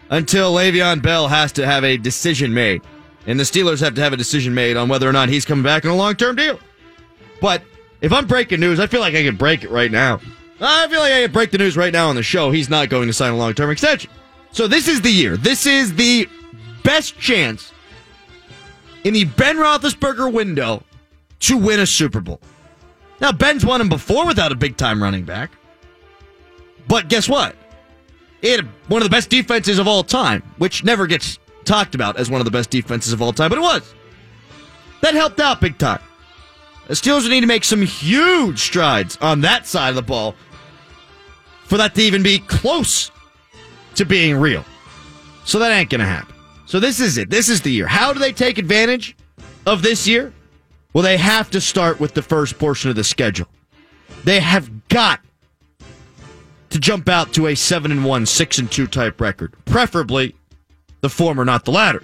until 0.09 0.53
Le'Veon 0.53 1.01
Bell 1.01 1.27
has 1.29 1.51
to 1.53 1.65
have 1.65 1.83
a 1.83 1.97
decision 1.97 2.53
made. 2.53 2.81
And 3.25 3.39
the 3.39 3.43
Steelers 3.43 3.81
have 3.81 3.95
to 3.95 4.01
have 4.01 4.13
a 4.13 4.17
decision 4.17 4.53
made 4.53 4.77
on 4.77 4.89
whether 4.89 5.07
or 5.07 5.13
not 5.13 5.29
he's 5.29 5.45
coming 5.45 5.63
back 5.63 5.85
on 5.85 5.91
a 5.91 5.95
long 5.95 6.15
term 6.15 6.35
deal. 6.35 6.59
But 7.39 7.63
if 8.01 8.11
I'm 8.11 8.27
breaking 8.27 8.59
news, 8.59 8.79
I 8.79 8.87
feel 8.87 9.01
like 9.01 9.15
I 9.15 9.23
can 9.23 9.35
break 9.35 9.63
it 9.63 9.69
right 9.69 9.91
now. 9.91 10.19
I 10.59 10.87
feel 10.87 10.99
like 10.99 11.13
I 11.13 11.21
can 11.23 11.31
break 11.31 11.51
the 11.51 11.57
news 11.57 11.75
right 11.75 11.93
now 11.93 12.09
on 12.09 12.15
the 12.15 12.23
show. 12.23 12.51
He's 12.51 12.69
not 12.69 12.89
going 12.89 13.07
to 13.07 13.13
sign 13.13 13.33
a 13.33 13.37
long 13.37 13.53
term 13.53 13.69
extension. 13.69 14.09
So 14.51 14.67
this 14.67 14.87
is 14.87 15.01
the 15.01 15.11
year. 15.11 15.37
This 15.37 15.65
is 15.65 15.95
the 15.95 16.27
best 16.83 17.17
chance 17.19 17.71
in 19.03 19.13
the 19.13 19.25
Ben 19.25 19.57
Roethlisberger 19.57 20.31
window 20.31 20.83
to 21.41 21.57
win 21.57 21.79
a 21.79 21.85
Super 21.85 22.21
Bowl. 22.21 22.39
Now, 23.19 23.31
Ben's 23.31 23.65
won 23.65 23.79
them 23.79 23.89
before 23.89 24.25
without 24.25 24.51
a 24.51 24.55
big 24.55 24.77
time 24.77 25.01
running 25.01 25.23
back. 25.23 25.51
But 26.87 27.07
guess 27.07 27.29
what? 27.29 27.55
Had 28.43 28.67
one 28.87 29.01
of 29.01 29.05
the 29.05 29.15
best 29.15 29.29
defenses 29.29 29.77
of 29.77 29.87
all 29.87 30.03
time, 30.03 30.41
which 30.57 30.83
never 30.83 31.05
gets 31.05 31.37
talked 31.65 31.95
about 31.95 32.17
as 32.17 32.29
one 32.29 32.41
of 32.41 32.45
the 32.45 32.51
best 32.51 32.69
defenses 32.69 33.13
of 33.13 33.21
all 33.21 33.33
time, 33.33 33.49
but 33.49 33.57
it 33.57 33.61
was. 33.61 33.93
That 35.01 35.15
helped 35.15 35.39
out 35.39 35.61
big 35.61 35.77
time. 35.77 36.01
The 36.87 36.93
Steelers 36.93 37.29
need 37.29 37.41
to 37.41 37.47
make 37.47 37.63
some 37.63 37.81
huge 37.81 38.59
strides 38.59 39.17
on 39.21 39.41
that 39.41 39.65
side 39.65 39.89
of 39.89 39.95
the 39.95 40.01
ball 40.01 40.35
for 41.63 41.77
that 41.77 41.95
to 41.95 42.01
even 42.01 42.21
be 42.21 42.39
close 42.39 43.11
to 43.95 44.05
being 44.05 44.35
real. 44.35 44.65
So 45.45 45.59
that 45.59 45.71
ain't 45.71 45.89
going 45.89 45.99
to 45.99 46.05
happen. 46.05 46.35
So 46.65 46.79
this 46.79 46.99
is 46.99 47.17
it. 47.17 47.29
This 47.29 47.49
is 47.49 47.61
the 47.61 47.71
year. 47.71 47.87
How 47.87 48.13
do 48.13 48.19
they 48.19 48.33
take 48.33 48.57
advantage 48.57 49.15
of 49.65 49.81
this 49.81 50.07
year? 50.07 50.33
Well, 50.93 51.03
they 51.03 51.17
have 51.17 51.49
to 51.51 51.61
start 51.61 51.99
with 51.99 52.13
the 52.13 52.21
first 52.21 52.59
portion 52.59 52.89
of 52.89 52.95
the 52.95 53.03
schedule. 53.03 53.47
They 54.23 54.39
have 54.39 54.87
got 54.89 55.21
to 56.69 56.79
jump 56.79 57.09
out 57.09 57.33
to 57.33 57.47
a 57.47 57.55
7 57.55 57.91
and 57.91 58.05
1, 58.05 58.25
6 58.25 58.57
and 58.59 58.71
2 58.71 58.87
type 58.87 59.21
record. 59.21 59.53
Preferably 59.65 60.35
the 61.01 61.09
former, 61.09 61.43
not 61.43 61.65
the 61.65 61.71
latter. 61.71 62.03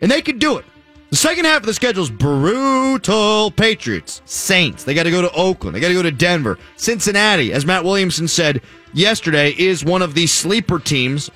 And 0.00 0.10
they 0.10 0.22
can 0.22 0.38
do 0.38 0.58
it. 0.58 0.64
The 1.10 1.16
second 1.16 1.44
half 1.44 1.60
of 1.60 1.66
the 1.66 1.74
schedule 1.74 2.02
is 2.02 2.10
brutal. 2.10 3.50
Patriots, 3.52 4.22
Saints. 4.24 4.84
They 4.84 4.94
got 4.94 5.04
to 5.04 5.10
go 5.10 5.22
to 5.22 5.30
Oakland. 5.32 5.76
They 5.76 5.80
got 5.80 5.88
to 5.88 5.94
go 5.94 6.02
to 6.02 6.10
Denver. 6.10 6.58
Cincinnati, 6.76 7.52
as 7.52 7.64
Matt 7.64 7.84
Williamson 7.84 8.26
said 8.26 8.60
yesterday, 8.92 9.54
is 9.56 9.84
one 9.84 10.02
of 10.02 10.14
the 10.14 10.26
sleeper 10.26 10.78
teams 10.78 11.30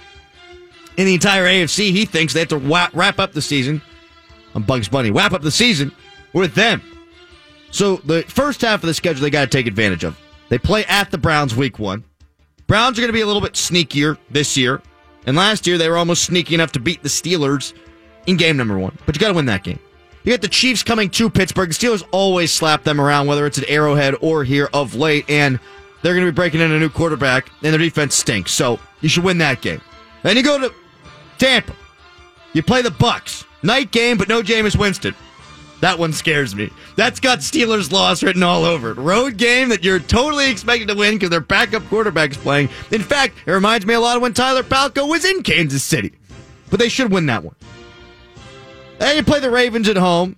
in 0.97 1.07
the 1.07 1.15
entire 1.15 1.47
AFC. 1.47 1.93
He 1.93 2.05
thinks 2.05 2.33
they 2.33 2.41
have 2.41 2.49
to 2.49 2.59
wrap, 2.59 3.19
up 3.21 3.33
the 3.33 3.43
season. 3.43 3.81
I'm 4.55 4.65
Bugs 4.65 4.89
Bunny. 4.89 5.13
Wrap 5.13 5.33
up 5.33 5.43
the 5.43 5.53
season 5.53 5.93
with 6.33 6.55
them. 6.55 6.83
So 7.71 7.97
the 7.99 8.23
first 8.23 8.63
half 8.63 8.83
of 8.83 8.89
the 8.89 8.95
schedule 8.95 9.23
they 9.23 9.31
got 9.31 9.43
to 9.43 9.57
take 9.57 9.69
advantage 9.69 10.03
of. 10.03 10.19
They 10.49 10.59
play 10.59 10.85
at 10.87 11.13
the 11.13 11.19
Browns 11.19 11.55
week 11.55 11.79
one. 11.79 12.05
Browns 12.67 12.99
are 12.99 13.03
going 13.03 13.09
to 13.09 13.17
be 13.17 13.21
a 13.21 13.27
little 13.27 13.41
bit 13.41 13.53
sneakier 13.53 14.19
this 14.31 14.57
year. 14.57 14.83
And 15.27 15.37
last 15.37 15.67
year 15.67 15.79
they 15.79 15.89
were 15.89 15.97
almost 15.97 16.25
sneaky 16.25 16.55
enough 16.55 16.73
to 16.73 16.81
beat 16.81 17.03
the 17.03 17.09
Steelers 17.09 17.73
in 18.27 18.37
game 18.37 18.57
number 18.57 18.79
one. 18.79 18.97
But 19.07 19.15
you 19.15 19.21
got 19.21 19.29
to 19.29 19.35
win 19.35 19.47
that 19.47 19.65
game. 19.65 19.79
You 20.25 20.33
got 20.33 20.43
the 20.43 20.49
Chiefs 20.49 20.83
coming 20.83 21.09
to 21.11 21.31
Pittsburgh. 21.31 21.71
The 21.71 21.75
Steelers 21.75 22.07
always 22.11 22.53
slap 22.53 22.85
them 22.85 23.01
around, 23.01 23.27
whether 23.27 23.47
it's 23.47 23.59
at 23.59 23.69
Arrowhead 23.69 24.15
or 24.21 24.45
here 24.45 24.69
of 24.75 24.95
late. 24.95 25.25
And 25.29 25.59
they're 26.03 26.15
going 26.15 26.27
to 26.27 26.33
be 26.33 26.37
breaking 26.37 26.61
in 26.61 26.73
a 26.73 26.79
new 26.79 26.89
quarterback, 26.89 27.51
and 27.63 27.73
their 27.73 27.79
defense 27.79 28.15
stinks. 28.15 28.53
So 28.53 28.79
you 29.01 29.09
should 29.09 29.25
win 29.25 29.39
that 29.39 29.63
game. 29.63 29.81
Then 30.23 30.37
you 30.37 30.43
go 30.43 30.59
to 30.59 30.75
Tampa. 31.39 31.75
You 32.53 32.63
play 32.63 32.83
the 32.83 32.91
Bucks. 32.91 33.45
Night 33.63 33.91
game, 33.93 34.17
but 34.17 34.29
no 34.29 34.43
Jameis 34.43 34.77
Winston. 34.77 35.15
That 35.81 35.99
one 35.99 36.13
scares 36.13 36.55
me. 36.55 36.71
That's 36.97 37.21
got 37.21 37.39
Steelers 37.39 37.91
loss 37.91 38.23
written 38.23 38.43
all 38.43 38.65
over 38.65 38.91
it. 38.91 38.99
Road 38.99 39.39
game 39.39 39.71
that 39.71 39.83
you're 39.83 39.99
totally 39.99 40.51
expected 40.51 40.89
to 40.89 40.95
win 40.95 41.15
because 41.15 41.31
their 41.31 41.41
backup 41.41 41.85
quarterback's 41.87 42.37
playing. 42.37 42.69
In 42.91 43.03
fact, 43.03 43.35
it 43.47 43.51
reminds 43.51 43.87
me 43.87 43.95
a 43.95 44.01
lot 44.01 44.17
of 44.17 44.23
when 44.23 44.35
Tyler 44.35 44.63
Palko 44.63 45.09
was 45.09 45.25
in 45.25 45.43
Kansas 45.43 45.83
City. 45.83 46.13
But 46.69 46.79
they 46.79 46.89
should 46.89 47.11
win 47.11 47.27
that 47.27 47.43
one. 47.43 47.57
Then 48.99 49.17
you 49.17 49.23
play 49.23 49.41
the 49.41 49.51
Ravens 49.51 49.89
at 49.89 49.97
home. 49.97 50.37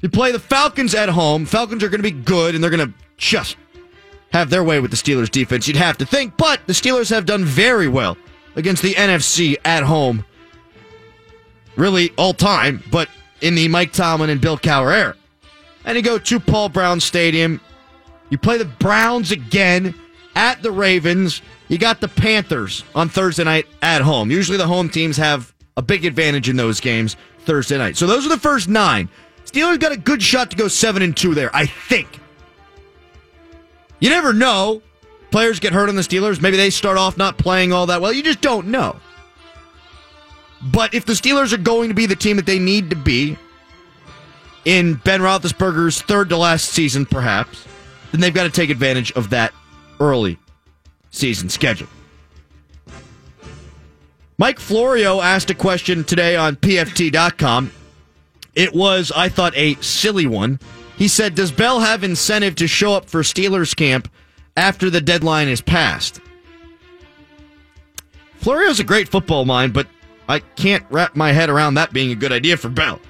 You 0.00 0.08
play 0.08 0.32
the 0.32 0.40
Falcons 0.40 0.94
at 0.94 1.08
home. 1.08 1.46
Falcons 1.46 1.84
are 1.84 1.88
going 1.88 2.02
to 2.02 2.10
be 2.10 2.10
good, 2.10 2.56
and 2.56 2.62
they're 2.62 2.70
going 2.70 2.88
to 2.88 2.94
just 3.16 3.56
have 4.32 4.50
their 4.50 4.64
way 4.64 4.80
with 4.80 4.90
the 4.90 4.96
Steelers 4.96 5.30
defense, 5.30 5.68
you'd 5.68 5.76
have 5.76 5.98
to 5.98 6.06
think. 6.06 6.36
But 6.36 6.60
the 6.66 6.72
Steelers 6.72 7.10
have 7.10 7.26
done 7.26 7.44
very 7.44 7.86
well 7.86 8.16
against 8.56 8.82
the 8.82 8.94
NFC 8.94 9.56
at 9.64 9.82
home. 9.82 10.24
Really 11.76 12.10
all 12.18 12.34
time, 12.34 12.82
but 12.90 13.08
in 13.42 13.54
the 13.54 13.68
Mike 13.68 13.92
Tomlin 13.92 14.30
and 14.30 14.40
Bill 14.40 14.56
Cowher 14.56 14.96
era. 14.96 15.16
And 15.84 15.96
you 15.96 16.02
go 16.02 16.18
to 16.18 16.40
Paul 16.40 16.68
Brown 16.70 17.00
Stadium. 17.00 17.60
You 18.30 18.38
play 18.38 18.56
the 18.56 18.64
Browns 18.64 19.32
again 19.32 19.94
at 20.34 20.62
the 20.62 20.70
Ravens. 20.70 21.42
You 21.68 21.76
got 21.76 22.00
the 22.00 22.08
Panthers 22.08 22.84
on 22.94 23.08
Thursday 23.08 23.44
night 23.44 23.66
at 23.82 24.00
home. 24.00 24.30
Usually 24.30 24.56
the 24.56 24.66
home 24.66 24.88
teams 24.88 25.16
have 25.16 25.52
a 25.76 25.82
big 25.82 26.04
advantage 26.04 26.48
in 26.48 26.56
those 26.56 26.80
games 26.80 27.16
Thursday 27.40 27.76
night. 27.76 27.96
So 27.96 28.06
those 28.06 28.24
are 28.24 28.28
the 28.30 28.38
first 28.38 28.68
nine. 28.68 29.08
Steelers 29.44 29.80
got 29.80 29.92
a 29.92 29.96
good 29.96 30.22
shot 30.22 30.50
to 30.52 30.56
go 30.56 30.68
seven 30.68 31.02
and 31.02 31.16
two 31.16 31.34
there, 31.34 31.54
I 31.54 31.66
think. 31.66 32.20
You 34.00 34.10
never 34.10 34.32
know. 34.32 34.82
Players 35.30 35.60
get 35.60 35.72
hurt 35.72 35.88
on 35.88 35.96
the 35.96 36.02
Steelers. 36.02 36.40
Maybe 36.40 36.56
they 36.56 36.70
start 36.70 36.98
off 36.98 37.16
not 37.16 37.38
playing 37.38 37.72
all 37.72 37.86
that 37.86 38.00
well. 38.00 38.12
You 38.12 38.22
just 38.22 38.40
don't 38.40 38.68
know. 38.68 38.96
But 40.62 40.94
if 40.94 41.04
the 41.04 41.14
Steelers 41.14 41.52
are 41.52 41.58
going 41.58 41.88
to 41.88 41.94
be 41.94 42.06
the 42.06 42.16
team 42.16 42.36
that 42.36 42.46
they 42.46 42.58
need 42.58 42.90
to 42.90 42.96
be 42.96 43.36
in 44.64 44.94
Ben 44.94 45.20
Roethlisberger's 45.20 46.00
third 46.02 46.28
to 46.28 46.36
last 46.36 46.68
season, 46.68 47.04
perhaps, 47.04 47.66
then 48.12 48.20
they've 48.20 48.34
got 48.34 48.44
to 48.44 48.50
take 48.50 48.70
advantage 48.70 49.10
of 49.12 49.30
that 49.30 49.52
early 49.98 50.38
season 51.10 51.48
schedule. 51.48 51.88
Mike 54.38 54.58
Florio 54.58 55.20
asked 55.20 55.50
a 55.50 55.54
question 55.54 56.04
today 56.04 56.36
on 56.36 56.56
PFT.com. 56.56 57.70
It 58.54 58.74
was, 58.74 59.12
I 59.14 59.28
thought, 59.28 59.56
a 59.56 59.74
silly 59.76 60.26
one. 60.26 60.60
He 60.96 61.08
said, 61.08 61.34
Does 61.34 61.52
Bell 61.52 61.80
have 61.80 62.04
incentive 62.04 62.54
to 62.56 62.66
show 62.66 62.94
up 62.94 63.08
for 63.08 63.22
Steelers 63.22 63.74
camp 63.74 64.10
after 64.56 64.90
the 64.90 65.00
deadline 65.00 65.48
is 65.48 65.60
passed? 65.60 66.20
Florio's 68.36 68.80
a 68.80 68.84
great 68.84 69.08
football 69.08 69.44
mind, 69.44 69.72
but 69.72 69.86
I 70.28 70.40
can't 70.40 70.84
wrap 70.90 71.16
my 71.16 71.32
head 71.32 71.50
around 71.50 71.74
that 71.74 71.92
being 71.92 72.10
a 72.10 72.16
good 72.16 72.32
idea 72.32 72.56
for 72.56 72.68
Bell. 72.68 73.00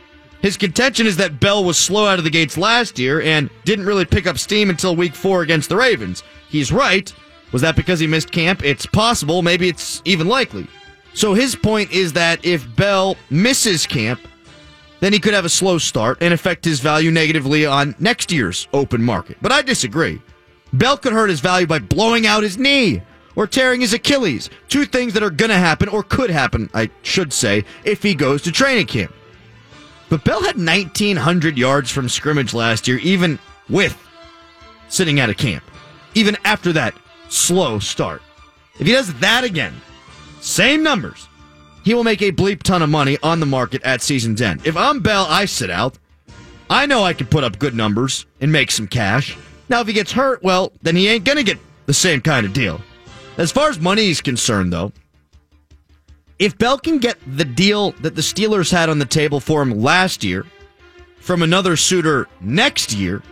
His 0.40 0.56
contention 0.56 1.06
is 1.06 1.16
that 1.18 1.38
Bell 1.38 1.64
was 1.64 1.78
slow 1.78 2.06
out 2.06 2.18
of 2.18 2.24
the 2.24 2.30
gates 2.30 2.58
last 2.58 2.98
year 2.98 3.22
and 3.22 3.48
didn't 3.64 3.86
really 3.86 4.04
pick 4.04 4.26
up 4.26 4.38
steam 4.38 4.70
until 4.70 4.96
week 4.96 5.14
four 5.14 5.42
against 5.42 5.68
the 5.68 5.76
Ravens. 5.76 6.24
He's 6.48 6.72
right. 6.72 7.12
Was 7.52 7.62
that 7.62 7.76
because 7.76 8.00
he 8.00 8.06
missed 8.08 8.32
camp? 8.32 8.64
It's 8.64 8.86
possible. 8.86 9.42
Maybe 9.42 9.68
it's 9.68 10.02
even 10.04 10.26
likely. 10.26 10.66
So 11.14 11.34
his 11.34 11.54
point 11.54 11.92
is 11.92 12.12
that 12.14 12.44
if 12.44 12.66
Bell 12.74 13.16
misses 13.30 13.86
camp, 13.86 14.20
then 15.00 15.12
he 15.12 15.20
could 15.20 15.34
have 15.34 15.44
a 15.44 15.50
slow 15.50 15.78
start 15.78 16.18
and 16.20 16.32
affect 16.32 16.64
his 16.64 16.80
value 16.80 17.10
negatively 17.10 17.66
on 17.66 17.94
next 17.98 18.32
year's 18.32 18.66
open 18.72 19.02
market. 19.02 19.36
But 19.42 19.52
I 19.52 19.62
disagree. 19.62 20.20
Bell 20.72 20.96
could 20.96 21.12
hurt 21.12 21.28
his 21.28 21.40
value 21.40 21.66
by 21.66 21.78
blowing 21.78 22.26
out 22.26 22.42
his 22.42 22.56
knee 22.56 23.02
or 23.36 23.46
tearing 23.46 23.80
his 23.80 23.92
Achilles. 23.92 24.50
Two 24.68 24.84
things 24.84 25.14
that 25.14 25.22
are 25.22 25.30
going 25.30 25.50
to 25.50 25.56
happen, 25.56 25.88
or 25.88 26.02
could 26.02 26.30
happen, 26.30 26.70
I 26.74 26.90
should 27.02 27.32
say, 27.32 27.64
if 27.84 28.02
he 28.02 28.14
goes 28.14 28.42
to 28.42 28.52
training 28.52 28.86
camp. 28.86 29.12
But 30.08 30.24
Bell 30.24 30.42
had 30.42 30.56
1,900 30.56 31.56
yards 31.56 31.90
from 31.90 32.08
scrimmage 32.08 32.52
last 32.52 32.86
year, 32.86 32.98
even 32.98 33.38
with 33.68 33.96
sitting 34.88 35.20
out 35.20 35.30
of 35.30 35.38
camp. 35.38 35.64
Even 36.14 36.36
after 36.44 36.72
that 36.74 36.94
slow 37.28 37.78
start. 37.78 38.20
If 38.78 38.86
he 38.86 38.92
does 38.92 39.12
that 39.20 39.44
again, 39.44 39.74
same 40.40 40.82
numbers, 40.82 41.28
he 41.84 41.94
will 41.94 42.04
make 42.04 42.22
a 42.22 42.32
bleep 42.32 42.62
ton 42.62 42.82
of 42.82 42.90
money 42.90 43.18
on 43.22 43.40
the 43.40 43.46
market 43.46 43.82
at 43.82 44.02
season's 44.02 44.42
end. 44.42 44.66
If 44.66 44.76
I'm 44.76 45.00
Bell, 45.00 45.26
I 45.28 45.46
sit 45.46 45.70
out. 45.70 45.98
I 46.68 46.86
know 46.86 47.02
I 47.02 47.12
can 47.12 47.26
put 47.26 47.44
up 47.44 47.58
good 47.58 47.74
numbers 47.74 48.26
and 48.40 48.52
make 48.52 48.70
some 48.70 48.86
cash. 48.86 49.36
Now, 49.68 49.80
if 49.80 49.86
he 49.86 49.92
gets 49.92 50.12
hurt, 50.12 50.42
well, 50.42 50.72
then 50.82 50.96
he 50.96 51.08
ain't 51.08 51.24
going 51.24 51.38
to 51.38 51.44
get 51.44 51.58
the 51.86 51.94
same 51.94 52.20
kind 52.20 52.46
of 52.46 52.52
deal. 52.52 52.80
As 53.38 53.50
far 53.50 53.70
as 53.70 53.80
money 53.80 54.10
is 54.10 54.20
concerned, 54.20 54.72
though, 54.72 54.92
if 56.38 56.58
Bell 56.58 56.78
can 56.78 56.98
get 56.98 57.18
the 57.36 57.44
deal 57.44 57.92
that 58.02 58.14
the 58.14 58.20
Steelers 58.20 58.70
had 58.70 58.88
on 58.88 58.98
the 58.98 59.06
table 59.06 59.40
for 59.40 59.62
him 59.62 59.80
last 59.80 60.22
year 60.22 60.44
from 61.20 61.42
another 61.42 61.76
suitor 61.76 62.28
next 62.40 62.92
year, 62.92 63.22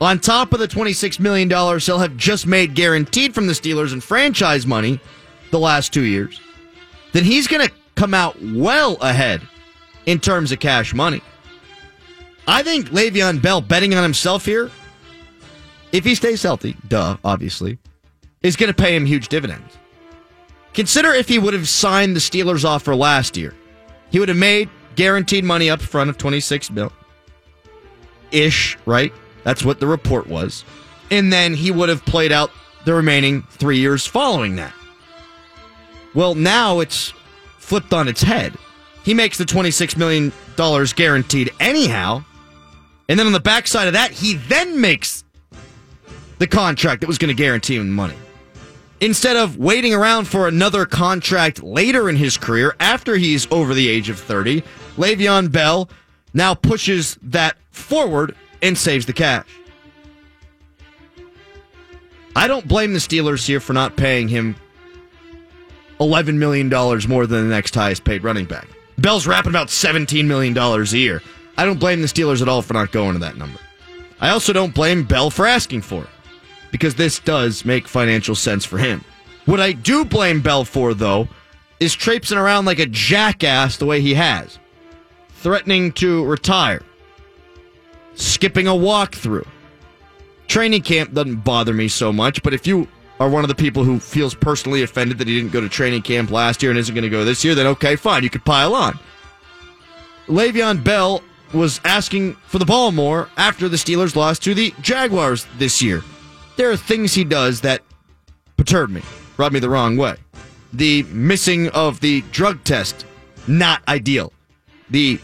on 0.00 0.18
top 0.18 0.52
of 0.52 0.58
the 0.58 0.68
$26 0.68 1.20
million 1.20 1.48
he'll 1.48 1.98
have 1.98 2.16
just 2.16 2.46
made 2.46 2.74
guaranteed 2.74 3.34
from 3.34 3.46
the 3.46 3.52
Steelers 3.52 3.92
and 3.92 4.02
franchise 4.02 4.66
money 4.66 4.98
the 5.50 5.58
last 5.58 5.92
two 5.92 6.04
years, 6.04 6.40
then 7.12 7.24
he's 7.24 7.46
going 7.46 7.66
to 7.66 7.72
come 7.94 8.14
out 8.14 8.36
well 8.42 8.96
ahead 9.00 9.40
in 10.06 10.18
terms 10.18 10.50
of 10.50 10.58
cash 10.58 10.92
money. 10.92 11.20
I 12.48 12.62
think 12.62 12.90
Le'Veon 12.90 13.40
Bell 13.42 13.60
betting 13.60 13.94
on 13.94 14.02
himself 14.02 14.44
here, 14.44 14.70
if 15.92 16.04
he 16.04 16.14
stays 16.14 16.42
healthy, 16.42 16.76
duh, 16.88 17.16
obviously, 17.24 17.78
is 18.46 18.56
going 18.56 18.72
to 18.72 18.74
pay 18.74 18.94
him 18.94 19.06
huge 19.06 19.28
dividends. 19.28 19.78
Consider 20.74 21.12
if 21.12 21.28
he 21.28 21.38
would 21.38 21.54
have 21.54 21.68
signed 21.68 22.14
the 22.14 22.20
Steelers 22.20 22.64
offer 22.64 22.94
last 22.94 23.36
year. 23.36 23.54
He 24.10 24.18
would 24.18 24.28
have 24.28 24.38
made 24.38 24.68
guaranteed 24.94 25.44
money 25.44 25.70
up 25.70 25.80
front 25.80 26.10
of 26.10 26.18
26 26.18 26.70
mil 26.70 26.92
ish, 28.30 28.76
right? 28.86 29.12
That's 29.44 29.64
what 29.64 29.80
the 29.80 29.86
report 29.86 30.26
was. 30.26 30.64
And 31.10 31.32
then 31.32 31.54
he 31.54 31.70
would 31.70 31.88
have 31.88 32.04
played 32.04 32.32
out 32.32 32.50
the 32.84 32.94
remaining 32.94 33.42
3 33.50 33.78
years 33.78 34.06
following 34.06 34.56
that. 34.56 34.74
Well, 36.14 36.34
now 36.34 36.80
it's 36.80 37.12
flipped 37.58 37.92
on 37.92 38.08
its 38.08 38.22
head. 38.22 38.54
He 39.04 39.14
makes 39.14 39.38
the 39.38 39.44
$26 39.44 39.96
million 39.96 40.32
guaranteed 40.94 41.50
anyhow. 41.60 42.24
And 43.08 43.18
then 43.18 43.26
on 43.26 43.32
the 43.32 43.40
backside 43.40 43.86
of 43.86 43.92
that, 43.92 44.10
he 44.10 44.34
then 44.34 44.80
makes 44.80 45.24
the 46.38 46.46
contract 46.46 47.00
that 47.00 47.06
was 47.06 47.18
going 47.18 47.34
to 47.34 47.40
guarantee 47.40 47.76
him 47.76 47.90
money. 47.90 48.16
Instead 49.00 49.36
of 49.36 49.58
waiting 49.58 49.92
around 49.92 50.26
for 50.26 50.48
another 50.48 50.86
contract 50.86 51.62
later 51.62 52.08
in 52.08 52.16
his 52.16 52.38
career 52.38 52.74
after 52.80 53.16
he's 53.16 53.50
over 53.50 53.74
the 53.74 53.88
age 53.88 54.08
of 54.08 54.18
30, 54.18 54.62
Le'Veon 54.96 55.52
Bell 55.52 55.90
now 56.32 56.54
pushes 56.54 57.18
that 57.22 57.56
forward 57.70 58.34
and 58.62 58.76
saves 58.76 59.04
the 59.04 59.12
cash. 59.12 59.46
I 62.34 62.48
don't 62.48 62.66
blame 62.66 62.92
the 62.92 62.98
Steelers 62.98 63.46
here 63.46 63.60
for 63.60 63.72
not 63.74 63.96
paying 63.96 64.28
him 64.28 64.56
$11 66.00 66.36
million 66.36 66.68
more 67.08 67.26
than 67.26 67.48
the 67.48 67.54
next 67.54 67.74
highest 67.74 68.04
paid 68.04 68.24
running 68.24 68.46
back. 68.46 68.68
Bell's 68.98 69.26
wrapping 69.26 69.50
about 69.50 69.68
$17 69.68 70.24
million 70.26 70.56
a 70.56 70.84
year. 70.96 71.22
I 71.58 71.66
don't 71.66 71.80
blame 71.80 72.00
the 72.00 72.06
Steelers 72.08 72.40
at 72.40 72.48
all 72.48 72.62
for 72.62 72.74
not 72.74 72.92
going 72.92 73.12
to 73.14 73.18
that 73.20 73.36
number. 73.36 73.58
I 74.20 74.30
also 74.30 74.54
don't 74.54 74.74
blame 74.74 75.04
Bell 75.04 75.28
for 75.28 75.46
asking 75.46 75.82
for 75.82 76.04
it 76.04 76.10
because 76.76 76.94
this 76.96 77.20
does 77.20 77.64
make 77.64 77.88
financial 77.88 78.34
sense 78.34 78.66
for 78.66 78.76
him. 78.76 79.02
What 79.46 79.60
I 79.60 79.72
do 79.72 80.04
blame 80.04 80.42
Bell 80.42 80.62
for, 80.62 80.92
though, 80.92 81.26
is 81.80 81.94
traipsing 81.94 82.36
around 82.36 82.66
like 82.66 82.78
a 82.78 82.84
jackass 82.84 83.78
the 83.78 83.86
way 83.86 84.02
he 84.02 84.12
has, 84.12 84.58
threatening 85.30 85.90
to 85.92 86.22
retire, 86.26 86.82
skipping 88.14 88.66
a 88.66 88.72
walkthrough. 88.72 89.46
Training 90.48 90.82
camp 90.82 91.14
doesn't 91.14 91.36
bother 91.36 91.72
me 91.72 91.88
so 91.88 92.12
much, 92.12 92.42
but 92.42 92.52
if 92.52 92.66
you 92.66 92.86
are 93.20 93.30
one 93.30 93.42
of 93.42 93.48
the 93.48 93.54
people 93.54 93.82
who 93.82 93.98
feels 93.98 94.34
personally 94.34 94.82
offended 94.82 95.16
that 95.16 95.28
he 95.28 95.40
didn't 95.40 95.52
go 95.52 95.62
to 95.62 95.70
training 95.70 96.02
camp 96.02 96.30
last 96.30 96.62
year 96.62 96.70
and 96.70 96.78
isn't 96.78 96.94
going 96.94 97.04
to 97.04 97.08
go 97.08 97.24
this 97.24 97.42
year, 97.42 97.54
then 97.54 97.66
okay, 97.68 97.96
fine, 97.96 98.22
you 98.22 98.28
could 98.28 98.44
pile 98.44 98.74
on. 98.74 98.98
Le'Veon 100.26 100.84
Bell 100.84 101.22
was 101.54 101.80
asking 101.86 102.34
for 102.48 102.58
the 102.58 102.66
ball 102.66 102.92
more 102.92 103.30
after 103.38 103.66
the 103.66 103.78
Steelers 103.78 104.14
lost 104.14 104.42
to 104.42 104.52
the 104.52 104.74
Jaguars 104.82 105.46
this 105.56 105.80
year. 105.80 106.02
There 106.56 106.70
are 106.70 106.76
things 106.76 107.12
he 107.12 107.24
does 107.24 107.60
that 107.60 107.82
perturb 108.56 108.90
me, 108.90 109.02
rub 109.36 109.52
me 109.52 109.60
the 109.60 109.68
wrong 109.68 109.96
way. 109.96 110.16
The 110.72 111.02
missing 111.04 111.68
of 111.68 112.00
the 112.00 112.22
drug 112.32 112.64
test, 112.64 113.04
not 113.46 113.86
ideal. 113.88 114.32
The 114.90 115.20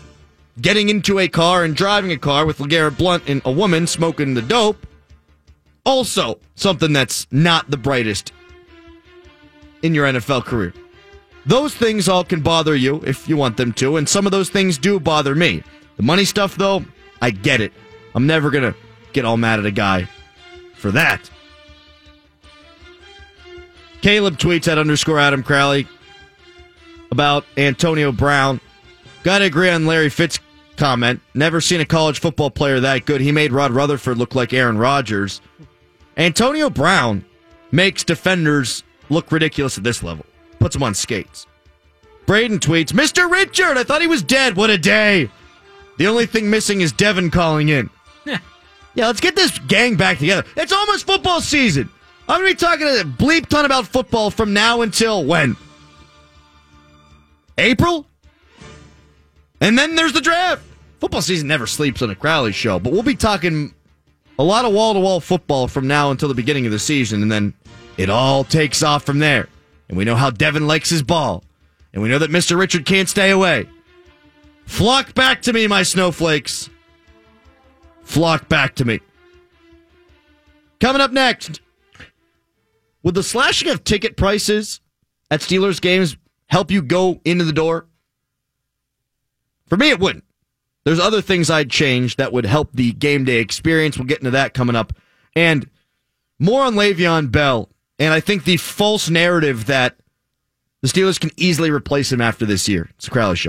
getting 0.61 0.91
into 0.91 1.19
a 1.19 1.29
car 1.29 1.65
and 1.65 1.75
driving 1.75 2.13
a 2.13 2.19
car 2.19 2.45
with 2.45 2.59
LeGarrette 2.59 2.99
Blunt 2.99 3.23
and 3.27 3.41
a 3.47 3.53
woman 3.53 3.87
smoking 3.87 4.35
the 4.35 4.43
dope, 4.43 4.87
also 5.85 6.39
something 6.55 6.93
that's 6.93 7.27
not 7.33 7.71
the 7.71 7.79
brightest 7.79 8.33
in 9.83 9.95
your 9.95 10.07
NFL 10.07 10.45
career. 10.45 10.75
Those 11.47 11.75
things 11.75 12.09
all 12.09 12.25
can 12.25 12.41
bother 12.41 12.77
you 12.77 13.03
if 13.07 13.29
you 13.29 13.37
want 13.37 13.57
them 13.57 13.73
to, 13.75 13.97
and 13.97 14.09
some 14.09 14.27
of 14.27 14.33
those 14.33 14.51
things 14.51 14.79
do 14.79 15.01
bother 15.01 15.35
me. 15.35 15.63
The 15.97 16.03
money 16.03 16.25
stuff, 16.25 16.57
though, 16.57 16.85
I 17.21 17.31
get 17.31 17.61
it. 17.61 17.73
I'm 18.15 18.27
never 18.27 18.51
going 18.51 18.73
to 18.73 18.79
get 19.13 19.25
all 19.25 19.37
mad 19.37 19.59
at 19.59 19.67
a 19.67 19.71
guy 19.71 20.09
for 20.83 20.91
that. 20.91 21.31
Caleb 24.03 24.37
tweets 24.37 24.67
at 24.67 24.79
underscore 24.79 25.19
Adam 25.21 25.43
Crowley 25.43 25.87
about 27.13 27.47
Antonio 27.57 28.11
Brown. 28.11 28.61
Gotta 29.23 29.45
agree 29.45 29.71
on 29.71 29.87
Larry 29.87 30.11
Fitz 30.11 30.41
comment. 30.77 31.21
Never 31.35 31.61
seen 31.61 31.81
a 31.81 31.85
college 31.85 32.19
football 32.19 32.51
player 32.51 32.81
that 32.81 33.07
good. 33.07 33.21
He 33.21 33.31
made 33.31 33.53
Rod 33.53 33.71
Rutherford 33.71 34.19
look 34.19 34.35
like 34.35 34.53
Aaron 34.53 34.77
Rodgers. 34.77 35.41
Antonio 36.17 36.69
Brown 36.69 37.25
makes 37.71 38.03
defenders 38.03 38.83
look 39.09 39.31
ridiculous 39.31 39.79
at 39.79 39.85
this 39.85 40.03
level. 40.03 40.27
Puts 40.59 40.75
them 40.75 40.83
on 40.83 40.95
skates. 40.95 41.47
Braden 42.27 42.59
tweets, 42.59 42.93
Mr. 42.93 43.31
Richard, 43.31 43.77
I 43.77 43.85
thought 43.85 44.01
he 44.01 44.07
was 44.07 44.23
dead. 44.23 44.57
What 44.57 44.71
a 44.71 44.79
day. 44.79 45.31
The 45.99 46.07
only 46.07 46.27
thing 46.27 46.51
missing 46.51 46.81
is 46.81 46.93
Devin 46.93 47.31
calling 47.31 47.69
in. 47.69 47.91
yeah, 48.95 49.07
let's 49.07 49.21
get 49.21 49.37
this 49.37 49.59
gang 49.61 49.97
back 49.97 50.19
together. 50.19 50.45
It's 50.57 50.73
almost 50.73 51.07
football 51.07 51.41
season. 51.41 51.91
I'm 52.29 52.41
going 52.41 52.55
to 52.55 52.57
be 52.57 52.59
talking 52.59 52.87
a 52.87 53.05
bleep 53.05 53.47
ton 53.47 53.65
about 53.65 53.87
football 53.87 54.31
from 54.31 54.53
now 54.53 54.83
until 54.83 55.25
when? 55.25 55.57
April? 57.59 58.07
And 59.61 59.79
then 59.79 59.95
there's 59.95 60.13
the 60.13 60.21
draft. 60.21 60.63
Football 61.01 61.23
season 61.23 61.49
never 61.49 61.67
sleeps 61.67 62.03
on 62.03 62.11
a 62.11 62.15
Crowley 62.15 62.53
show, 62.53 62.79
but 62.79 62.93
we'll 62.93 63.03
be 63.03 63.17
talking 63.17 63.75
a 64.39 64.45
lot 64.45 64.65
of 64.65 64.73
wall 64.73 64.95
to 64.95 65.01
wall 65.01 65.21
football 65.21 65.69
from 65.69 65.87
now 65.87 66.11
until 66.11 66.29
the 66.29 66.35
beginning 66.35 66.67
of 66.67 66.73
the 66.73 66.79
season, 66.79 67.23
and 67.23 67.31
then 67.31 67.55
it 67.97 68.09
all 68.09 68.45
takes 68.45 68.83
off 68.83 69.05
from 69.05 69.19
there. 69.19 69.49
And 69.89 69.99
we 69.99 70.05
know 70.05 70.15
how 70.15 70.31
Devin 70.31 70.67
likes 70.67 70.91
his 70.91 71.03
ball, 71.03 71.45
and 71.93 72.03
we 72.03 72.09
know 72.09 72.19
that 72.19 72.31
Mr. 72.31 72.57
Richard 72.57 72.87
can't 72.87 73.09
stay 73.09 73.31
away. 73.31 73.69
Flock 74.67 75.15
back 75.15 75.43
to 75.43 75.53
me, 75.53 75.67
my 75.67 75.83
snowflakes. 75.83 76.71
Flock 78.03 78.49
back 78.49 78.75
to 78.77 78.85
me. 78.85 79.01
Coming 80.81 81.01
up 81.01 81.13
next, 81.13 81.61
would 83.03 83.15
the 83.15 83.23
slashing 83.23 83.69
of 83.69 83.85
ticket 83.85 84.17
prices 84.17 84.81
at 85.31 85.41
Steelers 85.41 85.81
games 85.81 86.17
help 86.47 86.71
you 86.71 86.83
go 86.83 87.21
into 87.25 87.45
the 87.45 87.53
door? 87.53 87.87
For 89.69 89.77
me, 89.77 89.91
it 89.91 90.01
wouldn't. 90.01 90.25
There's 90.85 91.01
other 91.01 91.23
things 91.23 91.49
I'd 91.49 91.71
change 91.71 92.17
that 92.17 92.33
would 92.33 92.45
help 92.45 92.73
the 92.73 92.93
game 92.93 93.25
day 93.25 93.39
experience. 93.39 93.97
We'll 93.97 94.09
get 94.09 94.19
into 94.19 94.33
that 94.33 94.53
coming 94.53 94.77
up. 94.77 94.93
And 95.35 95.71
more 96.39 96.63
on 96.63 96.75
Le'Veon 96.75 97.31
Bell. 97.31 97.69
And 97.99 98.13
I 98.13 98.21
think 98.21 98.45
the 98.45 98.57
false 98.57 99.09
narrative 99.09 99.67
that 99.67 99.97
the 100.81 100.89
Steelers 100.89 101.21
can 101.21 101.31
easily 101.37 101.71
replace 101.71 102.11
him 102.11 102.21
after 102.21 102.45
this 102.45 102.69
year. 102.69 102.91
It's 102.97 103.07
a 103.07 103.11
Crowley 103.11 103.37
Show. 103.37 103.41